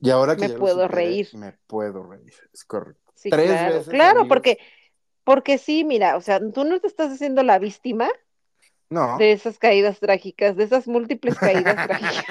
y 0.00 0.10
ahora 0.10 0.34
que 0.36 0.42
me 0.42 0.48
ya 0.48 0.58
puedo 0.58 0.82
superé, 0.82 1.06
reír. 1.06 1.28
Me 1.34 1.52
puedo 1.66 2.02
reír, 2.02 2.34
es 2.52 2.64
correcto. 2.64 3.12
sí, 3.14 3.30
Tres 3.30 3.46
claro, 3.46 3.74
veces, 3.74 3.88
claro, 3.88 4.28
porque, 4.28 4.58
porque 5.24 5.58
sí, 5.58 5.84
mira, 5.84 6.16
o 6.16 6.20
sea, 6.20 6.38
tú 6.38 6.64
no 6.64 6.80
te 6.80 6.86
estás 6.86 7.12
haciendo 7.12 7.42
la 7.42 7.58
víctima 7.58 8.10
No. 8.90 9.18
de 9.18 9.32
esas 9.32 9.58
caídas 9.58 9.98
trágicas, 10.00 10.56
de 10.56 10.64
esas 10.64 10.86
múltiples 10.86 11.36
caídas 11.38 11.74
trágicas, 11.88 12.24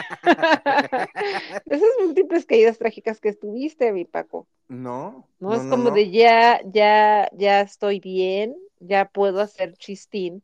de 1.65 1.75
esas 1.75 1.89
múltiples 1.99 2.45
caídas 2.45 2.77
trágicas 2.77 3.19
que 3.19 3.29
estuviste, 3.29 3.91
mi 3.91 4.05
Paco. 4.05 4.47
No. 4.67 5.27
¿no? 5.39 5.53
es 5.55 5.63
como 5.63 5.91
de 5.91 6.09
ya, 6.11 6.61
ya, 6.65 7.29
ya 7.33 7.61
estoy 7.61 7.99
bien, 7.99 8.55
ya 8.79 9.05
puedo 9.05 9.41
hacer 9.41 9.75
chistín 9.77 10.43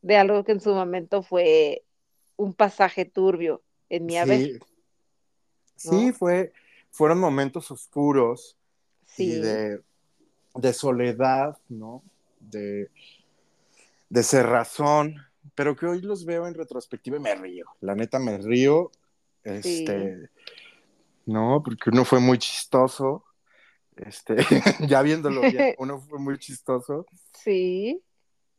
de 0.00 0.16
algo 0.16 0.44
que 0.44 0.52
en 0.52 0.60
su 0.60 0.74
momento 0.74 1.22
fue 1.22 1.84
un 2.36 2.54
pasaje 2.54 3.04
turbio 3.04 3.62
en 3.88 4.06
mi 4.06 4.16
haber. 4.18 4.40
Sí, 4.40 4.58
sí 5.76 6.12
fue, 6.12 6.52
fueron 6.90 7.18
momentos 7.18 7.70
oscuros 7.70 8.56
Sí, 9.04 9.32
y 9.32 9.40
de, 9.40 9.80
de 10.54 10.72
soledad, 10.72 11.58
¿no? 11.68 12.02
De, 12.40 12.90
de 14.08 14.22
cerrazón, 14.22 15.16
pero 15.54 15.76
que 15.76 15.86
hoy 15.86 16.00
los 16.02 16.24
veo 16.24 16.46
en 16.46 16.54
retrospectiva 16.54 17.16
y 17.16 17.20
me 17.20 17.34
río. 17.34 17.66
La 17.80 17.94
neta 17.94 18.18
me 18.18 18.38
río, 18.38 18.90
este, 19.44 20.28
no, 21.26 21.62
porque 21.64 21.90
uno 21.90 22.04
fue 22.04 22.20
muy 22.20 22.38
chistoso, 22.38 23.24
este, 23.96 24.36
ya 24.88 25.02
viéndolo 25.02 25.40
bien, 25.42 25.74
uno 25.78 26.00
fue 26.00 26.18
muy 26.18 26.38
chistoso, 26.38 27.06
sí, 27.32 28.02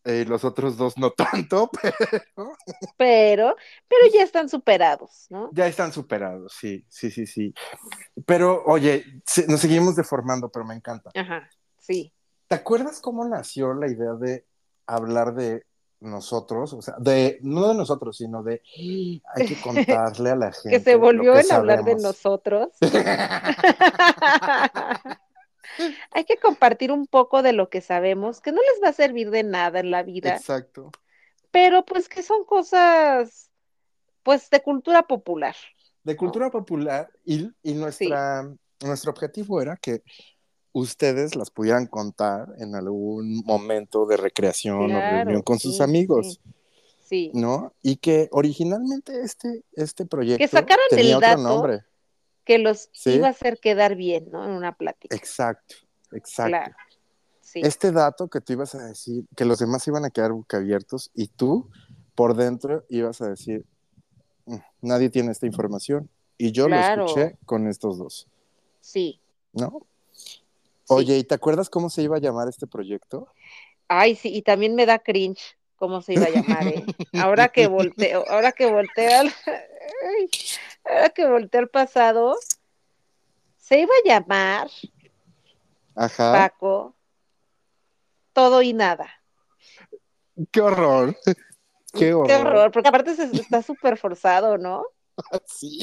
eh, 0.06 0.26
los 0.28 0.44
otros 0.44 0.76
dos 0.76 0.98
no 0.98 1.12
tanto, 1.12 1.70
pero 1.82 2.54
pero, 2.98 3.56
pero 3.88 4.02
ya 4.14 4.24
están 4.24 4.50
superados, 4.50 5.28
¿no? 5.30 5.50
ya 5.54 5.68
están 5.68 5.92
superados, 5.94 6.54
sí, 6.60 6.86
sí, 6.90 7.12
sí, 7.12 7.26
sí. 7.28 7.54
Pero, 8.26 8.64
oye, 8.66 9.04
se- 9.26 9.48
nos 9.48 9.60
seguimos 9.62 9.96
deformando, 9.96 10.50
pero 10.50 10.66
me 10.66 10.76
encanta. 10.76 11.12
Ajá, 11.16 11.50
sí. 11.84 12.14
¿Te 12.48 12.56
acuerdas 12.56 13.00
cómo 13.00 13.26
nació 13.28 13.74
la 13.74 13.88
idea 13.88 14.14
de 14.14 14.46
hablar 14.86 15.34
de 15.34 15.66
nosotros? 16.00 16.74
O 16.74 16.82
sea, 16.82 16.96
de 17.00 17.40
no 17.42 17.68
de 17.68 17.76
nosotros, 17.76 18.18
sino 18.18 18.44
de 18.44 18.62
hay 18.76 19.46
que 19.48 19.60
contarle 19.62 20.32
a 20.32 20.36
la 20.36 20.52
gente. 20.52 20.70
Que 20.70 20.80
se 20.80 20.96
volvió 20.96 21.36
en 21.36 21.52
hablar 21.52 21.84
de 21.84 21.96
nosotros. 21.96 22.70
Hay 26.12 26.26
que 26.26 26.38
compartir 26.38 26.92
un 26.92 27.08
poco 27.08 27.42
de 27.42 27.54
lo 27.54 27.70
que 27.70 27.82
sabemos, 27.82 28.42
que 28.42 28.52
no 28.52 28.62
les 28.62 28.84
va 28.84 28.90
a 28.90 28.94
servir 28.94 29.32
de 29.32 29.44
nada 29.44 29.80
en 29.80 29.92
la 29.92 30.04
vida, 30.04 30.36
Exacto. 30.36 30.92
pero 31.52 31.84
pues 31.86 32.10
que 32.10 32.22
son 32.22 32.46
cosas, 32.46 33.50
pues, 34.24 34.50
de 34.50 34.62
cultura 34.62 35.04
popular. 35.04 35.56
De 36.04 36.16
cultura 36.16 36.52
popular 36.52 37.10
y, 37.24 37.50
y 37.64 37.74
nuestra, 37.74 38.44
nuestro 38.82 39.12
objetivo 39.12 39.62
era 39.62 39.78
que 39.78 40.04
ustedes 40.74 41.36
las 41.36 41.50
pudieran 41.52 41.86
contar 41.88 42.54
en 42.58 42.76
algún 42.76 43.44
momento 43.46 44.06
de 44.06 44.18
recreación 44.18 44.88
Claro, 44.88 45.08
o 45.08 45.24
reunión 45.24 45.42
con 45.44 45.60
sus 45.60 45.80
amigos, 45.82 46.40
Sí. 47.08 47.32
¿no? 47.34 47.74
Y 47.84 47.98
que 47.98 48.28
originalmente 48.32 49.22
este, 49.22 49.64
este 49.74 50.06
proyecto 50.06 50.46
sacaran 50.48 50.84
el 50.92 50.98
tenía 50.98 51.18
otro 51.18 51.30
dato. 51.30 51.42
nombre. 51.42 51.84
que 52.46 52.58
los 52.58 52.90
Sí. 52.92 53.12
iba 53.12 53.28
a 53.28 53.30
hacer 53.30 53.58
quedar 53.58 53.96
bien, 53.96 54.30
¿no? 54.30 54.44
En 54.44 54.52
una 54.52 54.76
plática. 54.76 55.16
Exacto, 55.16 55.76
exacto. 56.12 56.50
Claro. 56.50 56.76
Sí. 57.40 57.62
este 57.64 57.92
dato 57.94 58.28
que 58.28 58.42
tú 58.42 58.52
ibas 58.54 58.76
a 58.76 58.84
decir, 58.86 59.26
que 59.36 59.46
los 59.46 59.60
demás 59.60 59.88
iban 59.88 60.04
a 60.04 60.10
quedar 60.10 60.34
boquiabiertos 60.34 61.10
y 61.14 61.28
tú 61.28 61.70
por 62.16 62.36
dentro 62.36 62.84
ibas 62.90 63.22
a 63.22 63.30
decir, 63.30 63.66
"Mm, 64.46 64.58
nadie 64.82 65.10
tiene 65.10 65.32
esta 65.32 65.46
información. 65.46 66.10
Y 66.38 66.52
yo 66.52 66.66
Claro. 66.66 67.04
lo 67.04 67.08
escuché 67.08 67.38
con 67.46 67.68
estos 67.68 67.98
dos, 67.98 68.28
Sí. 68.82 69.22
¿no? 69.54 69.86
Oye, 70.96 71.18
¿y 71.18 71.24
te 71.24 71.36
acuerdas 71.36 71.70
cómo 71.70 71.90
se 71.90 72.02
iba 72.04 72.18
a 72.18 72.20
llamar 72.20 72.48
este 72.48 72.68
proyecto? 72.68 73.28
Ay, 73.88 74.16
sí, 74.16 74.34
y 74.36 74.42
también 74.42 74.76
me 74.76 74.86
da 74.86 75.00
cringe 75.00 75.58
cómo 75.76 76.02
se 76.02 76.14
iba 76.14 76.26
a 76.26 76.30
llamar, 76.30 76.68
¿eh? 76.68 76.86
Ahora 77.14 77.50
que 77.50 77.68
volteo, 77.68 78.26
ahora 78.30 78.52
que 78.54 78.66
volteo, 78.66 79.20
al- 79.20 79.34
ay, 79.46 80.30
ahora 80.86 81.10
que 81.10 81.26
volteé 81.28 81.60
al 81.60 81.70
pasado, 81.70 82.38
se 83.58 83.80
iba 83.80 83.94
a 84.04 84.08
llamar 84.08 84.68
Ajá. 85.96 86.32
Paco 86.32 86.96
todo 88.34 88.62
y 88.62 88.74
nada. 88.74 89.10
Qué 90.52 90.62
horror. 90.62 91.16
Qué 91.94 92.14
horror. 92.14 92.28
Qué 92.28 92.36
horror, 92.36 92.72
porque 92.72 92.90
aparte 92.90 93.16
se- 93.16 93.40
está 93.40 93.62
súper 93.62 93.98
forzado, 93.98 94.58
¿no? 94.58 94.84
Sí. 95.46 95.80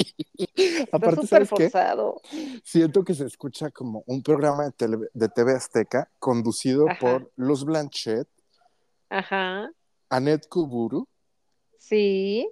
Está 0.57 0.97
Aparte, 0.97 1.23
súper 1.23 1.47
forzado. 1.47 2.21
Siento 2.64 3.05
que 3.05 3.14
se 3.14 3.27
escucha 3.27 3.71
como 3.71 4.03
un 4.07 4.23
programa 4.23 4.64
de, 4.64 4.73
tele- 4.73 5.09
de 5.12 5.29
TV 5.29 5.53
Azteca 5.53 6.11
conducido 6.19 6.88
Ajá. 6.88 6.99
por 6.99 7.33
Luz 7.37 7.64
Blanchet, 7.64 8.29
Ajá, 9.09 9.71
Annette 10.09 10.49
Kuburu, 10.49 11.07
sí, 11.79 12.49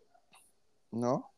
¿no? 0.91 1.31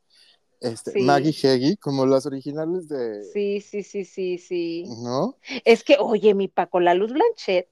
Este, 0.60 0.92
Sí. 0.92 1.00
Maggie 1.02 1.32
Heggie, 1.42 1.76
como 1.78 2.04
las 2.04 2.26
originales 2.26 2.86
de. 2.88 3.24
sí, 3.32 3.60
sí, 3.62 3.82
sí, 3.82 4.04
sí, 4.04 4.36
sí. 4.38 4.84
¿No? 5.02 5.36
Es 5.64 5.82
que, 5.84 5.96
oye, 5.98 6.34
mi 6.34 6.48
Paco, 6.48 6.80
la 6.80 6.92
Luz 6.94 7.12
Blanchet, 7.12 7.68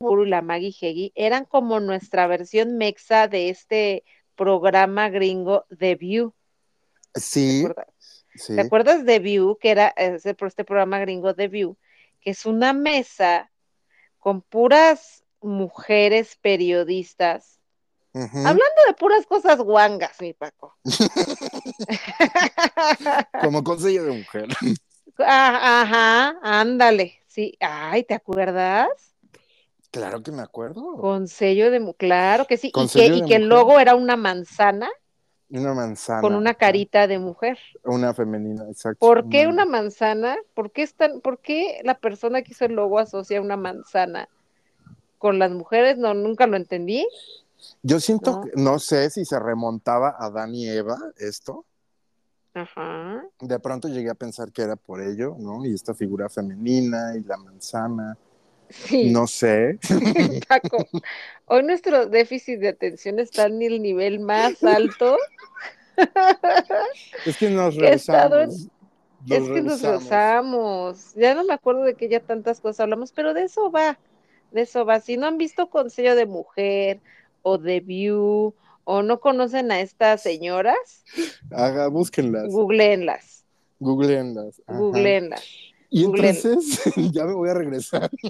Guru 0.00 0.24
y 0.24 0.28
la 0.30 0.40
Maggie 0.40 0.74
Heggie 0.80 1.12
eran 1.16 1.44
como 1.44 1.78
nuestra 1.80 2.26
versión 2.26 2.76
mexa 2.76 3.26
de 3.28 3.50
este 3.50 4.04
programa 4.36 5.08
gringo 5.10 5.66
The 5.76 5.96
View. 5.96 6.32
¿Te 7.12 7.20
Sí, 7.20 7.60
acuerdas? 7.64 7.86
sí. 8.34 8.54
¿Te 8.54 8.60
acuerdas 8.60 9.04
de 9.04 9.18
View, 9.18 9.58
que 9.60 9.70
era 9.70 9.88
ese, 9.96 10.36
este 10.38 10.64
programa 10.64 10.98
gringo 11.00 11.34
The 11.34 11.48
View, 11.48 11.76
que 12.20 12.30
es 12.30 12.46
una 12.46 12.72
mesa 12.72 13.50
con 14.18 14.42
puras 14.42 15.24
mujeres 15.40 16.36
periodistas, 16.40 17.58
hablando 18.14 18.80
de 18.86 18.94
puras 18.98 19.26
cosas 19.26 19.58
guangas, 19.58 20.20
mi 20.20 20.32
Paco. 20.34 20.76
Como 23.42 23.64
consejo 23.64 24.04
de 24.04 24.12
mujer. 24.12 24.48
Ah, 25.18 25.82
Ajá, 25.82 26.38
ándale, 26.42 27.20
sí. 27.26 27.56
Ay, 27.60 28.04
¿te 28.04 28.14
acuerdas? 28.14 28.88
Claro 29.90 30.22
que 30.22 30.30
me 30.30 30.42
acuerdo. 30.42 30.96
Con 30.98 31.28
sello 31.28 31.70
de, 31.70 31.80
mu- 31.80 31.94
claro 31.94 32.46
que 32.46 32.56
sí. 32.56 32.70
Con 32.70 32.84
Y 32.84 32.88
que, 32.88 33.06
y 33.06 33.20
de 33.20 33.26
que 33.26 33.34
el 33.36 33.42
mujer. 33.42 33.58
logo 33.58 33.80
era 33.80 33.94
una 33.94 34.16
manzana 34.16 34.90
Una 35.50 35.74
manzana. 35.74 36.20
con 36.20 36.34
una 36.34 36.54
carita 36.54 37.06
de 37.08 37.18
mujer. 37.18 37.58
Una 37.84 38.14
femenina, 38.14 38.64
exacto. 38.68 38.98
¿Por 39.00 39.28
qué 39.28 39.46
una 39.48 39.64
manzana? 39.64 40.36
¿Por 40.54 40.70
qué, 40.70 40.82
es 40.82 40.94
tan- 40.94 41.20
¿Por 41.20 41.38
qué 41.40 41.80
la 41.82 41.94
persona 41.98 42.42
que 42.42 42.52
hizo 42.52 42.64
el 42.66 42.74
logo 42.74 42.98
asocia 42.98 43.40
una 43.40 43.56
manzana 43.56 44.28
con 45.18 45.38
las 45.38 45.50
mujeres? 45.50 45.98
No, 45.98 46.14
nunca 46.14 46.46
lo 46.46 46.56
entendí. 46.56 47.06
Yo 47.82 47.98
siento, 48.00 48.30
No. 48.32 48.40
que- 48.42 48.50
no 48.54 48.78
sé 48.78 49.10
si 49.10 49.24
se 49.24 49.38
remontaba 49.40 50.14
a 50.18 50.30
Dan 50.30 50.54
y 50.54 50.68
Eva 50.68 50.96
esto. 51.18 51.64
Ajá. 52.54 53.22
De 53.40 53.58
pronto 53.58 53.88
llegué 53.88 54.10
a 54.10 54.14
pensar 54.14 54.50
que 54.52 54.62
era 54.62 54.76
por 54.76 55.00
ello, 55.00 55.36
¿no? 55.38 55.64
Y 55.66 55.74
esta 55.74 55.94
figura 55.94 56.28
femenina 56.28 57.14
y 57.16 57.22
la 57.22 57.36
manzana. 57.36 58.16
Sí, 58.70 59.10
No 59.10 59.26
sé. 59.26 59.78
Paco. 60.48 60.86
Hoy 61.46 61.62
nuestro 61.64 62.06
déficit 62.06 62.60
de 62.60 62.68
atención 62.68 63.18
está 63.18 63.46
en 63.46 63.60
el 63.62 63.82
nivel 63.82 64.20
más 64.20 64.62
alto. 64.62 65.16
Es 67.26 67.36
que 67.36 67.50
nos 67.50 67.74
regresamos. 67.76 68.68
Es 69.28 69.48
que 69.48 69.60
nos 69.62 69.82
rozamos. 69.82 71.14
Ya 71.14 71.34
no 71.34 71.44
me 71.44 71.54
acuerdo 71.54 71.82
de 71.82 71.94
que 71.94 72.08
ya 72.08 72.20
tantas 72.20 72.60
cosas 72.60 72.80
hablamos, 72.80 73.12
pero 73.12 73.34
de 73.34 73.44
eso 73.44 73.70
va. 73.70 73.98
De 74.52 74.62
eso 74.62 74.84
va. 74.84 75.00
Si 75.00 75.16
no 75.16 75.26
han 75.26 75.36
visto 75.38 75.68
Consejo 75.68 76.14
de 76.14 76.26
Mujer 76.26 77.00
o 77.42 77.58
The 77.58 77.80
View 77.80 78.54
o 78.84 79.02
no 79.02 79.20
conocen 79.20 79.70
a 79.72 79.80
estas 79.80 80.22
señoras, 80.22 81.04
Haga, 81.50 81.88
búsquenlas. 81.88 82.48
googleenlas. 82.48 83.44
Googleenlas. 83.78 84.62
Googleenlas. 84.66 85.44
Y 85.90 86.04
entonces 86.04 86.80
ya 87.12 87.26
me 87.26 87.34
voy 87.34 87.50
a 87.50 87.54
regresar 87.54 88.10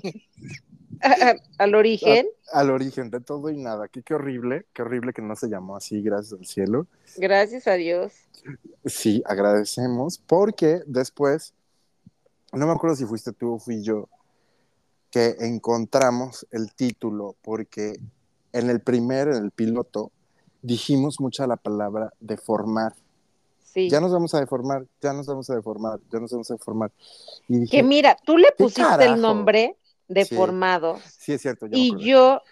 Al 1.58 1.74
origen, 1.74 2.26
al 2.52 2.70
origen 2.70 3.10
de 3.10 3.20
todo 3.20 3.48
y 3.48 3.56
nada. 3.56 3.88
Qué, 3.88 4.02
qué 4.02 4.12
horrible, 4.12 4.66
qué 4.74 4.82
horrible 4.82 5.14
que 5.14 5.22
no 5.22 5.34
se 5.34 5.48
llamó 5.48 5.76
así, 5.76 6.02
gracias 6.02 6.38
al 6.38 6.44
cielo. 6.44 6.86
gracias 7.16 7.66
a 7.66 7.74
Dios. 7.74 8.12
Sí, 8.84 9.22
agradecemos, 9.24 10.18
porque 10.18 10.82
después, 10.86 11.54
no 12.52 12.66
me 12.66 12.72
acuerdo 12.72 12.96
si 12.96 13.06
fuiste 13.06 13.32
tú 13.32 13.54
o 13.54 13.58
fui 13.58 13.82
yo, 13.82 14.10
que 15.10 15.36
encontramos 15.40 16.46
el 16.50 16.74
título, 16.74 17.34
porque 17.40 17.98
en 18.52 18.68
el 18.68 18.80
primer, 18.80 19.28
en 19.28 19.44
el 19.44 19.50
piloto, 19.52 20.12
dijimos 20.62 21.20
mucha 21.20 21.46
la 21.46 21.56
palabra 21.56 22.12
deformar. 22.20 22.94
Sí. 23.72 23.88
Ya 23.88 24.00
nos 24.00 24.12
vamos 24.12 24.34
a 24.34 24.40
deformar, 24.40 24.84
ya 25.00 25.12
nos 25.12 25.26
vamos 25.26 25.48
a 25.48 25.54
deformar, 25.54 26.00
ya 26.10 26.18
nos 26.18 26.32
vamos 26.32 26.50
a 26.50 26.54
deformar. 26.54 26.90
Y 27.46 27.60
dije, 27.60 27.76
Que 27.76 27.82
mira, 27.84 28.16
tú 28.24 28.36
le 28.36 28.48
¿Qué 28.48 28.54
pusiste 28.64 28.82
carajo? 28.82 29.14
el 29.14 29.20
nombre 29.20 29.76
de 30.08 30.24
Sí. 30.24 30.34
es 31.32 31.40
cierto, 31.40 31.66
y 31.70 31.96
yo 32.04 32.42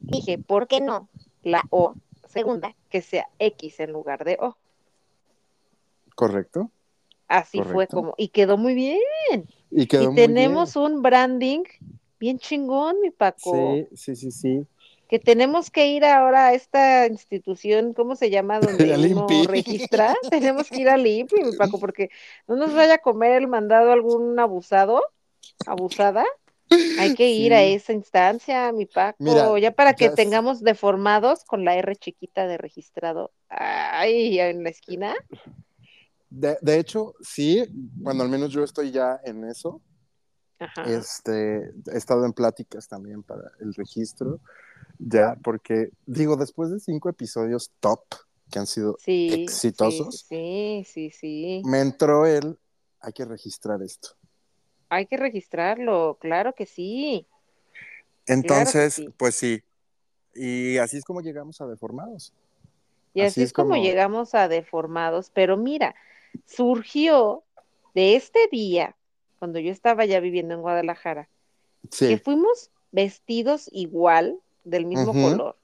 dije, 0.00 0.38
¿por 0.38 0.66
qué 0.66 0.80
no? 0.80 1.08
La 1.42 1.62
O 1.68 1.94
segunda, 2.28 2.74
que 2.88 3.02
sea 3.02 3.28
X 3.38 3.80
en 3.80 3.92
lugar 3.92 4.24
de 4.24 4.38
O. 4.40 4.56
Correcto. 6.14 6.70
Así 7.28 7.60
fue 7.62 7.86
como, 7.86 8.14
y 8.16 8.28
quedó 8.28 8.56
muy 8.56 8.74
bien. 8.74 9.48
Y 9.70 9.86
quedó 9.86 10.04
y 10.04 10.06
muy 10.08 10.16
tenemos 10.16 10.76
un 10.76 11.02
branding 11.02 11.64
bien 12.18 12.38
chingón, 12.38 13.00
mi 13.00 13.10
Paco. 13.10 13.52
Sí, 13.52 13.86
sí, 13.96 14.16
sí, 14.16 14.30
sí. 14.30 14.66
Que 15.08 15.18
tenemos 15.18 15.70
que 15.70 15.86
ir 15.88 16.04
ahora 16.04 16.46
a 16.46 16.54
esta 16.54 17.06
institución, 17.06 17.92
¿cómo 17.94 18.16
se 18.16 18.30
llama? 18.30 18.60
Donde 18.60 19.12
uno 19.12 19.26
registra. 19.46 20.14
tenemos 20.30 20.68
que 20.68 20.80
ir 20.80 20.88
al 20.88 21.06
INPI, 21.06 21.42
mi 21.42 21.56
Paco, 21.56 21.78
porque 21.78 22.10
no 22.46 22.56
nos 22.56 22.74
vaya 22.74 22.94
a 22.94 22.98
comer 22.98 23.32
el 23.32 23.48
mandado 23.48 23.92
algún 23.92 24.38
abusado, 24.38 25.02
abusada. 25.66 26.24
Hay 26.98 27.14
que 27.14 27.30
ir 27.30 27.54
a 27.54 27.62
esa 27.62 27.92
instancia, 27.92 28.72
mi 28.72 28.86
Paco, 28.86 29.16
Mira, 29.18 29.58
ya 29.58 29.70
para 29.70 29.94
que 29.94 30.06
ya 30.06 30.14
tengamos 30.14 30.60
deformados 30.62 31.44
con 31.44 31.64
la 31.64 31.76
R 31.76 31.94
chiquita 31.96 32.46
de 32.46 32.58
registrado. 32.58 33.32
Ay, 33.48 34.40
en 34.40 34.64
la 34.64 34.70
esquina. 34.70 35.14
De, 36.30 36.56
de 36.60 36.78
hecho, 36.78 37.14
sí, 37.20 37.64
bueno, 37.70 38.22
al 38.22 38.28
menos 38.28 38.50
yo 38.50 38.64
estoy 38.64 38.90
ya 38.90 39.20
en 39.24 39.44
eso. 39.44 39.80
Ajá. 40.58 40.82
Este, 40.84 41.72
he 41.92 41.96
estado 41.96 42.24
en 42.24 42.32
pláticas 42.32 42.88
también 42.88 43.22
para 43.22 43.52
el 43.60 43.74
registro, 43.74 44.40
ya, 45.06 45.36
porque 45.42 45.90
digo, 46.06 46.36
después 46.36 46.70
de 46.70 46.80
cinco 46.80 47.08
episodios 47.08 47.70
top 47.80 48.00
que 48.50 48.58
han 48.58 48.66
sido 48.66 48.96
Sí, 49.00 49.28
exitosos, 49.32 50.24
Sí, 50.28 50.84
sí, 50.86 51.10
sí, 51.10 51.10
sí. 51.10 51.62
me 51.64 51.80
entró 51.80 52.26
el, 52.26 52.58
hay 53.00 53.12
que 53.12 53.24
registrar 53.24 53.82
esto. 53.82 54.10
Hay 54.88 55.06
que 55.06 55.16
registrarlo, 55.16 56.18
claro 56.20 56.54
que 56.54 56.66
sí. 56.66 57.26
Entonces, 58.26 58.94
sí. 58.94 59.08
pues 59.16 59.34
sí, 59.34 59.62
y 60.34 60.78
así 60.78 60.96
es 60.96 61.04
como 61.04 61.20
llegamos 61.20 61.60
a 61.60 61.66
Deformados. 61.66 62.32
Y 63.12 63.20
Así 63.20 63.28
así, 63.28 63.42
es 63.42 63.52
como, 63.52 63.70
como- 63.70 63.82
llegamos 63.84 64.34
a 64.34 64.48
deformados. 64.48 65.30
Pero 65.32 65.56
mira, 65.56 65.94
surgió 66.46 67.44
de 67.94 68.16
este 68.16 68.48
día, 68.50 68.96
cuando 69.38 69.60
yo 69.60 69.70
estaba 69.70 70.04
ya 70.04 70.18
viviendo 70.20 70.54
en 70.54 70.62
Guadalajara, 70.62 71.28
que 71.82 71.90
Sí, 71.90 72.16
fuimos 72.16 72.70
vestidos 72.90 73.68
igual, 73.72 74.40
del 74.64 74.86
mismo 74.86 75.12
color. 75.12 75.58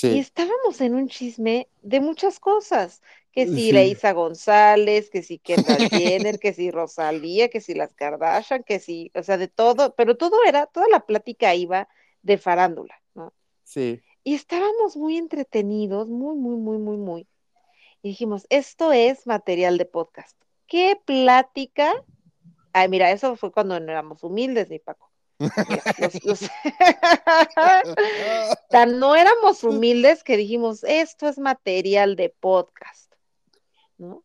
Y 0.00 0.18
estábamos 0.20 0.80
en 0.80 0.94
un 0.94 1.08
chisme 1.08 1.68
de 1.82 2.00
muchas 2.00 2.38
cosas, 2.40 3.02
que 3.32 3.46
si 3.46 3.72
Sí. 3.72 3.72
Leisa 3.72 4.12
González, 4.12 5.10
que 5.10 5.22
si 5.22 5.38
Kendall 5.40 5.88
Jenner, 5.90 6.38
que 6.38 6.52
si 6.52 6.70
Rosalía, 6.70 7.48
que 7.48 7.60
si 7.60 7.74
las 7.74 7.94
Kardashian, 7.94 8.62
que 8.64 8.78
si, 8.78 9.10
o 9.14 9.22
sea, 9.22 9.36
de 9.38 9.48
todo, 9.48 9.94
pero 9.96 10.16
todo 10.16 10.36
era, 10.46 10.66
toda 10.66 10.86
la 10.88 11.06
plática 11.06 11.54
iba 11.54 11.88
de 12.22 12.38
farándula, 12.38 13.00
¿no? 13.14 13.34
sí, 13.64 14.02
Y 14.24 14.34
estábamos 14.34 14.96
muy 14.96 15.16
entretenidos, 15.16 16.08
muy, 16.08 16.36
muy, 16.36 16.56
muy, 16.56 16.78
muy, 16.78 16.96
muy. 16.96 17.28
Y 18.02 18.10
dijimos, 18.10 18.46
esto 18.50 18.92
es 18.92 19.26
material 19.26 19.78
de 19.78 19.86
podcast. 19.86 20.36
¿Qué 20.66 20.96
plática? 21.04 21.92
Ay, 22.72 22.88
mira, 22.88 23.10
eso 23.12 23.36
fue 23.36 23.52
cuando 23.52 23.80
no 23.80 23.90
éramos 23.90 24.22
humildes, 24.24 24.68
mi 24.70 24.78
Paco. 24.78 25.07
Mira, 25.38 25.82
los- 25.98 26.24
los- 26.24 26.40
Tan 28.70 28.98
no 28.98 29.14
éramos 29.14 29.64
humildes 29.64 30.24
que 30.24 30.36
dijimos, 30.36 30.84
esto 30.84 31.28
es 31.28 31.38
material 31.38 32.16
de 32.16 32.30
podcast, 32.30 33.12
¿no? 33.98 34.24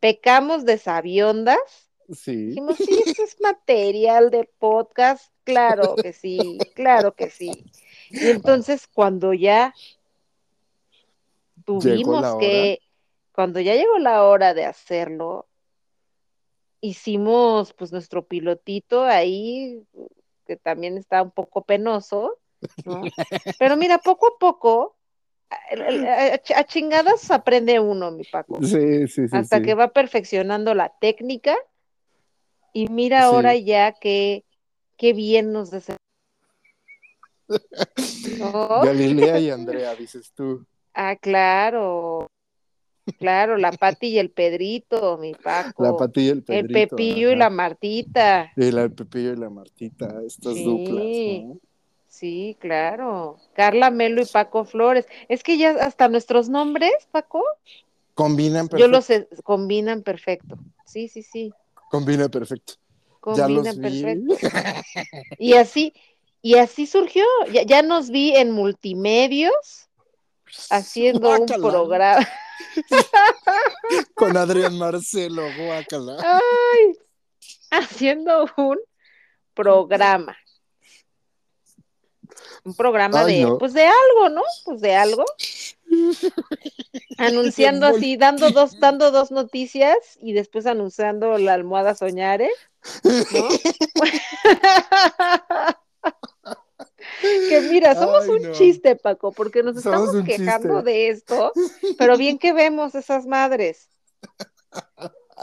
Pecamos 0.00 0.64
de 0.64 0.78
sabiondas, 0.78 1.58
sí, 2.12 2.46
dijimos, 2.46 2.76
sí, 2.76 3.02
esto 3.06 3.22
es 3.22 3.40
material 3.40 4.30
de 4.30 4.50
podcast, 4.58 5.32
claro 5.44 5.94
que 5.96 6.12
sí, 6.12 6.58
claro 6.74 7.14
que 7.14 7.30
sí. 7.30 7.64
Y 8.10 8.28
entonces 8.28 8.86
cuando 8.86 9.32
ya 9.34 9.74
tuvimos 11.64 12.36
que, 12.38 12.80
cuando 13.32 13.60
ya 13.60 13.74
llegó 13.74 13.98
la 13.98 14.24
hora 14.24 14.54
de 14.54 14.64
hacerlo, 14.64 15.46
hicimos 16.80 17.72
pues 17.74 17.92
nuestro 17.92 18.26
pilotito 18.26 19.04
ahí, 19.04 19.82
que 20.50 20.56
también 20.56 20.98
está 20.98 21.22
un 21.22 21.30
poco 21.30 21.62
penoso, 21.62 22.36
¿no? 22.84 23.02
Pero 23.60 23.76
mira, 23.76 23.98
poco 23.98 24.26
a 24.26 24.38
poco 24.40 24.96
a, 25.48 26.64
chingadas 26.64 27.30
aprende 27.30 27.78
uno, 27.78 28.10
mi 28.10 28.24
Paco. 28.24 28.60
Sí, 28.64 29.06
sí, 29.06 29.28
sí. 29.28 29.36
Hasta 29.36 29.62
que 29.62 29.74
va 29.74 29.92
perfeccionando 29.92 30.74
la 30.74 30.92
técnica. 31.00 31.56
Y 32.72 32.88
mira 32.88 33.22
ahora 33.22 33.54
ya 33.54 33.92
que 33.92 34.44
qué 34.98 35.12
bien 35.12 35.52
nos 35.52 35.70
desempeñamos. 35.70 36.00
Galilea 38.84 39.38
y 39.38 39.50
Andrea, 39.52 39.94
dices 39.94 40.32
tú. 40.34 40.66
Ah, 40.94 41.14
claro. 41.14 42.26
Claro, 43.18 43.56
la 43.56 43.72
Pati 43.72 44.08
y 44.08 44.18
el 44.18 44.30
Pedrito, 44.30 45.18
mi 45.18 45.34
Paco. 45.34 45.84
La 45.84 45.96
Pati 45.96 46.20
y 46.20 46.28
el 46.28 46.42
Pedrito. 46.42 46.78
El 46.78 46.88
Pepillo 46.88 47.30
y 47.30 47.36
la 47.36 47.50
Martita. 47.50 48.52
Y 48.56 48.64
el 48.64 48.92
Pepillo 48.92 49.32
y 49.32 49.36
la 49.36 49.50
Martita, 49.50 50.22
estas 50.26 50.62
duplas, 50.62 51.04
¿no? 51.44 51.60
Sí, 52.08 52.56
claro. 52.60 53.38
Carla 53.54 53.90
Melo 53.90 54.20
y 54.20 54.26
Paco 54.26 54.64
Flores. 54.64 55.06
Es 55.28 55.42
que 55.42 55.56
ya 55.56 55.70
hasta 55.70 56.08
nuestros 56.08 56.48
nombres, 56.48 56.92
Paco. 57.12 57.44
Combinan 58.14 58.68
perfecto. 58.68 58.78
Yo 58.78 59.16
los 59.16 59.42
combinan 59.44 60.02
perfecto. 60.02 60.58
Sí, 60.84 61.08
sí, 61.08 61.22
sí. 61.22 61.52
Combina 61.88 62.28
perfecto. 62.28 62.74
Combinan 63.20 63.80
perfecto. 63.80 64.34
y 65.38 65.54
así, 65.54 65.94
y 66.42 66.56
así 66.56 66.86
surgió. 66.86 67.24
Ya, 67.52 67.62
ya 67.62 67.82
nos 67.82 68.10
vi 68.10 68.34
en 68.36 68.50
multimedios 68.50 69.88
haciendo 70.68 71.30
un 71.30 71.46
programa. 71.46 72.26
Con 74.14 74.36
Adrián 74.36 74.78
Marcelo, 74.78 75.42
guácala. 75.58 76.16
Ay, 76.22 76.98
haciendo 77.70 78.46
un 78.56 78.78
programa. 79.54 80.36
Un 82.64 82.74
programa 82.74 83.24
de, 83.24 83.46
pues 83.58 83.72
de 83.72 83.86
algo, 83.86 84.28
¿no? 84.28 84.42
Pues 84.64 84.80
de 84.80 84.94
algo. 84.94 85.24
anunciando 87.18 87.86
así, 87.86 88.16
dando 88.16 88.50
dos, 88.50 88.78
dando 88.78 89.10
dos 89.10 89.30
noticias 89.30 89.96
y 90.20 90.32
después 90.32 90.66
anunciando 90.66 91.36
la 91.38 91.54
almohada 91.54 91.94
soñare, 91.94 92.50
¿no? 93.04 93.48
que 97.20 97.60
mira, 97.70 97.94
somos 97.94 98.28
un 98.28 98.52
chiste, 98.52 98.96
Paco, 98.96 99.32
porque 99.32 99.62
nos 99.62 99.76
estamos 99.76 100.24
quejando 100.24 100.82
de 100.82 101.08
esto, 101.08 101.52
pero 101.98 102.16
bien 102.16 102.38
que 102.38 102.52
vemos 102.52 102.94
esas 102.94 103.26
madres. 103.26 103.88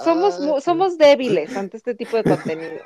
Somos, 0.04 0.64
somos 0.64 0.98
débiles 0.98 1.56
ante 1.56 1.78
este 1.78 1.96
tipo 1.96 2.18
de 2.18 2.24
contenido. 2.24 2.84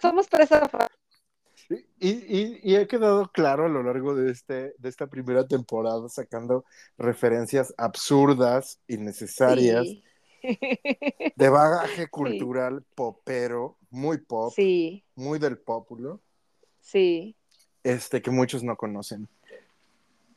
somos, 0.00 0.28
presa. 0.28 0.70
Y, 1.98 2.08
y, 2.08 2.60
y, 2.62 2.76
he 2.76 2.86
quedado 2.86 3.30
claro 3.32 3.64
a 3.64 3.68
lo 3.68 3.82
largo 3.82 4.14
de, 4.14 4.30
este, 4.30 4.74
de 4.76 4.88
esta 4.88 5.06
primera 5.06 5.46
temporada 5.46 6.08
sacando 6.08 6.64
referencias 6.98 7.72
absurdas, 7.78 8.80
innecesarias, 8.86 9.86
de 11.36 11.48
bagaje 11.48 12.08
cultural 12.08 12.84
popero, 12.94 13.78
muy 13.90 14.18
pop, 14.18 14.52
muy 15.14 15.38
del 15.38 15.58
pópulo. 15.58 16.20
Sí. 16.84 17.34
Este, 17.82 18.20
que 18.20 18.30
muchos 18.30 18.62
no 18.62 18.76
conocen. 18.76 19.28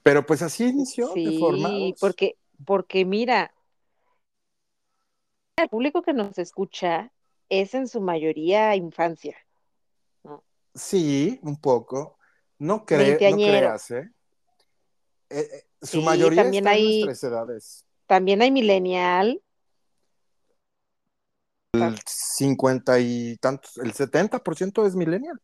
Pero 0.01 0.25
pues 0.25 0.41
así 0.41 0.65
inició 0.65 1.13
sí, 1.13 1.93
porque, 1.99 2.37
porque 2.65 3.03
mira, 3.03 3.53
el 5.57 5.67
público 5.67 6.01
que 6.01 6.13
nos 6.13 6.37
escucha 6.37 7.11
es 7.49 7.73
en 7.73 7.89
su 7.89 7.99
mayoría 7.99 8.75
infancia. 8.75 9.35
Sí, 10.73 11.39
un 11.43 11.59
poco. 11.59 12.17
No, 12.59 12.85
creo, 12.85 13.19
no 13.31 13.35
creas, 13.35 13.91
¿eh? 13.91 14.09
eh, 15.29 15.49
eh 15.51 15.63
su 15.81 16.01
mayoría 16.01 16.43
también 16.43 16.63
está 16.63 16.71
hay, 16.71 17.01
en 17.01 17.05
nuestras 17.05 17.31
edades. 17.31 17.85
También 18.05 18.41
hay 18.41 18.51
millennial. 18.51 19.41
El 21.73 21.99
50 22.05 22.99
y 22.99 23.37
tantos, 23.37 23.77
el 23.77 23.93
70% 23.93 24.87
es 24.87 24.95
millennial. 24.95 25.39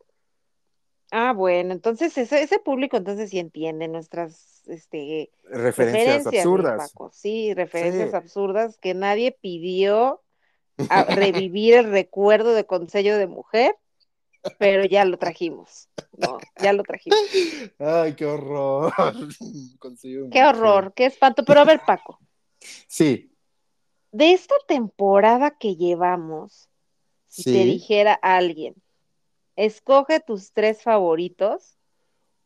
Ah, 1.16 1.32
bueno, 1.32 1.74
entonces 1.74 2.18
ese, 2.18 2.42
ese 2.42 2.58
público 2.58 2.98
entonces 2.98 3.30
sí 3.30 3.38
entiende 3.38 3.88
nuestras 3.88 4.64
este, 4.66 5.32
referencias, 5.44 6.26
absurdas. 6.26 6.92
Sí, 7.12 7.54
referencias 7.54 8.16
absurdas 8.16 8.80
que 8.80 8.96
nadie 8.96 9.38
pidió 9.40 10.24
a 10.90 11.04
revivir 11.48 11.76
el 11.76 11.92
recuerdo 11.92 12.56
de 12.56 12.66
Consejo 12.66 13.16
de 13.16 13.28
Mujer, 13.28 13.76
pero 14.58 14.86
ya 14.86 15.06
lo 15.06 15.20
trajimos. 15.20 15.88
No, 16.18 16.40
ya 16.60 16.74
lo 16.74 16.82
trajimos. 16.82 17.20
Ay, 17.78 18.16
qué 18.16 18.26
horror. 18.26 18.92
qué 20.32 20.44
horror, 20.44 20.94
qué 20.96 21.06
espanto. 21.06 21.46
Pero 21.46 21.60
a 21.60 21.66
ver, 21.66 21.82
Paco. 21.86 22.18
Sí. 22.88 23.32
De 24.12 24.34
esta 24.34 24.56
temporada 24.68 25.52
que 25.60 25.76
llevamos, 25.76 26.70
si 27.28 27.44
te 27.44 27.66
dijera 27.66 28.16
alguien, 28.16 28.74
escoge 29.56 30.20
tus 30.20 30.52
tres 30.52 30.82
favoritos. 30.82 31.78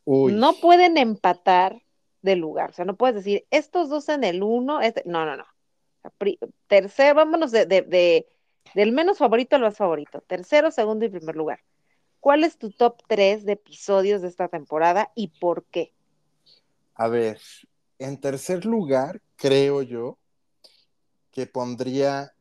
No 0.05 0.53
pueden 0.53 0.97
empatar 0.97 1.83
de 2.21 2.35
lugar. 2.35 2.69
O 2.69 2.73
sea, 2.73 2.85
no 2.85 2.95
puedes 2.95 3.15
decir, 3.15 3.45
estos 3.51 3.89
dos 3.89 4.09
en 4.09 4.23
el 4.23 4.41
uno, 4.41 4.81
este... 4.81 5.03
no, 5.05 5.25
no, 5.25 5.35
no. 5.35 5.45
Tercero, 6.67 7.15
vámonos 7.15 7.51
de, 7.51 8.25
del 8.73 8.91
menos 8.91 9.17
favorito 9.17 9.55
al 9.55 9.63
más 9.63 9.77
favorito. 9.77 10.21
Tercero, 10.21 10.71
segundo 10.71 11.05
y 11.05 11.09
primer 11.09 11.35
lugar. 11.35 11.59
¿Cuál 12.19 12.43
es 12.43 12.57
tu 12.57 12.71
top 12.71 13.01
tres 13.07 13.45
de 13.45 13.53
episodios 13.53 14.21
de 14.21 14.29
esta 14.29 14.47
temporada 14.47 15.11
y 15.15 15.27
por 15.27 15.65
qué? 15.65 15.91
A 16.95 17.07
ver, 17.09 17.39
en 17.99 18.19
tercer 18.19 18.65
lugar, 18.65 19.21
creo 19.35 19.81
yo 19.81 20.17
que 21.31 21.45
pondría, 21.45 22.33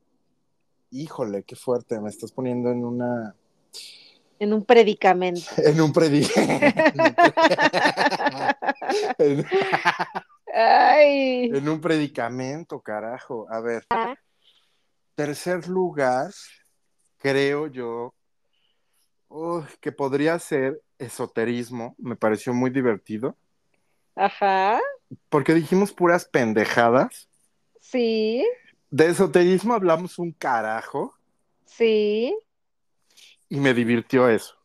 híjole, 0.91 1.43
qué 1.43 1.57
fuerte, 1.57 2.01
me 2.01 2.09
estás 2.09 2.33
poniendo 2.33 2.71
en 2.71 2.85
una 2.85 3.35
en 4.39 4.53
un 4.53 4.65
predicamento. 4.65 5.41
En 5.57 5.81
un 5.81 5.93
predicamento. 5.93 6.83
en... 10.49 11.69
un 11.69 11.81
predicamento, 11.81 12.81
carajo. 12.81 13.47
A 13.51 13.61
ver. 13.61 13.85
Tercer 15.15 15.67
lugar, 15.69 16.31
creo 17.19 17.69
yo 17.69 18.15
que 19.81 19.93
podría 19.93 20.39
ser 20.39 20.81
esoterismo. 20.99 21.95
Me 21.99 22.17
pareció 22.17 22.53
muy 22.55 22.71
divertido. 22.71 23.37
Ajá. 24.15 24.81
Porque 25.29 25.55
dijimos 25.55 25.93
puras 25.93 26.25
pendejadas. 26.27 27.29
Sí. 27.81 28.47
De 28.91 29.09
esoterismo 29.09 29.75
hablamos 29.75 30.19
un 30.19 30.33
carajo. 30.33 31.15
Sí 31.65 32.35
y 33.49 33.61
me 33.61 33.75
divirtió 33.75 34.29
eso. 34.29 34.57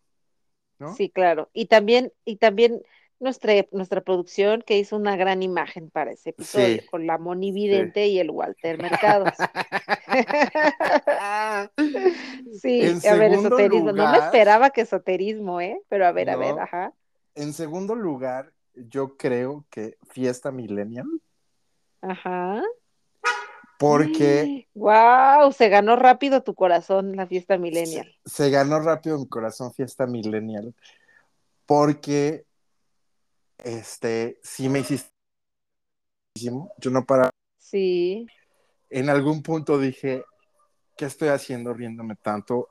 Sí, 0.95 1.09
claro. 1.09 1.49
Y 1.53 1.67
también, 1.67 2.11
y 2.25 2.38
también 2.38 2.82
nuestra, 3.19 3.53
nuestra 3.71 4.01
producción 4.01 4.63
que 4.65 4.79
hizo 4.79 4.95
una 4.95 5.15
gran 5.15 5.43
imagen 5.43 5.91
para 5.91 6.11
ese 6.11 6.32
episodio, 6.32 6.82
con 6.89 7.05
la 7.05 7.19
Moni 7.19 7.51
Vidente 7.51 8.07
y 8.07 8.17
el 8.19 8.32
Walter 8.32 8.82
Mercados. 8.82 9.36
sí, 12.59 12.82
a 13.07 13.15
ver, 13.15 13.34
esoterismo. 13.34 13.91
no 13.91 14.11
me 14.11 14.17
esperaba 14.17 14.71
que 14.71 14.82
esoterismo, 14.82 15.61
¿eh? 15.61 15.79
Pero 15.88 16.07
a 16.07 16.11
ver, 16.11 16.32
a 16.32 16.36
ver, 16.36 16.59
ajá. 16.59 16.93
En 17.36 17.53
segundo 17.53 17.93
lugar, 17.93 18.51
yo 18.73 19.17
creo 19.17 19.65
que 19.69 19.99
Fiesta 20.09 20.51
Millennial. 20.51 21.05
Ajá. 22.01 22.63
Porque. 23.82 24.67
¡Wow! 24.75 25.51
Se 25.51 25.67
ganó 25.67 25.95
rápido 25.95 26.43
tu 26.43 26.53
corazón 26.53 27.15
la 27.15 27.25
fiesta 27.25 27.57
millennial. 27.57 28.15
Se, 28.23 28.51
ganó 28.51 28.79
rápido 28.79 29.17
mi 29.17 29.27
corazón 29.27 29.73
fiesta 29.73 30.05
millennial. 30.05 30.75
Porque. 31.65 32.45
Este. 33.63 34.39
Sí 34.43 34.69
me 34.69 34.79
hiciste. 34.79 35.09
Yo 36.36 36.91
no 36.91 37.05
para. 37.05 37.32
Sí. 37.57 38.27
En 38.91 39.09
algún 39.09 39.41
punto 39.41 39.79
dije. 39.79 40.23
¿Qué 40.95 41.05
estoy 41.05 41.29
haciendo 41.29 41.73
riéndome 41.73 42.15
tanto? 42.15 42.69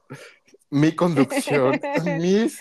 Mi 0.71 0.95
conducción, 0.95 1.81
mis. 2.21 2.61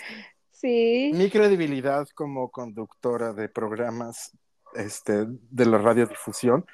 Sí. 0.50 1.12
Mi 1.14 1.30
credibilidad 1.30 2.08
como 2.14 2.50
conductora 2.50 3.32
de 3.32 3.48
programas 3.48 4.32
este, 4.74 5.26
de 5.28 5.66
la 5.66 5.78
radiodifusión 5.78 6.66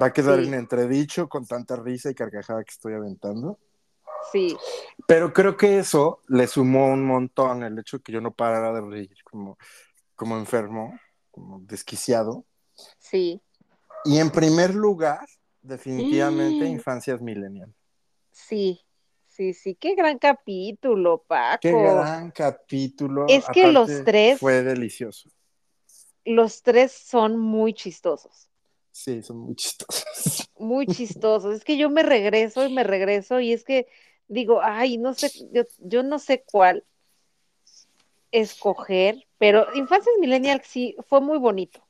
va 0.00 0.06
a 0.06 0.12
quedar 0.12 0.40
en 0.40 0.54
entredicho 0.54 1.28
con 1.28 1.46
tanta 1.46 1.76
risa 1.76 2.10
y 2.10 2.14
carcajada 2.14 2.64
que 2.64 2.70
estoy 2.70 2.94
aventando. 2.94 3.58
Sí. 4.32 4.56
Pero 5.06 5.32
creo 5.32 5.56
que 5.56 5.78
eso 5.78 6.22
le 6.28 6.46
sumó 6.46 6.88
un 6.88 7.04
montón 7.04 7.62
el 7.62 7.78
hecho 7.78 7.98
de 7.98 8.02
que 8.02 8.12
yo 8.12 8.20
no 8.20 8.32
parara 8.32 8.72
de 8.72 8.80
reír 8.80 9.16
como, 9.24 9.58
como 10.14 10.36
enfermo, 10.36 10.98
como 11.30 11.60
desquiciado. 11.60 12.44
Sí. 12.98 13.40
Y 14.04 14.18
en 14.18 14.30
primer 14.30 14.74
lugar, 14.74 15.26
definitivamente, 15.62 16.64
mm. 16.64 16.68
Infancias 16.68 17.20
Millennial. 17.20 17.74
Sí, 18.30 18.80
sí, 19.26 19.54
sí, 19.54 19.74
qué 19.74 19.94
gran 19.94 20.18
capítulo, 20.18 21.24
Paco. 21.26 21.60
Qué 21.62 21.72
gran 21.72 22.30
capítulo. 22.30 23.26
Es 23.28 23.44
que 23.52 23.72
los 23.72 24.04
tres. 24.04 24.38
Fue 24.38 24.62
delicioso 24.62 25.30
los 26.28 26.62
tres 26.62 26.92
son 26.92 27.38
muy 27.38 27.72
chistosos. 27.72 28.50
Sí, 28.98 29.22
son 29.22 29.38
muy 29.38 29.54
chistosos. 29.54 30.50
Muy 30.58 30.86
chistosos. 30.88 31.54
Es 31.54 31.64
que 31.64 31.76
yo 31.78 31.88
me 31.88 32.02
regreso 32.02 32.66
y 32.66 32.74
me 32.74 32.82
regreso 32.82 33.38
y 33.38 33.52
es 33.52 33.62
que 33.62 33.86
digo, 34.26 34.60
ay, 34.60 34.98
no 34.98 35.14
sé, 35.14 35.30
yo, 35.52 35.62
yo 35.78 36.02
no 36.02 36.18
sé 36.18 36.42
cuál 36.42 36.82
escoger, 38.32 39.24
pero 39.38 39.68
Infancias 39.74 40.16
Millennial 40.18 40.62
sí 40.64 40.96
fue 41.06 41.20
muy 41.20 41.38
bonito. 41.38 41.80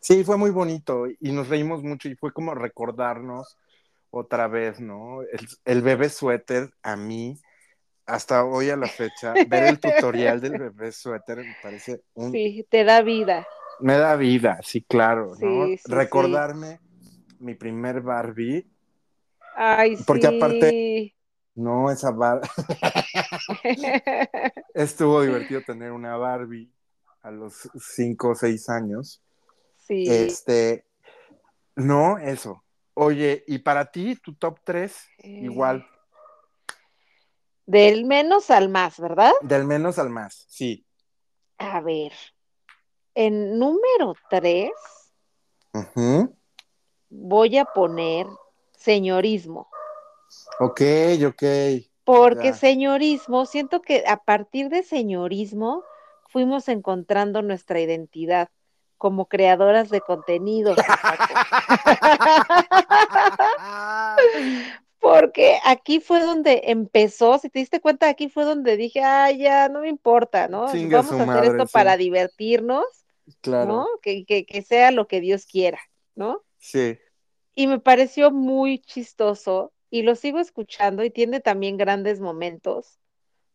Sí, 0.00 0.24
fue 0.24 0.36
muy 0.36 0.50
bonito 0.50 1.06
y 1.06 1.30
nos 1.30 1.48
reímos 1.48 1.84
mucho 1.84 2.08
y 2.08 2.16
fue 2.16 2.32
como 2.32 2.56
recordarnos 2.56 3.56
otra 4.10 4.48
vez, 4.48 4.80
¿no? 4.80 5.22
El, 5.22 5.46
el 5.64 5.82
bebé 5.82 6.08
suéter 6.08 6.74
a 6.82 6.96
mí, 6.96 7.38
hasta 8.04 8.44
hoy 8.44 8.68
a 8.70 8.76
la 8.76 8.88
fecha, 8.88 9.34
ver 9.46 9.62
el 9.62 9.78
tutorial 9.78 10.40
del 10.40 10.58
bebé 10.58 10.90
suéter 10.90 11.38
me 11.38 11.54
parece 11.62 12.02
un... 12.14 12.32
Sí, 12.32 12.66
te 12.68 12.82
da 12.82 13.00
vida. 13.00 13.46
Me 13.80 13.98
da 13.98 14.16
vida, 14.16 14.58
sí, 14.62 14.82
claro, 14.82 15.34
Sí, 15.36 15.44
¿no? 15.44 15.66
sí, 15.66 15.78
Recordarme 15.84 16.80
mi 17.40 17.54
primer 17.54 18.00
Barbie, 18.00 18.66
Ay, 19.54 19.96
Porque 20.06 20.28
sí. 20.28 20.36
aparte- 20.38 21.14
no 21.54 21.90
esa 21.90 22.10
Barbie, 22.10 22.48
estuvo 24.74 25.22
divertido 25.22 25.62
tener 25.62 25.92
una 25.92 26.16
Barbie 26.16 26.70
a 27.22 27.30
los 27.30 27.70
cinco 27.80 28.30
o 28.30 28.34
seis 28.34 28.68
años. 28.68 29.20
sí. 29.76 30.04
Este, 30.08 30.86
no, 31.76 32.18
eso. 32.18 32.64
Oye, 32.94 33.44
y 33.46 33.58
para 33.58 33.90
ti, 33.90 34.16
tu 34.16 34.34
top 34.34 34.58
3, 34.64 34.96
Eh, 35.18 35.40
igual, 35.42 35.86
Del 37.66 38.04
menos 38.04 38.50
al 38.50 38.68
más, 38.68 38.98
¿verdad? 39.00 39.32
del 39.42 39.64
menos 39.64 39.98
al 39.98 40.10
más, 40.10 40.44
sí. 40.48 40.84
A 41.58 41.80
ver. 41.80 42.12
En 43.14 43.58
número 43.58 44.14
3 44.30 44.70
Ujú. 45.74 46.34
voy 47.10 47.58
a 47.58 47.64
poner 47.64 48.26
señorismo. 48.72 49.68
Ok, 50.60 50.80
ok. 51.26 51.42
Porque 52.04 52.48
Ya. 52.48 52.54
señorismo, 52.54 53.46
siento 53.46 53.80
que 53.80 54.04
a 54.06 54.16
partir 54.16 54.68
de 54.70 54.82
señorismo 54.82 55.84
fuimos 56.28 56.68
encontrando 56.68 57.42
nuestra 57.42 57.80
identidad 57.80 58.48
como 58.98 59.26
creadoras 59.26 59.90
de 59.90 60.00
contenido. 60.00 60.74
Porque 65.00 65.58
aquí 65.64 66.00
fue 66.00 66.20
donde 66.20 66.62
empezó, 66.66 67.38
si 67.38 67.50
te 67.50 67.58
diste 67.58 67.80
cuenta, 67.80 68.08
aquí 68.08 68.28
fue 68.28 68.44
donde 68.44 68.76
dije, 68.76 69.02
ah, 69.02 69.32
ya, 69.32 69.68
no 69.68 69.80
me 69.80 69.88
importa, 69.88 70.46
¿no? 70.46 70.66
Vamos 70.66 71.12
a 71.12 71.16
hacer 71.16 71.26
madre, 71.26 71.48
esto 71.48 71.66
sí. 71.66 71.72
para 71.72 71.96
divertirnos, 71.96 72.84
claro, 73.40 73.72
¿no? 73.72 73.86
Que, 74.02 74.24
que, 74.24 74.44
que 74.44 74.62
sea 74.62 74.90
lo 74.90 75.06
que 75.06 75.20
Dios 75.20 75.46
quiera, 75.46 75.80
¿no? 76.14 76.42
sí, 76.58 76.98
Y 77.54 77.66
me 77.66 77.80
pareció 77.80 78.30
muy 78.30 78.78
chistoso 78.78 79.72
y 79.90 80.02
lo 80.02 80.14
sigo 80.14 80.38
escuchando 80.38 81.04
y 81.04 81.10
tiene 81.10 81.40
también 81.40 81.76
grandes 81.76 82.20
momentos, 82.20 82.98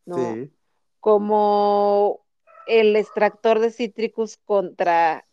¿no? 0.06 0.34
sí. 0.34 0.52
Como 1.00 2.26
el 2.68 2.96
extractor 2.96 3.60
de 3.60 3.72
cítricos 3.72 4.38
contra 4.44 5.26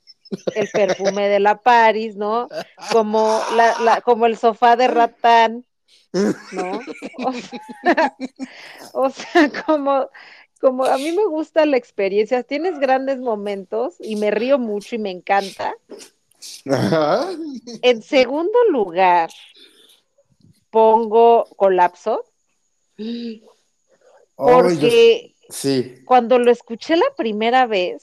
el 0.55 0.69
perfume 0.73 1.29
de 1.29 1.41
la 1.41 1.61
Paris, 1.61 2.17
¿no? 2.17 2.49
Como, 2.93 3.41
la, 3.57 3.79
la, 3.81 4.01
como 4.01 4.27
el 4.27 4.37
sofá 4.37 4.77
de 4.77 4.89
ratán, 4.89 5.67
¿no? 6.53 6.81
O 7.27 7.33
sea, 7.33 8.17
o 8.95 9.11
sea, 9.11 9.51
como, 9.67 10.09
como 10.65 10.87
a 10.87 10.97
mí 10.97 11.13
me 11.13 11.27
gusta 11.27 11.67
la 11.67 11.77
experiencia, 11.77 12.43
tienes 12.43 12.79
grandes 12.79 13.19
momentos 13.19 13.97
y 14.01 14.17
me 14.17 14.31
río 14.31 14.59
mucho 14.59 14.95
y 14.95 14.99
me 14.99 15.11
encanta. 15.11 15.75
Ajá. 16.71 17.29
En 17.83 18.01
segundo 18.01 18.59
lugar, 18.71 19.29
pongo 20.71 21.45
colapso, 21.57 22.25
porque 24.37 25.35
yo- 25.37 25.47
sí, 25.51 25.97
cuando 26.07 26.39
lo 26.39 26.51
escuché 26.51 26.97
la 26.97 27.13
primera 27.15 27.67
vez, 27.67 28.03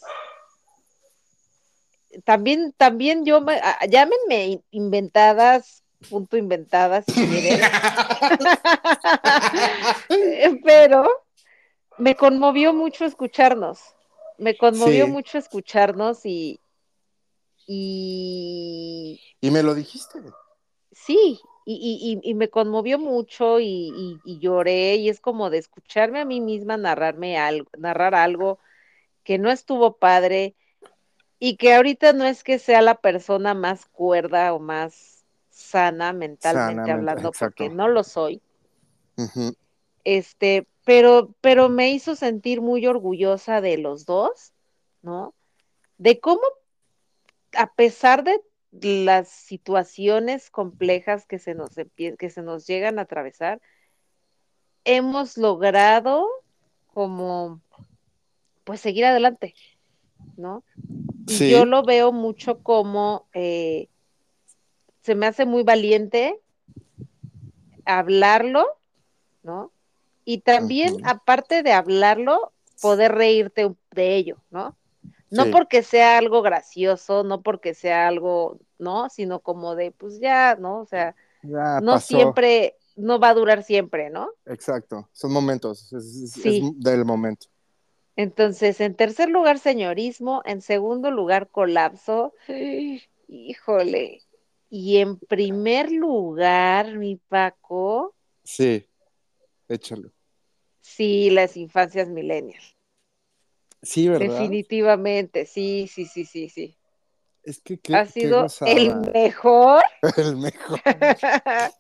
también, 2.23 2.75
también 2.77 3.25
yo, 3.25 3.41
me, 3.41 3.59
llámenme 3.89 4.61
inventadas, 4.69 5.81
punto 6.11 6.37
inventadas 6.37 7.05
si 7.07 7.25
quieren, 7.25 7.59
pero 10.63 11.09
me 11.97 12.15
conmovió 12.15 12.73
mucho 12.73 13.05
escucharnos, 13.05 13.79
me 14.37 14.57
conmovió 14.57 15.05
Sí. 15.05 15.11
mucho 15.11 15.37
escucharnos 15.37 16.25
y, 16.25 16.59
y 17.67 19.21
y 19.41 19.51
me 19.51 19.63
lo 19.63 19.73
dijiste. 19.75 20.19
sí, 20.91 21.39
y, 21.65 22.19
y, 22.23 22.29
y, 22.29 22.33
me 22.33 22.49
conmovió 22.49 22.97
mucho 22.97 23.59
y, 23.59 24.19
lloré 24.25 24.95
y 24.95 25.09
es 25.09 25.19
como 25.19 25.49
de 25.49 25.59
escucharme 25.59 26.19
a 26.19 26.25
mí 26.25 26.41
misma 26.41 26.77
narrarme 26.77 27.37
algo, 27.37 27.69
narrar 27.77 28.15
algo 28.15 28.59
que 29.23 29.37
no 29.37 29.51
estuvo 29.51 29.97
padre 29.97 30.55
y 31.39 31.57
que 31.57 31.75
ahorita 31.75 32.13
no 32.13 32.25
es 32.25 32.43
que 32.43 32.57
sea 32.59 32.81
la 32.81 32.95
persona 32.95 33.53
más 33.53 33.85
cuerda 33.85 34.53
o 34.53 34.59
más 34.59 35.23
sana 35.49 36.13
mentalmente 36.13 36.91
hablando, 36.91 37.29
exacto. 37.29 37.63
porque 37.63 37.69
no 37.69 37.87
lo 37.87 38.03
soy, 38.03 38.41
este, 40.03 40.67
pero, 40.83 41.35
pero 41.41 41.69
me 41.69 41.91
hizo 41.91 42.15
sentir 42.15 42.61
muy 42.61 42.85
orgullosa 42.87 43.61
de 43.61 43.77
los 43.77 44.05
dos, 44.05 44.53
¿no? 45.01 45.33
De 45.97 46.19
cómo, 46.19 46.41
a 47.53 47.73
pesar 47.73 48.23
de 48.23 48.41
las 48.71 49.29
situaciones 49.29 50.49
complejas 50.49 51.25
que 51.25 51.39
se 51.39 51.53
nos, 51.53 51.71
que 51.95 52.29
se 52.29 52.41
nos 52.41 52.65
llegan 52.65 52.99
a 52.99 53.03
atravesar, 53.03 53.61
hemos 54.85 55.37
logrado 55.37 56.27
como, 56.87 57.61
pues, 58.63 58.81
seguir 58.81 59.05
adelante, 59.05 59.53
¿no? 60.37 60.63
Sí. 61.27 61.49
yo 61.49 61.65
lo 61.65 61.83
veo 61.83 62.11
mucho 62.11 62.61
como 62.61 63.27
eh, 63.33 63.87
se 65.01 65.15
me 65.15 65.27
hace 65.27 65.45
muy 65.45 65.63
valiente 65.63 66.39
hablarlo, 67.85 68.65
¿no? 69.43 69.71
Y 70.25 70.39
también, 70.39 70.95
aparte 71.03 71.63
de 71.63 71.73
hablarlo, 71.73 72.51
poder 72.81 73.13
reírte 73.13 73.73
de 73.91 74.15
ello, 74.15 74.37
¿no? 74.51 74.75
No 75.31 75.45
Sí. 75.45 75.51
porque 75.51 75.83
sea 75.83 76.17
algo 76.17 76.41
gracioso, 76.41 77.23
no 77.23 77.41
porque 77.41 77.73
sea 77.73 78.07
algo, 78.07 78.59
¿no? 78.77 79.09
Sino 79.09 79.39
como 79.39 79.75
de, 79.75 79.91
pues 79.91 80.19
ya, 80.19 80.55
¿no? 80.55 80.79
O 80.81 80.85
sea, 80.85 81.15
Ya 81.43 81.79
no 81.81 81.93
pasó. 81.93 82.07
siempre, 82.17 82.75
no 82.95 83.19
va 83.19 83.29
a 83.29 83.33
durar 83.33 83.63
siempre, 83.63 84.09
¿no? 84.09 84.29
Exacto, 84.45 85.09
son 85.13 85.31
momentos, 85.31 85.91
es, 85.93 86.37
es- 86.45 86.61
del 86.77 87.05
momento. 87.05 87.47
Entonces, 88.15 88.81
en 88.81 88.95
tercer 88.95 89.29
lugar, 89.29 89.57
señorismo, 89.57 90.41
en 90.45 90.61
segundo 90.61 91.11
lugar, 91.11 91.49
colapso. 91.49 92.33
Híjole. 93.27 94.21
Y 94.69 94.97
en 94.97 95.17
primer 95.17 95.91
lugar, 95.91 96.97
mi 96.97 97.15
Paco, 97.15 98.15
Sí, 98.43 98.85
échalo. 99.73 100.11
sí, 100.81 101.29
las 101.29 101.57
infancias 101.57 102.07
millennials. 102.09 102.75
Sí, 103.81 104.07
¿verdad? 104.07 104.27
Definitivamente, 104.27 105.45
sí, 105.45 105.89
sí, 105.91 106.05
sí, 106.05 106.25
sí, 106.25 106.49
sí. 106.49 106.75
Es 107.43 107.59
que 107.59 107.79
qué, 107.79 107.95
ha 107.95 108.05
sido 108.05 108.45
el 108.67 108.95
mejor, 109.13 109.81
El 110.17 110.37
mejor. 110.37 110.79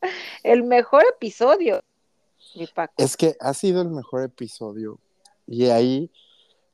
el 0.43 0.63
mejor 0.63 1.03
episodio, 1.15 1.83
mi 2.55 2.65
Paco. 2.67 2.93
Es 2.97 3.15
que 3.15 3.35
ha 3.39 3.53
sido 3.53 3.81
el 3.81 3.89
mejor 3.89 4.23
episodio. 4.23 4.97
Y 5.45 5.65
ahí, 5.65 6.09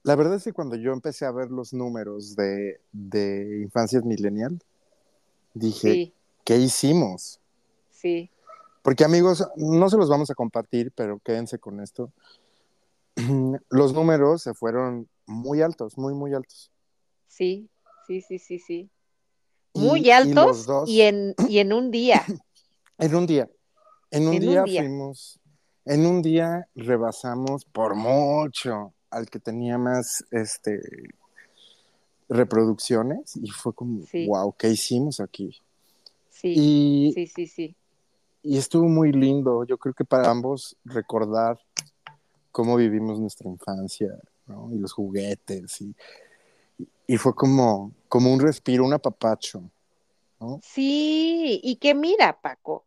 la 0.03 0.15
verdad 0.15 0.35
es 0.35 0.45
que 0.45 0.53
cuando 0.53 0.77
yo 0.77 0.93
empecé 0.93 1.25
a 1.25 1.31
ver 1.31 1.51
los 1.51 1.73
números 1.73 2.35
de, 2.37 2.79
de 2.93 3.59
Infancias 3.63 4.05
Millennial, 4.05 4.57
dije, 5.53 5.91
Sí, 5.91 6.13
¿qué 6.45 6.57
hicimos? 6.57 7.41
sí, 7.91 8.29
Porque 8.87 9.03
amigos, 9.03 9.45
no 9.57 9.89
se 9.89 9.97
los 9.97 10.07
vamos 10.07 10.29
a 10.31 10.33
compartir, 10.33 10.93
pero 10.95 11.19
quédense 11.19 11.59
con 11.59 11.81
esto. 11.81 12.13
Los 13.69 13.93
números 13.93 14.43
se 14.43 14.53
fueron 14.53 15.09
muy 15.25 15.61
altos, 15.61 15.97
muy, 15.97 16.13
muy 16.13 16.33
altos. 16.33 16.71
sí, 17.27 17.67
sí, 18.07 18.21
sí, 18.21 18.39
sí, 18.39 18.59
sí. 18.59 18.89
Muy 19.73 20.07
y 20.07 20.11
altos 20.11 20.65
dos- 20.65 20.87
y 20.89 21.01
en, 21.01 21.35
y 21.49 21.57
en 21.59 21.73
un 21.73 21.91
día. 21.91 22.23
En 22.97 23.13
un 23.13 23.27
día. 23.27 23.49
En 24.09 24.29
un, 24.29 24.35
En 24.35 24.43
un 24.43 24.47
día, 24.51 24.63
día. 24.63 24.81
fuimos. 24.83 25.39
En 25.83 26.05
un 26.05 26.21
día 26.21 26.69
rebasamos 26.73 27.65
por 27.65 27.93
mucho 27.93 28.93
al 29.09 29.29
que 29.29 29.39
tenía 29.41 29.77
más 29.77 30.23
este 30.31 30.79
reproducciones 32.29 33.35
y 33.35 33.49
fue 33.49 33.73
como, 33.73 34.05
Sí. 34.05 34.27
wow, 34.27 34.55
¿qué 34.57 34.69
hicimos 34.69 35.19
aquí? 35.19 35.57
Sí, 36.29 36.53
Y, 36.55 37.11
sí, 37.13 37.27
sí, 37.27 37.47
sí. 37.47 37.75
Y 38.47 38.57
estuvo 38.57 38.87
muy 38.87 39.11
lindo. 39.11 39.65
Yo 39.65 39.77
creo 39.77 39.93
que 39.93 40.05
para 40.05 40.29
ambos 40.29 40.77
recordar 40.85 41.59
cómo 42.51 42.77
vivimos 42.77 43.19
nuestra 43.19 43.49
infancia, 43.49 44.09
¿no? 44.45 44.69
Y 44.71 44.77
los 44.79 44.93
juguetes 44.93 45.81
y, 45.81 45.93
y 47.05 47.17
fue 47.17 47.35
como, 47.35 47.91
como 48.07 48.33
un 48.33 48.39
respiro, 48.39 48.85
un 48.85 48.93
apapacho. 48.93 49.63
Sí, 50.61 51.59
y 51.63 51.75
que 51.77 51.95
mira, 51.95 52.39
Paco, 52.39 52.85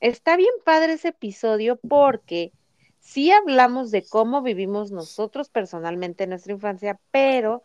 está 0.00 0.36
bien 0.36 0.52
padre 0.64 0.94
ese 0.94 1.08
episodio 1.08 1.76
porque 1.88 2.52
sí 3.00 3.30
hablamos 3.30 3.90
de 3.90 4.02
cómo 4.02 4.42
vivimos 4.42 4.90
nosotros 4.90 5.48
personalmente 5.48 6.24
en 6.24 6.30
nuestra 6.30 6.52
infancia, 6.52 6.98
pero 7.10 7.62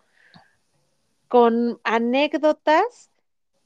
con 1.28 1.80
anécdotas 1.84 3.10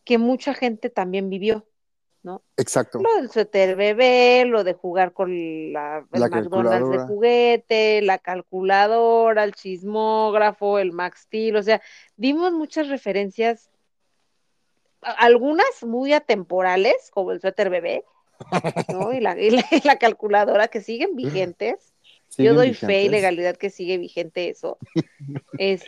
que 0.05 0.17
mucha 0.17 0.53
gente 0.53 0.89
también 0.89 1.29
vivió, 1.29 1.65
¿no? 2.27 2.43
Exacto. 2.57 2.99
Lo 3.01 3.15
del 3.15 3.31
suéter 3.31 3.77
bebé, 3.77 4.43
lo 4.45 4.65
de 4.65 4.73
jugar 4.73 5.13
con 5.13 5.71
la, 5.71 6.05
el 6.11 6.19
La 6.19 6.27
McDonald's 6.27 6.91
de 6.91 6.99
juguete, 6.99 8.01
la 8.01 8.17
calculadora, 8.17 9.45
el 9.45 9.55
chismógrafo, 9.55 10.77
el 10.77 10.91
Max 10.91 11.21
Steel, 11.21 11.55
o 11.55 11.63
sea, 11.63 11.81
dimos 12.17 12.51
muchas 12.51 12.89
referencias, 12.89 13.69
algunas 15.01 15.83
muy 15.83 16.11
atemporales, 16.11 17.09
como 17.11 17.31
el 17.31 17.39
suéter 17.39 17.69
bebé, 17.69 18.03
¿no? 18.93 19.13
Y 19.13 19.21
la, 19.21 19.39
y 19.39 19.49
la, 19.49 19.65
y 19.71 19.87
la 19.87 19.97
calculadora 19.97 20.67
que 20.67 20.81
siguen 20.81 21.15
vigentes. 21.15 21.93
Yo 22.37 22.53
doy 22.53 22.73
fe 22.73 23.03
y 23.03 23.09
legalidad 23.09 23.55
que 23.55 23.69
sigue 23.69 23.97
vigente 23.97 24.49
eso. 24.49 24.77
Es, 25.57 25.85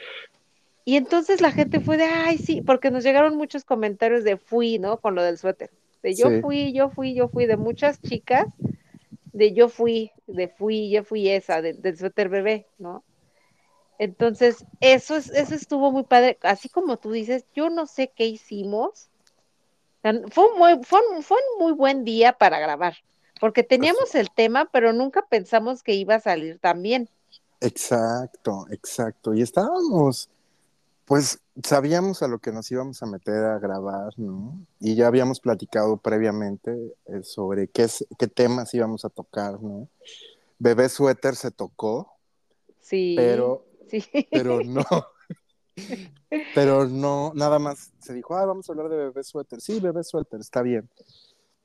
y 0.85 0.95
entonces 0.95 1.41
la 1.41 1.51
gente 1.51 1.81
fue 1.81 1.97
de, 1.97 2.05
ay, 2.05 2.37
sí, 2.37 2.61
porque 2.61 2.91
nos 2.91 3.03
llegaron 3.03 3.35
muchos 3.35 3.65
comentarios 3.65 4.23
de 4.23 4.37
fui, 4.37 4.79
¿no? 4.79 5.01
Con 5.01 5.15
lo 5.15 5.21
del 5.21 5.37
suéter. 5.37 5.69
De 6.03 6.15
yo 6.15 6.29
Sí. 6.29 6.41
fui, 6.41 6.73
yo 6.73 6.89
fui, 6.89 7.13
yo 7.13 7.27
fui, 7.29 7.45
de 7.45 7.57
muchas 7.57 8.01
chicas, 8.01 8.45
de 9.33 9.53
yo 9.53 9.69
fui, 9.69 10.11
de 10.27 10.47
fui, 10.47 10.89
yo 10.89 11.03
fui 11.03 11.29
esa, 11.29 11.61
de- 11.61 11.73
del 11.73 11.97
suéter 11.97 12.29
bebé, 12.29 12.67
¿no? 12.77 13.03
Entonces, 13.99 14.65
eso, 14.79 15.15
es, 15.17 15.29
eso 15.29 15.53
estuvo 15.55 15.91
muy 15.91 16.03
padre. 16.03 16.37
Así 16.43 16.69
como 16.69 16.97
tú 16.97 17.11
dices, 17.11 17.45
yo 17.53 17.69
no 17.69 17.85
sé 17.85 18.11
qué 18.15 18.25
hicimos. 18.25 19.09
Fue 20.31 20.51
un 20.51 20.57
muy, 20.57 20.83
fue 20.83 20.99
un, 21.13 21.23
fue 21.23 21.37
un 21.37 21.65
muy 21.65 21.73
buen 21.73 22.05
día 22.05 22.33
para 22.33 22.59
grabar, 22.59 22.95
porque 23.41 23.63
teníamos 23.63 24.15
el 24.15 24.31
tema, 24.31 24.69
pero 24.71 24.93
nunca 24.93 25.25
pensamos 25.27 25.83
que 25.83 25.93
iba 25.93 26.15
a 26.15 26.19
salir 26.21 26.57
tan 26.59 26.81
bien. 26.81 27.09
Exacto, 27.59 28.65
exacto. 28.71 29.33
Y 29.33 29.41
estábamos, 29.41 30.29
pues 31.09 31.39
sabíamos 31.63 32.21
a 32.21 32.27
lo 32.27 32.37
que 32.37 32.51
nos 32.51 32.69
íbamos 32.69 33.01
a 33.01 33.07
meter 33.07 33.43
a 33.43 33.57
grabar, 33.57 34.13
¿no? 34.17 34.59
Y 34.79 34.93
ya 34.93 35.07
habíamos 35.07 35.39
platicado 35.39 35.97
previamente 35.97 36.71
eh, 37.07 37.23
sobre 37.23 37.67
qué, 37.67 37.83
es- 37.85 38.05
qué 38.19 38.27
temas 38.27 38.71
íbamos 38.75 39.05
a 39.05 39.09
tocar, 39.09 39.59
¿no? 39.59 39.87
Bebé 40.59 40.87
Suéter 40.87 41.35
se 41.35 41.49
tocó, 41.49 42.13
Sí. 42.79 43.15
pero, 43.17 43.65
sí. 43.89 44.03
pero 44.29 44.61
no. 44.63 44.83
Pero 46.53 46.85
no, 46.85 47.31
nada 47.35 47.57
más 47.57 47.91
se 47.99 48.13
dijo, 48.13 48.35
ah, 48.35 48.45
vamos 48.45 48.69
a 48.69 48.73
hablar 48.73 48.89
de 48.89 48.97
bebé 48.97 49.23
suéter. 49.23 49.61
Sí, 49.61 49.79
bebé 49.79 50.03
suéter, 50.03 50.39
está 50.39 50.61
bien. 50.61 50.87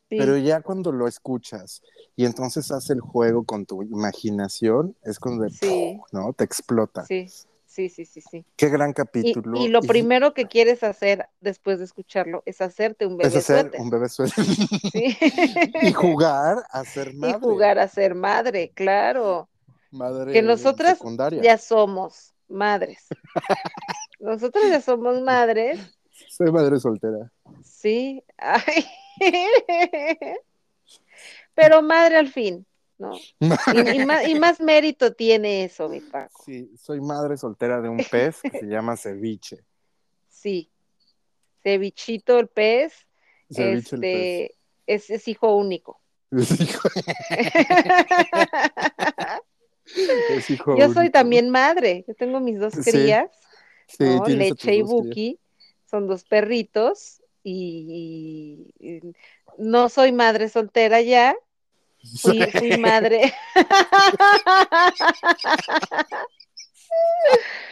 sí. 0.08 0.16
Pero 0.16 0.38
ya 0.38 0.62
cuando 0.62 0.90
lo 0.92 1.06
escuchas 1.06 1.82
y 2.16 2.24
entonces 2.24 2.70
hace 2.70 2.94
el 2.94 3.00
juego 3.00 3.44
con 3.44 3.66
tu 3.66 3.82
imaginación, 3.82 4.96
es 5.02 5.18
cuando, 5.18 5.48
Sí. 5.50 6.00
¿no? 6.12 6.32
Te 6.32 6.44
explota. 6.44 7.04
Sí, 7.04 7.28
sí, 7.74 7.88
sí, 7.88 8.04
sí, 8.04 8.20
sí. 8.20 8.44
Qué 8.56 8.68
gran 8.68 8.90
Y, 8.90 8.94
capítulo. 8.94 9.58
y 9.60 9.68
lo 9.68 9.80
Y- 9.82 9.86
primero 9.88 10.32
que 10.32 10.46
quieres 10.46 10.82
hacer 10.82 11.26
después 11.40 11.78
de 11.78 11.84
escucharlo 11.86 12.42
es 12.46 12.60
hacerte 12.60 13.04
un 13.06 13.16
bebé 13.16 13.28
es 13.28 13.36
hacer 13.36 13.62
suéter. 13.62 13.80
un 13.80 13.90
bebé 13.90 14.08
suéter. 14.08 14.44
Sí. 14.92 15.16
y 15.82 15.92
jugar 15.92 16.64
a 16.70 16.84
ser 16.84 17.08
Y 17.12 17.16
madre. 17.16 17.38
jugar 17.40 17.78
a 17.78 17.88
ser 17.88 18.14
madre, 18.14 18.70
claro. 18.74 19.48
Madre 19.90 20.32
Que 20.32 20.42
nosotras 20.42 20.98
secundaria. 20.98 21.42
ya 21.42 21.58
somos 21.58 22.32
madres. 22.48 23.06
Nosotras 24.20 24.64
ya 24.68 24.80
somos 24.80 25.20
madres, 25.22 25.78
Soy 26.28 26.50
madre 26.52 26.78
soltera. 26.78 27.30
sí. 27.62 28.22
Ay. 28.38 28.84
Pero 31.54 31.82
madre 31.82 32.16
al 32.16 32.28
fin, 32.28 32.66
¿no? 32.98 33.12
Y, 33.74 34.00
y 34.00 34.06
más, 34.06 34.26
y 34.28 34.34
más 34.38 34.60
mérito 34.60 35.12
tiene 35.14 35.64
eso, 35.64 35.88
mi 35.88 36.00
Paco. 36.00 36.42
Sí, 36.44 36.70
soy 36.76 37.00
madre 37.00 37.36
soltera 37.36 37.80
de 37.80 37.88
un 37.88 37.98
pez 38.10 38.40
que 38.42 38.50
se 38.50 38.66
llama 38.66 38.96
ceviche. 38.96 39.58
Sí. 40.28 40.70
Cevichito 41.62 42.38
el 42.38 42.48
pez, 42.48 42.92
Ceviche 43.50 43.96
el 43.96 44.00
pez. 44.00 44.50
este, 44.50 44.54
es, 44.86 45.10
es 45.10 45.28
hijo 45.28 45.56
único. 45.56 46.00
Es 46.30 46.60
hijo, 46.60 46.88
es 50.30 50.50
hijo 50.50 50.76
Yo 50.76 50.88
soy 50.92 51.04
único. 51.04 51.12
también 51.12 51.50
madre. 51.50 52.04
Yo 52.06 52.14
tengo 52.14 52.40
mis 52.40 52.58
dos 52.58 52.74
crías, 52.74 53.30
Sí, 53.86 54.04
¿no? 54.04 54.26
Leche 54.26 54.76
y. 54.76 54.82
Buki. 54.82 55.38
Son 55.90 56.06
dos 56.06 56.24
perritos. 56.24 57.22
Y, 57.42 58.72
y 58.78 59.00
no 59.58 59.88
soy 59.88 60.12
madre 60.12 60.48
soltera 60.48 61.00
ya. 61.02 61.36
Fui, 62.20 62.40
fui 62.50 62.76
madre. 62.78 63.32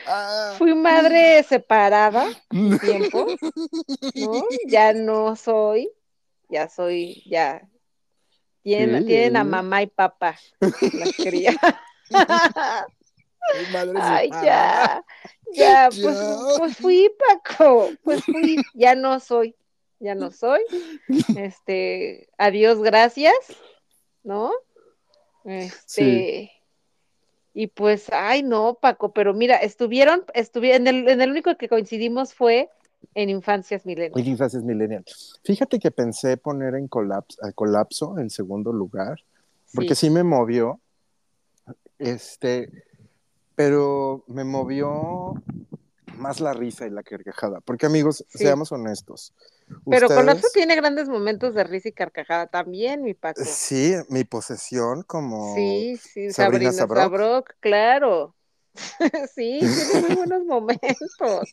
Ah. 0.06 0.54
fui 0.58 0.74
madre 0.74 1.42
separada 1.44 2.26
un 2.50 2.78
tiempo, 2.80 3.26
¿no? 4.14 4.44
Ya 4.66 4.92
no 4.92 5.36
soy. 5.36 5.90
Ya 6.48 6.68
soy, 6.68 7.22
ya. 7.26 7.62
Tienen, 8.62 9.06
tienen 9.06 9.36
a 9.36 9.44
mamá 9.44 9.82
y 9.82 9.86
papá, 9.88 10.38
las 10.60 11.18
madre 13.72 13.98
Ay, 14.00 14.30
ya, 14.30 15.02
ya, 15.52 15.88
pues, 15.90 16.16
pues 16.58 16.76
fui, 16.76 17.10
Paco, 17.18 17.90
pues 18.04 18.24
fui, 18.24 18.62
ya 18.74 18.94
no 18.94 19.18
soy, 19.18 19.56
ya 19.98 20.14
no 20.14 20.30
soy. 20.30 20.60
Este, 21.36 22.28
adiós, 22.38 22.80
gracias, 22.80 23.34
¿no? 24.24 24.52
Este, 25.44 26.50
y 27.54 27.66
pues, 27.66 28.08
ay, 28.12 28.42
no, 28.42 28.78
Paco, 28.80 29.12
pero 29.12 29.34
mira, 29.34 29.56
estuvieron, 29.56 30.24
estuvieron, 30.34 30.86
en 30.86 30.94
el, 30.94 31.08
en 31.08 31.20
el 31.20 31.30
único 31.30 31.56
que 31.56 31.68
coincidimos 31.68 32.34
fue 32.34 32.70
en 33.14 33.28
Infancias 33.28 33.84
Milenias. 33.84 34.16
Oye, 34.16 34.30
infancias 34.30 34.62
millennial. 34.62 35.04
Fíjate 35.44 35.78
que 35.78 35.90
pensé 35.90 36.36
poner 36.36 36.74
en 36.74 36.88
colapso, 36.88 37.44
a 37.44 37.52
colapso 37.52 38.18
en 38.18 38.30
segundo 38.30 38.72
lugar, 38.72 39.20
porque 39.74 39.94
sí. 39.94 40.08
me 40.10 40.22
movió, 40.22 40.80
este, 41.98 42.84
pero 43.54 44.24
me 44.28 44.44
movió 44.44 45.34
más 46.22 46.40
la 46.40 46.52
risa 46.52 46.86
y 46.86 46.90
la 46.90 47.02
carcajada. 47.02 47.60
Porque 47.60 47.86
amigos, 47.86 48.24
Sí. 48.28 48.38
seamos 48.38 48.72
honestos. 48.72 49.34
Pero 49.88 50.06
ustedes- 50.06 50.52
tiene 50.52 50.76
grandes 50.76 51.08
momentos 51.08 51.54
de 51.54 51.64
risa 51.64 51.88
y 51.88 51.92
carcajada 51.92 52.46
también, 52.46 53.02
mi 53.02 53.14
Paco. 53.14 53.42
Sí, 53.44 53.94
mi 54.08 54.24
posesión 54.24 55.02
como 55.02 55.54
Sí, 55.54 55.96
sí, 55.96 56.30
Sabrina 56.32 56.70
Sabrina 56.70 56.72
Sabrok. 56.72 56.98
Sabrok, 56.98 57.50
claro. 57.60 58.34
Sí, 59.34 59.60
tiene 59.60 60.06
muy 60.08 60.16
buenos 60.16 60.44
momentos. 60.46 61.48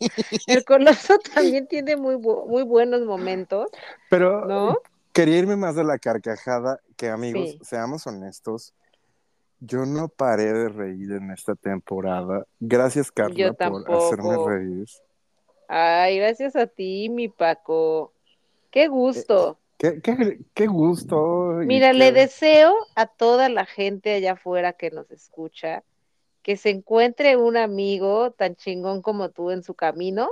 El 0.48 0.64
Coloso 0.66 1.18
también 1.36 1.68
tiene 1.68 1.98
muy, 1.98 2.16
bu- 2.16 2.46
muy 2.48 2.64
buenos 2.64 3.02
momentos, 3.02 3.70
Pero 4.10 4.46
¿no? 4.46 4.78
quería 5.12 5.38
irme 5.38 5.56
más 5.58 5.76
de 5.76 5.84
la 5.84 5.98
carcajada, 6.00 6.80
que 6.96 7.10
amigos, 7.10 7.52
Sí. 7.52 7.60
seamos 7.64 8.08
honestos, 8.08 8.74
yo 9.60 9.86
no 9.86 10.08
paré 10.08 10.54
de 10.54 10.70
reír 10.70 11.12
en 11.14 11.32
esta 11.32 11.56
temporada. 11.56 12.46
Gracias, 12.60 13.12
Carla, 13.12 13.54
por 13.54 13.92
hacerme 13.92 14.38
reír. 14.46 14.86
Ay, 15.68 16.18
gracias 16.18 16.56
a 16.56 16.68
ti, 16.68 17.10
mi 17.10 17.28
Paco. 17.28 18.14
Qué 18.72 18.88
gusto. 18.88 19.60
Qué, 19.78 20.02
qué- 20.02 20.40
qué 20.54 20.68
gusto. 20.68 21.60
Mira, 21.66 21.92
qué- 21.92 21.98
le 21.98 22.12
deseo 22.12 22.76
a 22.96 23.06
toda 23.08 23.50
la 23.50 23.66
gente 23.66 24.14
allá 24.14 24.34
afuera 24.34 24.74
que 24.74 24.92
nos 24.92 25.10
escucha 25.12 25.84
que 26.42 26.58
se 26.58 26.70
encuentre 26.70 27.36
un 27.38 27.58
amigo 27.58 28.32
tan 28.32 28.56
chingón 28.56 29.02
como 29.02 29.30
tú 29.30 29.52
en 29.52 29.62
su 29.62 29.74
camino, 29.74 30.30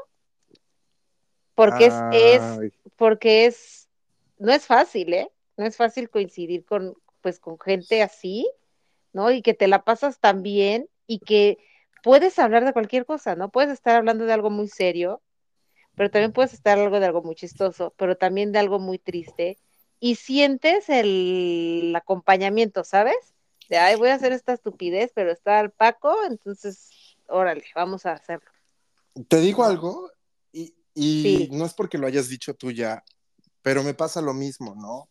porque 1.53 1.87
es, 1.87 1.95
es, 2.13 2.71
porque 2.95 3.45
es, 3.45 3.87
no 4.37 4.51
es 4.53 4.65
fácil, 4.65 5.13
¿eh? 5.13 5.29
No 5.57 5.65
es 5.65 5.75
fácil 5.75 6.09
coincidir 6.09 6.65
con, 6.65 6.95
pues, 7.21 7.39
con 7.39 7.59
gente 7.59 8.01
así, 8.01 8.49
¿no? 9.17 9.31
Y 9.31 9.41
que 9.41 9.55
te 9.55 9.67
la 9.67 9.83
pasas 9.83 10.19
tan 10.19 10.43
bien 10.43 10.87
y 11.07 11.17
que 11.17 11.57
puedes 12.03 12.37
hablar 12.37 12.63
de 12.63 12.71
cualquier 12.71 13.05
cosa, 13.05 13.35
¿no? 13.35 13.49
Puedes 13.49 13.71
estar 13.71 13.95
hablando 13.95 14.25
de 14.25 14.33
algo 14.33 14.51
muy 14.51 14.67
serio, 14.67 15.21
pero 15.95 16.11
también 16.11 16.31
puedes 16.33 16.53
estar 16.53 16.77
hablando 16.77 16.99
de 16.99 17.07
algo 17.07 17.23
muy 17.23 17.33
chistoso, 17.33 17.95
pero 17.97 18.15
también 18.15 18.51
de 18.51 18.59
algo 18.59 18.77
muy 18.77 18.99
triste 18.99 19.57
y 19.99 20.15
sientes 20.15 20.87
el 20.89 21.91
acompañamiento, 21.95 22.83
¿sabes? 22.83 23.33
De, 23.69 23.77
ay, 23.77 23.95
voy 23.95 24.09
a 24.09 24.13
hacer 24.13 24.33
esta 24.33 24.53
estupidez, 24.53 25.11
pero 25.15 25.31
está 25.31 25.59
el 25.59 25.71
Paco, 25.71 26.15
entonces, 26.29 27.17
órale, 27.27 27.65
vamos 27.73 28.05
a 28.05 28.13
hacerlo. 28.13 28.49
Te 29.27 29.41
digo 29.41 29.63
algo, 29.63 30.11
y, 30.51 30.75
y 30.93 31.23
Sí. 31.23 31.49
no 31.51 31.65
es 31.65 31.73
porque 31.73 31.97
lo 31.97 32.05
hayas 32.05 32.29
dicho 32.29 32.53
tú 32.53 32.71
ya, 32.71 33.03
pero 33.63 33.81
me 33.81 33.95
pasa 33.95 34.21
lo 34.21 34.35
mismo, 34.35 34.75
¿no? 34.75 35.09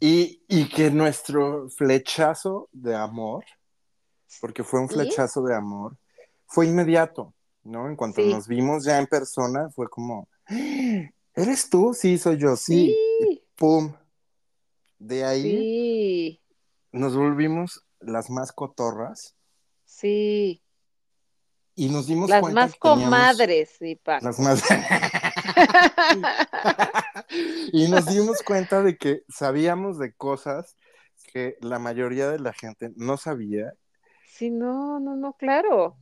Y, 0.00 0.42
y 0.48 0.68
que 0.68 0.90
nuestro 0.90 1.68
flechazo 1.70 2.68
de 2.72 2.94
amor, 2.94 3.44
porque 4.40 4.62
fue 4.64 4.80
un 4.80 4.88
¿Sí? 4.88 4.94
flechazo 4.94 5.42
de 5.42 5.54
amor, 5.54 5.96
fue 6.46 6.66
inmediato, 6.66 7.34
¿no? 7.64 7.88
En 7.88 7.96
cuanto 7.96 8.22
Sí. 8.22 8.28
nos 8.32 8.46
vimos 8.48 8.84
ya 8.84 8.98
en 8.98 9.06
persona, 9.06 9.68
fue 9.74 9.88
como, 9.88 10.28
¿eres 11.34 11.68
tú? 11.70 11.94
Sí, 11.94 12.18
soy 12.18 12.36
yo, 12.38 12.56
sí. 12.56 12.94
Sí, 13.20 13.42
¡Pum! 13.56 13.92
De 14.98 15.24
ahí 15.24 15.42
sí, 15.42 16.40
nos 16.92 17.14
volvimos 17.16 17.84
las 18.00 18.30
más 18.30 18.52
cotorras 18.52 19.34
sí. 19.84 20.62
y 21.74 21.88
nos 21.90 22.06
dimos 22.06 22.30
Las 22.30 22.40
cuenta 22.40 22.60
más 22.62 22.72
que 22.72 22.78
teníamos- 22.80 23.04
comadres, 23.04 23.70
sí, 23.78 23.96
Paco. 23.96 24.24
Las 24.26 24.38
más. 24.38 24.62
y 27.72 27.88
nos 27.88 28.06
dimos 28.06 28.42
cuenta 28.42 28.82
de 28.82 28.96
que 28.96 29.22
sabíamos 29.28 29.98
de 29.98 30.12
cosas 30.12 30.76
que 31.32 31.56
la 31.60 31.78
mayoría 31.78 32.30
de 32.30 32.38
la 32.38 32.52
gente 32.52 32.92
no 32.96 33.16
sabía 33.16 33.72
Sí, 34.24 34.50
no, 34.50 35.00
no, 35.00 35.16
no, 35.16 35.32
claro. 35.32 35.96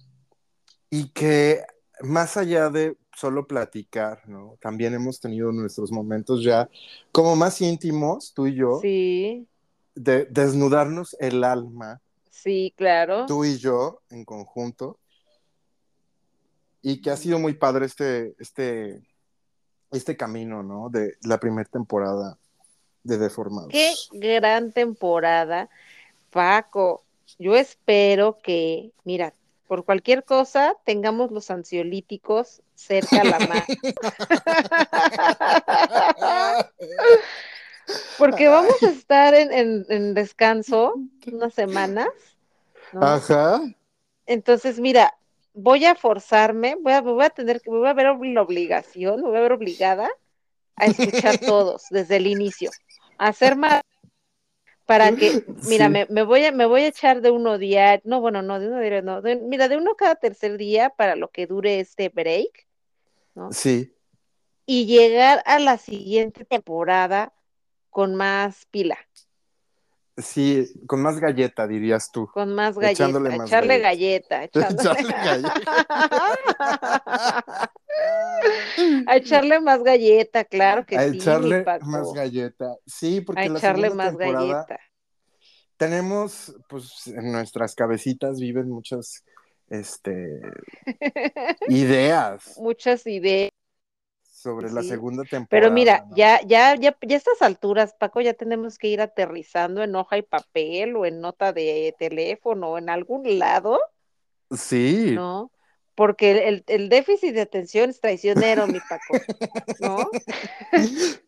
y 0.90 1.10
que 1.10 1.62
más 2.00 2.36
allá 2.36 2.68
de 2.68 2.96
solo 3.16 3.46
platicar, 3.46 4.28
¿no? 4.28 4.56
También 4.60 4.92
hemos 4.94 5.20
tenido 5.20 5.52
nuestros 5.52 5.92
momentos 5.92 6.42
ya 6.42 6.68
como 7.12 7.36
más 7.36 7.60
íntimos, 7.60 8.32
tú 8.34 8.48
y 8.48 8.56
yo, 8.56 8.80
Sí, 8.80 9.46
de 9.94 10.24
desnudarnos 10.24 11.16
el 11.20 11.44
alma, 11.44 12.00
sí, 12.30 12.74
claro. 12.76 13.26
tú 13.26 13.44
y 13.44 13.56
yo 13.58 14.02
en 14.10 14.24
conjunto, 14.24 14.98
y 16.82 17.00
que 17.00 17.10
ha 17.10 17.16
sido 17.16 17.38
muy 17.38 17.54
padre 17.54 17.86
este, 17.86 18.34
este, 18.40 19.00
este 19.96 20.16
camino, 20.16 20.62
¿no? 20.62 20.88
De 20.90 21.16
la 21.22 21.38
primera 21.38 21.68
temporada 21.68 22.36
de 23.02 23.18
Deformados. 23.18 23.70
Qué 23.70 23.94
gran 24.12 24.72
temporada, 24.72 25.68
Paco. 26.30 27.04
Yo 27.38 27.56
espero 27.56 28.38
que, 28.42 28.92
mira, 29.04 29.34
por 29.66 29.84
cualquier 29.84 30.24
cosa 30.24 30.76
tengamos 30.84 31.30
los 31.30 31.50
ansiolíticos 31.50 32.62
cerca 32.74 33.22
a 33.22 33.24
la 33.24 33.38
mano. 33.40 33.64
Porque 38.18 38.48
vamos 38.48 38.82
a 38.82 38.90
estar 38.90 39.34
en, 39.34 39.52
en- 39.52 39.86
en 39.88 40.14
descanso 40.14 40.94
unas 41.32 41.54
semanas, 41.54 42.08
¿no? 42.92 43.02
Ajá. 43.02 43.60
Entonces, 44.26 44.80
mira, 44.80 45.14
voy 45.54 45.84
a 45.86 45.94
forzarme, 45.94 46.76
voy 46.80 46.92
a, 46.92 47.00
voy 47.00 47.24
a 47.24 47.30
tener 47.30 47.60
que, 47.60 47.70
me 47.70 47.78
voy 47.78 47.88
a 47.88 47.94
ver 47.94 48.06
la 48.06 48.42
obligación, 48.42 49.22
me 49.22 49.28
voy 49.28 49.38
a 49.38 49.42
ver 49.42 49.52
obligada 49.52 50.10
a 50.76 50.86
escuchar 50.86 51.38
todos 51.46 51.86
desde 51.90 52.16
el 52.16 52.26
inicio, 52.26 52.70
a 53.18 53.28
hacer 53.28 53.56
más 53.56 53.80
para 54.86 55.12
que, 55.12 55.30
mira, 55.68 55.86
Sí. 55.86 55.92
me, 55.92 56.06
me 56.10 56.22
voy 56.22 56.44
a, 56.44 56.52
me 56.52 56.66
voy 56.66 56.82
a 56.82 56.88
echar 56.88 57.20
de 57.22 57.30
uno 57.30 57.58
diario, 57.58 58.02
no, 58.04 58.20
bueno, 58.20 58.42
no, 58.42 58.60
de 58.60 58.68
uno 58.68 58.80
diario, 58.80 59.02
no, 59.02 59.22
de- 59.22 59.36
mira, 59.36 59.68
de 59.68 59.76
uno 59.76 59.94
cada 59.94 60.16
tercer 60.16 60.58
día 60.58 60.90
para 60.90 61.16
lo 61.16 61.28
que 61.30 61.46
dure 61.46 61.80
este 61.80 62.08
break, 62.10 62.66
¿no? 63.34 63.50
Sí, 63.52 63.94
Y 64.66 64.86
llegar 64.86 65.42
a 65.46 65.58
la 65.58 65.78
siguiente 65.78 66.44
temporada 66.44 67.32
con 67.90 68.14
más 68.14 68.66
pila, 68.66 68.98
sí, 70.16 70.64
con 70.86 71.02
más 71.02 71.18
galleta, 71.20 71.66
dirías 71.66 72.10
tú. 72.12 72.28
con 72.32 72.54
más 72.54 72.76
galleta, 72.78 72.92
Echándole 73.04 73.30
más 73.30 73.48
echarle 73.48 73.50
galleta. 73.50 73.80
galleta, 73.80 74.44
echándole... 74.44 75.00
Echarle 75.08 75.48
A 79.06 79.16
echarle 79.16 79.60
más 79.60 79.82
galleta, 79.82 80.44
claro 80.44 80.84
que 80.86 80.96
a 80.96 80.98
sí, 80.98 81.04
mi 81.08 81.18
echarle 81.18 81.62
Paco. 81.62 81.86
más 81.86 82.12
galleta. 82.12 82.74
Sí, 82.86 83.20
porque 83.20 83.42
A 83.46 83.48
la 83.48 83.58
echarle 83.58 83.60
segunda 83.60 83.94
más 84.04 84.16
temporada 84.18 84.46
galleta. 84.46 84.78
tenemos, 85.76 86.56
pues, 86.68 87.06
en 87.08 87.32
nuestras 87.32 87.74
cabecitas 87.74 88.38
viven 88.40 88.68
muchas, 88.70 89.24
este, 89.68 90.40
ideas 91.68 92.54
Muchas 92.56 93.06
ideas. 93.06 93.50
Sobre 94.44 94.70
la 94.70 94.82
segunda 94.82 95.22
temporada. 95.24 95.48
Pero 95.48 95.70
mira, 95.70 96.04
¿no? 96.06 96.16
ya, 96.16 96.40
ya, 96.42 96.74
ya, 96.74 96.94
ya 97.00 97.14
a 97.14 97.16
estas 97.16 97.40
alturas, 97.40 97.94
Paco, 97.98 98.20
ya 98.20 98.34
tenemos 98.34 98.76
que 98.76 98.88
ir 98.88 99.00
aterrizando 99.00 99.82
en 99.82 99.96
hoja 99.96 100.18
y 100.18 100.22
papel 100.22 100.96
o 100.96 101.06
en 101.06 101.20
nota 101.20 101.54
de 101.54 101.94
teléfono 101.98 102.72
o 102.72 102.78
en 102.78 102.90
algún 102.90 103.38
lado, 103.38 103.80
Sí, 104.50 105.12
¿no? 105.14 105.50
Porque 105.94 106.48
el, 106.48 106.64
el 106.66 106.88
déficit 106.90 107.32
de 107.34 107.40
atención 107.40 107.88
es 107.88 108.00
traicionero, 108.00 108.66
mi 108.66 108.80
Paco, 108.80 109.16
¿no? 109.80 110.10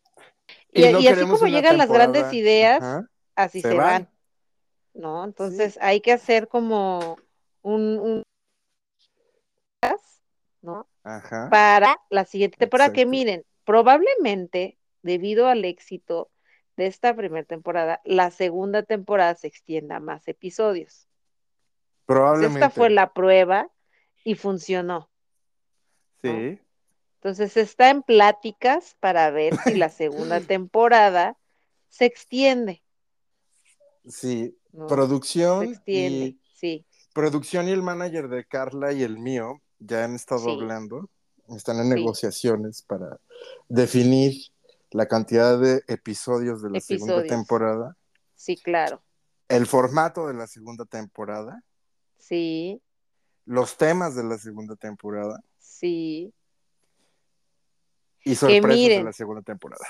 Y, 0.73 0.85
Y 0.85 0.93
no 0.93 1.01
y 1.01 1.09
así 1.09 1.23
como 1.23 1.47
llegan 1.47 1.79
las 1.79 1.89
grandes 1.89 2.31
ideas, 2.35 2.83
Ajá. 2.83 3.09
así 3.35 3.63
Se 3.63 3.71
se, 3.71 3.75
van. 3.75 3.87
van. 3.87 4.09
¿no? 4.93 5.25
Entonces 5.25 5.79
hay 5.81 6.03
que 6.03 6.13
hacer 6.13 6.49
como 6.49 7.17
un, 7.63 7.99
un 7.99 8.23
¿no? 10.61 10.87
Ajá. 11.07 11.49
Para 11.51 12.01
la 12.11 12.25
siguiente 12.25 12.57
temporada, 12.57 12.93
que 12.93 13.07
miren, 13.07 13.45
probablemente 13.65 14.77
debido 15.03 15.47
al 15.47 15.65
éxito 15.65 16.33
de 16.77 16.87
esta 16.87 17.15
primera 17.15 17.47
temporada, 17.47 18.01
la 18.05 18.33
segunda 18.33 18.83
temporada 18.83 19.37
se 19.37 19.47
extienda 19.47 19.97
a 19.97 20.01
más 20.01 20.27
episodios. 20.27 21.07
Probablemente. 22.07 22.59
esta 22.59 22.71
fue 22.71 22.91
la 22.91 23.13
prueba 23.13 23.71
y 24.25 24.35
funcionó. 24.35 25.09
Sí, 26.23 26.59
Entonces 27.21 27.57
está 27.57 27.91
en 27.91 28.03
pláticas 28.03 28.97
para 28.99 29.31
ver 29.31 29.57
si 29.59 29.75
la 29.75 29.91
segunda 29.91 30.41
temporada 30.41 31.37
se 31.89 32.07
extiende. 32.07 32.83
sí. 34.09 34.59
¿no? 34.73 34.89
Producción 34.89 35.61
se 35.61 35.73
extiende, 35.73 36.27
y 36.27 36.41
sí. 36.53 36.87
producción 37.15 37.69
y 37.69 37.71
el 37.71 37.83
manager 37.83 38.29
de 38.29 38.45
Carla 38.45 38.93
y 38.93 39.05
el 39.05 39.19
mío 39.19 39.63
ya 39.79 40.05
han 40.05 40.15
estado 40.15 40.45
Sí. 40.45 40.51
hablando, 40.51 41.09
están 41.57 41.79
en 41.79 41.85
Sí. 41.85 41.91
negociaciones 41.95 42.83
para 42.83 43.19
definir 43.69 44.35
la 44.91 45.07
cantidad 45.07 45.59
de 45.59 45.83
episodios 45.89 46.63
de 46.63 46.71
la 46.71 46.81
segunda 46.81 47.23
temporada, 47.25 47.97
Sí, 48.35 48.57
claro. 48.57 49.03
el 49.49 49.67
formato 49.67 50.27
de 50.29 50.35
la 50.35 50.47
segunda 50.47 50.85
temporada, 50.85 51.63
Sí, 52.19 52.81
los 53.45 53.77
temas 53.77 54.17
de 54.17 54.25
la 54.25 54.39
segunda 54.39 54.75
temporada 54.77 55.41
sí. 55.59 56.33
y 58.25 58.35
sorpresas 58.35 58.63
de 58.69 58.75
miren. 58.75 59.05
la 59.05 59.13
segunda 59.13 59.43
temporada. 59.43 59.85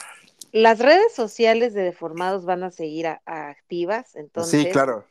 Las 0.53 0.79
redes 0.79 1.15
sociales 1.15 1.75
de 1.75 1.83
Deformados 1.83 2.45
van 2.45 2.63
a 2.65 2.71
seguir 2.71 3.07
a- 3.07 3.23
a 3.27 3.49
activas, 3.49 4.15
entonces 4.17 4.63
sí, 4.65 4.71
claro. 4.71 5.05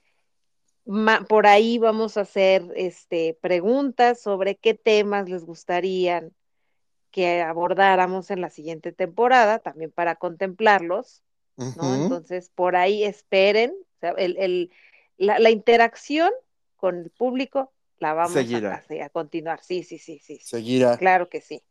Por 1.28 1.48
ahí 1.48 1.78
vamos 1.78 2.18
a 2.18 2.22
hacer 2.22 2.72
este, 2.76 3.38
preguntas 3.42 4.22
sobre 4.22 4.56
qué 4.56 4.74
temas 4.74 5.30
les 5.30 5.44
gustarían 5.46 6.34
que 7.12 7.42
abordáramos 7.42 8.30
en 8.30 8.42
la 8.42 8.50
siguiente 8.50 8.92
temporada, 8.92 9.60
también 9.60 9.92
para 9.92 10.16
contemplarlos. 10.16 11.24
Entonces, 11.58 12.50
por 12.54 12.76
ahí 12.76 13.04
esperen, 13.04 13.72
o 13.72 14.00
sea, 14.00 14.12
el, 14.18 14.38
el- 14.38 14.72
la, 15.18 15.40
la 15.40 15.50
interacción 15.50 16.32
con 16.76 16.98
el 16.98 17.10
público 17.10 17.72
la 18.00 18.14
vamos 18.14 18.34
Seguirá. 18.34 18.84
a, 18.90 19.06
a 19.06 19.10
continuar. 19.10 19.64
Sí, 19.64 19.84
sí, 19.84 19.98
sí, 19.98 20.20
sí. 20.20 20.40
Seguirá. 20.44 20.98
Claro 20.98 21.30
que 21.30 21.40
sí. 21.40 21.64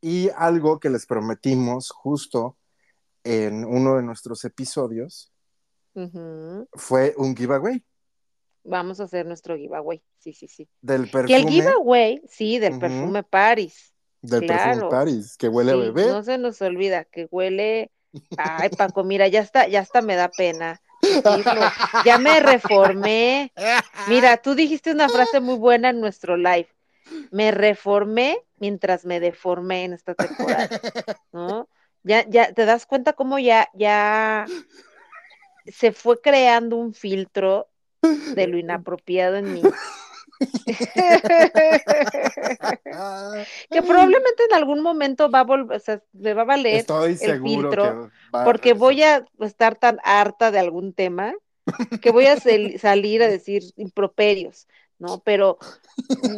Y 0.00 0.30
algo 0.36 0.80
que 0.80 0.90
les 0.90 1.06
prometimos 1.06 1.90
justo 1.90 2.56
en 3.24 3.64
uno 3.64 3.96
de 3.96 4.02
nuestros 4.02 4.44
episodios 4.44 5.32
Fue 6.74 7.14
un 7.16 7.34
giveaway 7.34 7.82
Vamos 8.64 9.00
a 9.00 9.04
hacer 9.04 9.26
nuestro 9.26 9.56
giveaway. 9.56 10.02
Sí, 10.18 10.32
sí, 10.32 10.48
sí. 10.48 10.68
del 10.80 11.08
perfume, 11.08 11.26
Que 11.26 11.36
el 11.36 11.48
giveaway, 11.48 12.22
sí, 12.28 12.58
del 12.58 12.78
perfume 12.78 13.22
Paris. 13.22 13.94
del 14.20 14.40
claro. 14.40 14.64
perfume 14.64 14.90
Paris, 14.90 15.36
que 15.36 15.48
huele 15.48 15.72
a 15.72 15.76
bebé. 15.76 16.06
No 16.08 16.22
se 16.24 16.36
nos 16.36 16.60
olvida 16.62 17.04
que 17.04 17.28
huele. 17.30 17.90
Ay, 18.36 18.70
Paco, 18.70 19.04
mira, 19.04 19.28
ya 19.28 19.40
está, 19.40 19.68
ya 19.68 19.80
está, 19.80 20.02
me 20.02 20.16
da 20.16 20.28
pena 20.28 20.80
decirlo. 21.00 21.60
Ya 22.04 22.18
me 22.18 22.40
reformé. 22.40 23.52
Mira, 24.08 24.36
tú 24.38 24.54
dijiste 24.54 24.92
una 24.92 25.08
frase 25.08 25.40
muy 25.40 25.56
buena 25.56 25.90
en 25.90 26.00
nuestro 26.00 26.36
live. 26.36 26.68
Me 27.30 27.50
reformé 27.52 28.38
mientras 28.58 29.04
me 29.04 29.20
deformé 29.20 29.84
en 29.84 29.92
esta 29.92 30.14
temporada, 30.14 30.68
¿no? 31.32 31.68
Ya, 32.02 32.28
ya, 32.28 32.52
te 32.52 32.64
das 32.64 32.86
cuenta 32.86 33.12
cómo 33.12 33.38
ya, 33.38 33.68
ya 33.74 34.46
se 35.66 35.92
fue 35.92 36.20
creando 36.20 36.76
un 36.76 36.94
filtro 36.94 37.68
de 38.02 38.46
lo 38.46 38.58
inapropiado 38.58 39.36
en 39.36 39.52
mí. 39.52 39.62
que 43.70 43.82
probablemente 43.82 44.44
en 44.50 44.54
algún 44.54 44.80
momento 44.82 45.30
va 45.30 45.40
a 45.40 45.44
volver, 45.44 45.76
o 45.76 45.80
sea, 45.80 46.02
me 46.12 46.34
va 46.34 46.42
a 46.42 46.44
valer 46.46 46.80
Estoy 46.80 47.16
seguro 47.16 47.70
filtro, 47.70 48.10
que 48.32 48.44
porque 48.44 48.72
voy 48.74 49.02
a 49.02 49.24
estar 49.40 49.76
tan 49.76 49.98
harta 50.04 50.50
de 50.50 50.58
algún 50.58 50.92
tema 50.92 51.34
que 52.00 52.10
voy 52.10 52.26
a 52.26 52.36
sal- 52.36 52.78
salir 52.80 53.22
a 53.22 53.28
decir 53.28 53.62
improperios, 53.76 54.66
¿no? 54.98 55.20
Pero, 55.24 55.58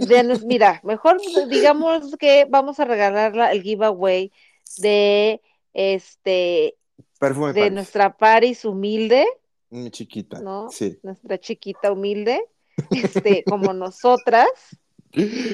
de 0.08 0.22
mira, 0.44 0.80
mejor 0.84 1.20
digamos 1.48 2.16
que 2.16 2.46
vamos 2.48 2.80
a 2.80 2.84
regalar 2.84 3.34
la- 3.36 3.52
el 3.52 3.62
giveaway 3.62 4.32
de 4.76 5.40
este, 5.74 6.76
perfume 7.18 7.52
de 7.52 7.70
nuestra 7.70 8.16
Paris 8.16 8.64
humilde, 8.64 9.26
Mi 9.70 9.90
chiquita. 9.90 10.40
¿no? 10.40 10.68
Sí. 10.70 10.98
Nuestra 11.02 11.38
chiquita 11.38 11.92
humilde, 11.92 12.42
este, 12.90 13.44
como 13.48 13.72
nosotras, 13.72 14.48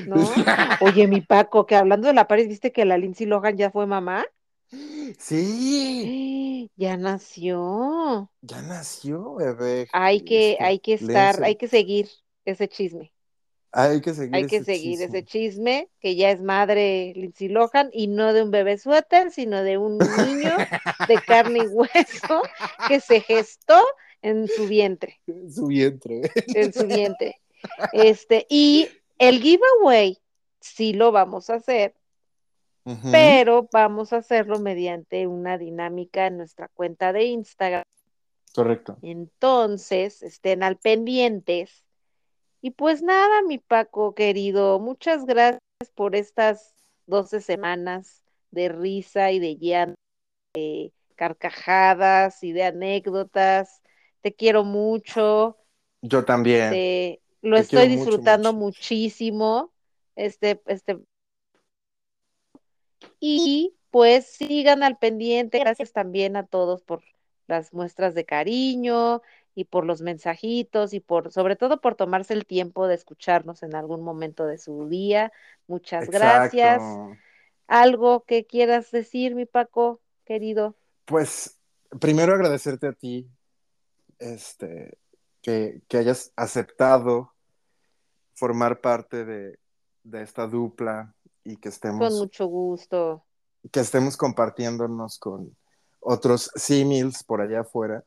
¿no? 0.06 0.16
Oye, 0.80 1.06
mi 1.08 1.20
Paco, 1.20 1.66
que 1.66 1.76
hablando 1.76 2.08
de 2.08 2.14
la 2.14 2.26
Paris, 2.28 2.48
¿viste 2.48 2.72
que 2.72 2.84
la 2.84 2.98
Lindsay 2.98 3.26
Lohan 3.26 3.56
ya 3.56 3.70
fue 3.70 3.86
mamá? 3.86 4.26
Sí, 5.18 6.70
Ya 6.76 6.96
nació. 6.96 8.30
ya 8.42 8.62
nació, 8.62 9.34
bebé. 9.36 9.88
Hay 9.92 10.22
que, 10.22 10.52
Este, 10.52 10.64
hay 10.64 10.80
que 10.80 10.94
estar, 10.94 11.42
hay 11.44 11.56
que 11.56 11.68
seguir 11.68 12.10
ese 12.44 12.68
chisme. 12.68 13.13
Hay 13.76 14.00
que 14.00 14.14
seguir 14.14 14.34
Hay 14.36 14.46
que 14.46 14.56
ese 14.56 14.64
seguir 14.66 15.02
ese 15.02 15.24
chisme. 15.24 15.88
que 16.00 16.14
ya 16.14 16.30
es 16.30 16.40
madre 16.40 17.12
Lindsay 17.16 17.48
Lohan, 17.48 17.90
y 17.92 18.06
no 18.06 18.32
de 18.32 18.42
un 18.42 18.50
bebé 18.50 18.78
suéter, 18.78 19.30
sino 19.32 19.62
de 19.62 19.78
un 19.78 19.98
niño 19.98 20.56
de 21.08 21.14
carne 21.26 21.60
y 21.64 21.66
hueso 21.66 22.42
que 22.88 23.00
se 23.00 23.20
gestó 23.20 23.82
en 24.22 24.48
su 24.48 24.66
vientre, 24.68 25.20
Su 25.52 25.66
vientre. 25.66 26.22
en 26.46 26.72
su 26.72 26.86
vientre. 26.86 27.40
Este, 27.92 28.46
y 28.48 28.88
el 29.18 29.40
giveaway 29.40 30.18
sí 30.60 30.92
lo 30.92 31.12
vamos 31.12 31.50
a 31.50 31.54
hacer, 31.54 31.94
pero 33.10 33.68
vamos 33.72 34.12
a 34.12 34.18
hacerlo 34.18 34.60
mediante 34.60 35.26
una 35.26 35.58
dinámica 35.58 36.26
en 36.26 36.36
nuestra 36.36 36.68
cuenta 36.68 37.12
de 37.12 37.24
Instagram. 37.24 37.84
Correcto. 38.54 38.98
Entonces, 39.02 40.22
estén 40.22 40.62
al 40.62 40.76
pendientes. 40.76 41.83
Y 42.64 42.70
pues 42.70 43.02
nada, 43.02 43.42
mi 43.42 43.58
Paco 43.58 44.14
querido, 44.14 44.80
muchas 44.80 45.26
gracias 45.26 45.60
por 45.94 46.16
estas 46.16 46.74
12 47.04 47.42
semanas 47.42 48.22
de 48.52 48.70
risa 48.70 49.32
y 49.32 49.38
de 49.38 49.58
llanto, 49.58 50.00
de 50.54 50.90
carcajadas 51.14 52.42
y 52.42 52.52
de 52.54 52.62
anécdotas. 52.62 53.82
Te 54.22 54.34
quiero 54.34 54.64
mucho, 54.64 55.58
Yo 56.00 56.24
también. 56.24 56.70
te, 56.70 57.20
lo 57.42 57.56
Te 57.56 57.62
estoy 57.64 57.90
mucho, 57.90 57.98
disfrutando 57.98 58.54
mucho. 58.54 58.78
muchísimo. 58.78 59.70
Este, 60.16 60.62
este, 60.64 61.00
y 63.20 63.74
pues 63.90 64.24
sigan 64.24 64.82
al 64.82 64.96
pendiente. 64.96 65.58
Gracias 65.58 65.92
también 65.92 66.34
a 66.34 66.46
todos 66.46 66.80
por 66.80 67.02
las 67.46 67.74
muestras 67.74 68.14
de 68.14 68.24
cariño 68.24 69.20
y 69.54 69.64
por 69.64 69.84
los 69.84 70.00
mensajitos 70.02 70.94
y 70.94 71.00
por, 71.00 71.32
sobre 71.32 71.56
todo 71.56 71.80
por 71.80 71.94
tomarse 71.94 72.34
el 72.34 72.46
tiempo 72.46 72.86
de 72.86 72.94
escucharnos 72.94 73.62
en 73.62 73.74
algún 73.74 74.02
momento 74.02 74.46
de 74.46 74.58
su 74.58 74.88
día. 74.88 75.32
Muchas 75.66 76.08
gracias. 76.10 76.82
¿Algo 77.66 78.24
que 78.24 78.44
quieras 78.46 78.90
decir, 78.90 79.34
mi 79.34 79.46
Paco, 79.46 80.00
querido? 80.24 80.76
Pues 81.04 81.58
primero 82.00 82.34
agradecerte 82.34 82.88
a 82.88 82.92
ti, 82.92 83.28
este, 84.18 84.98
que, 85.40 85.82
que 85.88 85.96
hayas 85.98 86.32
aceptado 86.36 87.32
formar 88.34 88.80
parte 88.80 89.24
de, 89.24 89.58
de 90.02 90.22
esta 90.22 90.46
dupla 90.46 91.14
y 91.44 91.56
que 91.56 91.68
Con 91.68 91.72
estemos, 91.72 92.14
mucho 92.14 92.46
gusto. 92.46 93.24
que 93.70 93.80
estemos 93.80 94.16
compartiéndonos 94.16 95.18
con 95.18 95.56
otros 96.00 96.50
símils 96.54 97.22
por 97.24 97.40
allá 97.40 97.60
afuera, 97.60 98.04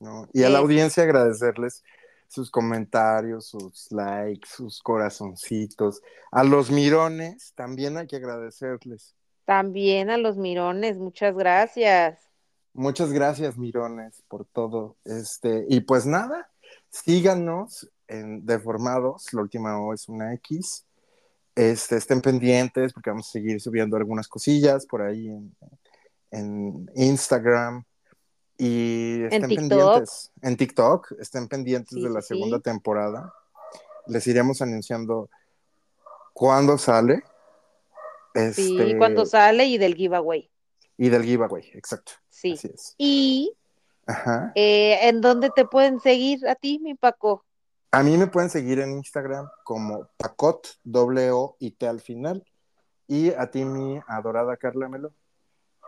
¿no? 0.00 0.28
Y 0.32 0.42
a 0.44 0.50
la 0.50 0.58
Eso. 0.58 0.64
audiencia 0.64 1.02
agradecerles 1.04 1.82
sus 2.28 2.50
comentarios, 2.50 3.46
sus 3.48 3.90
likes, 3.92 4.48
sus 4.48 4.80
corazoncitos. 4.82 6.02
A 6.30 6.44
los 6.44 6.70
mirones 6.70 7.52
también 7.54 7.96
hay 7.98 8.06
que 8.06 8.16
agradecerles. 8.16 9.14
También 9.44 10.10
a 10.10 10.16
los 10.16 10.36
mirones, 10.36 10.96
muchas 10.98 11.36
gracias. 11.36 12.18
Muchas 12.72 13.12
gracias, 13.12 13.58
Mirones, 13.58 14.22
por 14.28 14.44
todo. 14.44 14.96
Este, 15.04 15.66
y 15.68 15.80
pues 15.80 16.06
nada, 16.06 16.48
síganos 16.88 17.90
en 18.06 18.46
Deformados, 18.46 19.32
la 19.32 19.42
última 19.42 19.80
O 19.80 19.92
es 19.92 20.08
una 20.08 20.32
X. 20.34 20.86
Este, 21.56 21.96
estén 21.96 22.20
pendientes 22.20 22.92
porque 22.92 23.10
vamos 23.10 23.28
a 23.28 23.32
seguir 23.32 23.60
subiendo 23.60 23.96
algunas 23.96 24.28
cosillas 24.28 24.86
por 24.86 25.02
ahí 25.02 25.28
en, 25.28 25.56
en 26.30 26.90
Instagram. 26.94 27.84
Y 28.62 29.22
estén 29.24 29.48
TikTok. 29.48 29.68
pendientes 29.68 30.32
en 30.42 30.56
TikTok, 30.56 31.12
estén 31.18 31.48
pendientes 31.48 31.94
Sí, 31.96 32.02
de 32.02 32.10
la 32.10 32.20
segunda 32.20 32.58
sí. 32.58 32.62
temporada. 32.62 33.32
Les 34.06 34.26
iremos 34.26 34.60
anunciando 34.60 35.30
cuándo 36.34 36.76
sale. 36.76 37.22
Sí, 38.52 38.76
Este, 38.78 38.98
cuando 38.98 39.24
sale 39.26 39.64
y 39.64 39.78
del 39.78 39.94
giveaway. 39.94 40.50
Y 40.98 41.08
del 41.08 41.24
giveaway, 41.24 41.70
exacto. 41.74 42.12
Sí. 42.28 42.52
Así 42.52 42.70
es. 42.72 42.94
Y 42.98 43.56
Ajá. 44.06 44.52
eh, 44.54 45.08
¿en 45.08 45.20
dónde 45.20 45.50
te 45.50 45.64
pueden 45.64 45.98
seguir 46.00 46.46
a 46.46 46.54
ti, 46.54 46.78
mi 46.80 46.94
Paco? 46.94 47.44
A 47.92 48.02
mí 48.02 48.16
me 48.18 48.26
pueden 48.26 48.50
seguir 48.50 48.78
en 48.80 48.92
Instagram 48.92 49.48
como 49.64 50.06
Pacot, 50.18 50.78
doble 50.84 51.30
O 51.32 51.56
y 51.58 51.70
T 51.72 51.88
al 51.88 52.00
final. 52.00 52.44
Y 53.08 53.30
a 53.32 53.50
ti, 53.50 53.64
mi 53.64 53.98
adorada 54.06 54.56
Carla 54.56 54.88
Melo. 54.88 55.12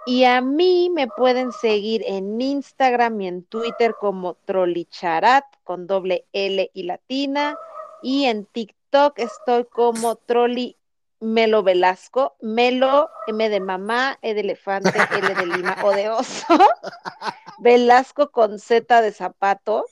Y 0.04 0.24
a 0.24 0.40
mí 0.40 0.90
me 0.90 1.06
pueden 1.06 1.52
seguir 1.52 2.02
en 2.06 2.40
Instagram 2.40 3.20
y 3.20 3.28
en 3.28 3.44
Twitter 3.44 3.94
como 4.00 4.34
Trolicharat 4.34 5.44
con 5.62 5.86
doble 5.86 6.26
L 6.32 6.70
y 6.74 6.82
latina. 6.82 7.56
Y 8.02 8.24
en 8.24 8.44
TikTok 8.46 9.18
estoy 9.18 9.64
como 9.64 10.16
Troli 10.16 10.76
Melo 11.20 11.62
Velasco. 11.62 12.34
Melo, 12.40 13.08
M 13.28 13.48
de 13.48 13.60
mamá, 13.60 14.18
E 14.22 14.34
de 14.34 14.40
elefante, 14.40 14.90
L 14.90 15.34
de 15.34 15.46
lima 15.46 15.76
o 15.84 15.92
de 15.92 16.10
oso. 16.10 16.58
Velasco 17.60 18.32
con 18.32 18.58
Z 18.58 19.02
de 19.02 19.12
zapato 19.12 19.86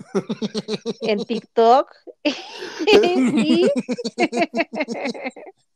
en 1.02 1.24
TikTok. 1.24 1.94
y 2.24 3.70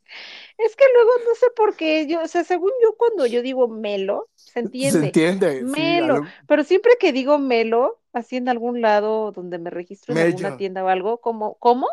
es 0.57 0.75
que 0.75 0.85
luego 0.93 1.11
no 1.27 1.35
sé 1.35 1.47
por 1.55 1.75
qué, 1.75 2.07
yo, 2.07 2.21
o 2.21 2.27
sea, 2.27 2.43
según 2.43 2.71
yo 2.81 2.95
cuando 2.97 3.25
yo 3.25 3.41
digo 3.41 3.67
Melo, 3.67 4.29
se 4.35 4.59
entiende. 4.59 4.99
Se 4.99 5.05
entiende. 5.07 5.59
sí, 5.59 5.65
Melo, 5.65 6.25
pero 6.47 6.63
siempre 6.63 6.93
que 6.99 7.11
digo 7.11 7.39
Melo, 7.39 7.99
así 8.13 8.37
en 8.37 8.49
algún 8.49 8.81
lado 8.81 9.31
donde 9.31 9.57
me 9.57 9.69
registro 9.69 10.13
en 10.13 10.21
alguna 10.21 10.57
tienda 10.57 10.83
o 10.83 10.87
algo, 10.87 11.19
como, 11.19 11.55
¿cómo? 11.55 11.87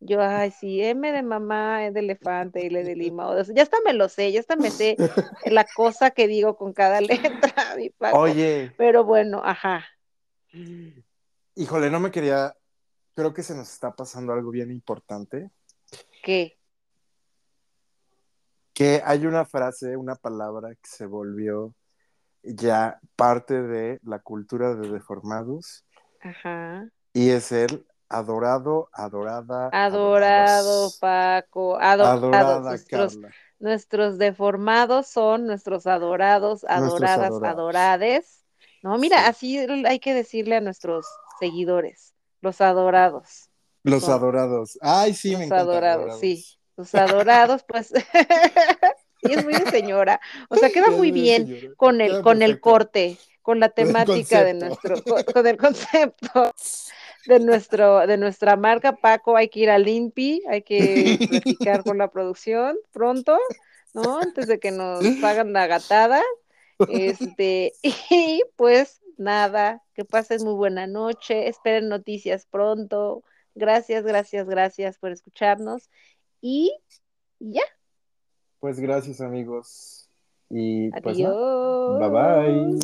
Yo, 0.00 0.20
ay, 0.20 0.50
sí, 0.50 0.82
M 0.82 1.10
de 1.10 1.22
mamá, 1.22 1.86
E 1.86 1.90
de 1.90 2.00
elefante, 2.00 2.66
L 2.66 2.84
de 2.84 2.96
lima, 2.96 3.28
o 3.28 3.44
sea, 3.44 3.54
ya 3.54 3.62
hasta 3.62 3.78
me 3.84 3.94
lo 3.94 4.08
sé, 4.08 4.30
ya 4.30 4.40
hasta 4.40 4.56
me 4.56 4.70
sé 4.70 4.96
la 5.46 5.64
cosa 5.74 6.10
que 6.10 6.28
digo 6.28 6.56
con 6.56 6.72
cada 6.74 7.00
letra, 7.00 7.54
mi. 7.76 7.90
Oye, 8.12 8.74
Pero 8.76 9.04
bueno, 9.04 9.40
ajá, 9.42 9.86
híjole, 11.54 11.90
no 11.90 12.00
me 12.00 12.10
quería. 12.10 12.54
Creo 13.14 13.32
que 13.32 13.42
se 13.42 13.54
nos 13.54 13.72
está 13.72 13.94
pasando 13.94 14.32
algo 14.32 14.50
bien 14.50 14.70
importante. 14.70 15.50
¿qué? 16.22 16.55
Que 18.76 19.00
hay 19.06 19.24
una 19.24 19.46
frase, 19.46 19.96
una 19.96 20.16
palabra 20.16 20.68
que 20.74 20.86
se 20.86 21.06
volvió 21.06 21.72
ya 22.42 23.00
parte 23.16 23.62
de 23.62 23.98
la 24.02 24.18
cultura 24.18 24.74
de 24.74 24.90
deformados 24.90 25.86
Ajá. 26.20 26.86
y 27.14 27.30
es 27.30 27.52
el 27.52 27.86
adorado, 28.10 28.90
adorada. 28.92 29.70
Adorado, 29.72 29.82
adorados. 30.60 30.98
Paco, 30.98 31.78
adorados. 31.80 32.18
Adorada 32.22 32.60
Nuestros, 32.60 33.14
Carla. 33.14 33.30
nuestros 33.60 34.18
deformados 34.18 35.06
son 35.06 35.46
nuestros 35.46 35.86
adorados, 35.86 36.64
adoradas, 36.68 37.18
adorados. 37.30 37.42
adorades. 37.42 38.44
No, 38.82 38.98
mira, 38.98 39.20
Sí. 39.20 39.24
así 39.26 39.58
hay 39.86 40.00
que 40.00 40.12
decirle 40.12 40.56
a 40.56 40.60
nuestros 40.60 41.06
seguidores, 41.40 42.12
los 42.42 42.60
adorados. 42.60 43.48
Los 43.82 44.04
Son 44.04 44.12
adorados. 44.14 44.78
Ay, 44.82 45.14
sí, 45.14 45.30
los 45.30 45.38
me 45.40 45.46
encanta. 45.46 45.62
adorados, 45.62 46.20
sí. 46.20 46.44
Los 46.76 46.94
adorados, 46.94 47.64
pues, 47.66 47.88
sí, 49.22 49.32
es 49.32 49.44
muy 49.44 49.54
de 49.54 49.70
señora. 49.70 50.20
O 50.48 50.56
sea, 50.56 50.70
queda 50.70 50.90
muy 50.90 51.10
bien 51.10 51.72
con 51.76 52.00
el, 52.00 52.22
con 52.22 52.42
el 52.42 52.60
corte, 52.60 53.16
con 53.42 53.60
la 53.60 53.70
temática 53.70 54.44
de 54.44 54.54
nuestro, 54.54 55.02
con, 55.02 55.22
con 55.24 55.46
el 55.46 55.56
concepto 55.56 56.52
de 57.26 57.40
nuestro, 57.40 58.06
de 58.06 58.16
nuestra 58.16 58.56
marca, 58.56 58.92
Paco, 58.96 59.36
hay 59.36 59.48
que 59.48 59.60
ir 59.60 59.70
al 59.70 59.88
INPI, 59.88 60.42
hay 60.48 60.62
que 60.62 61.18
platicar 61.28 61.82
con 61.82 61.98
la 61.98 62.08
producción 62.08 62.76
pronto, 62.92 63.38
¿no? 63.92 64.20
Antes 64.20 64.46
de 64.46 64.58
que 64.58 64.70
nos 64.70 65.04
hagan 65.22 65.52
la 65.52 65.66
gatada. 65.66 66.22
Este, 66.88 67.72
y 67.82 68.42
pues 68.56 69.00
nada, 69.16 69.82
que 69.94 70.04
pasen 70.04 70.44
muy 70.44 70.54
buena 70.54 70.86
noche, 70.86 71.48
esperen 71.48 71.88
noticias 71.88 72.46
pronto. 72.46 73.24
Gracias, 73.54 74.04
gracias, 74.04 74.48
gracias 74.48 74.98
por 74.98 75.10
escucharnos. 75.10 75.90
Y 76.48 76.72
ya, 77.40 77.62
Pues 78.60 78.78
gracias, 78.78 79.20
amigos. 79.20 80.08
Y 80.48 80.92
pues 80.92 81.16
adiós. 81.16 81.98
Bye 81.98 82.08
bye. 82.08 82.78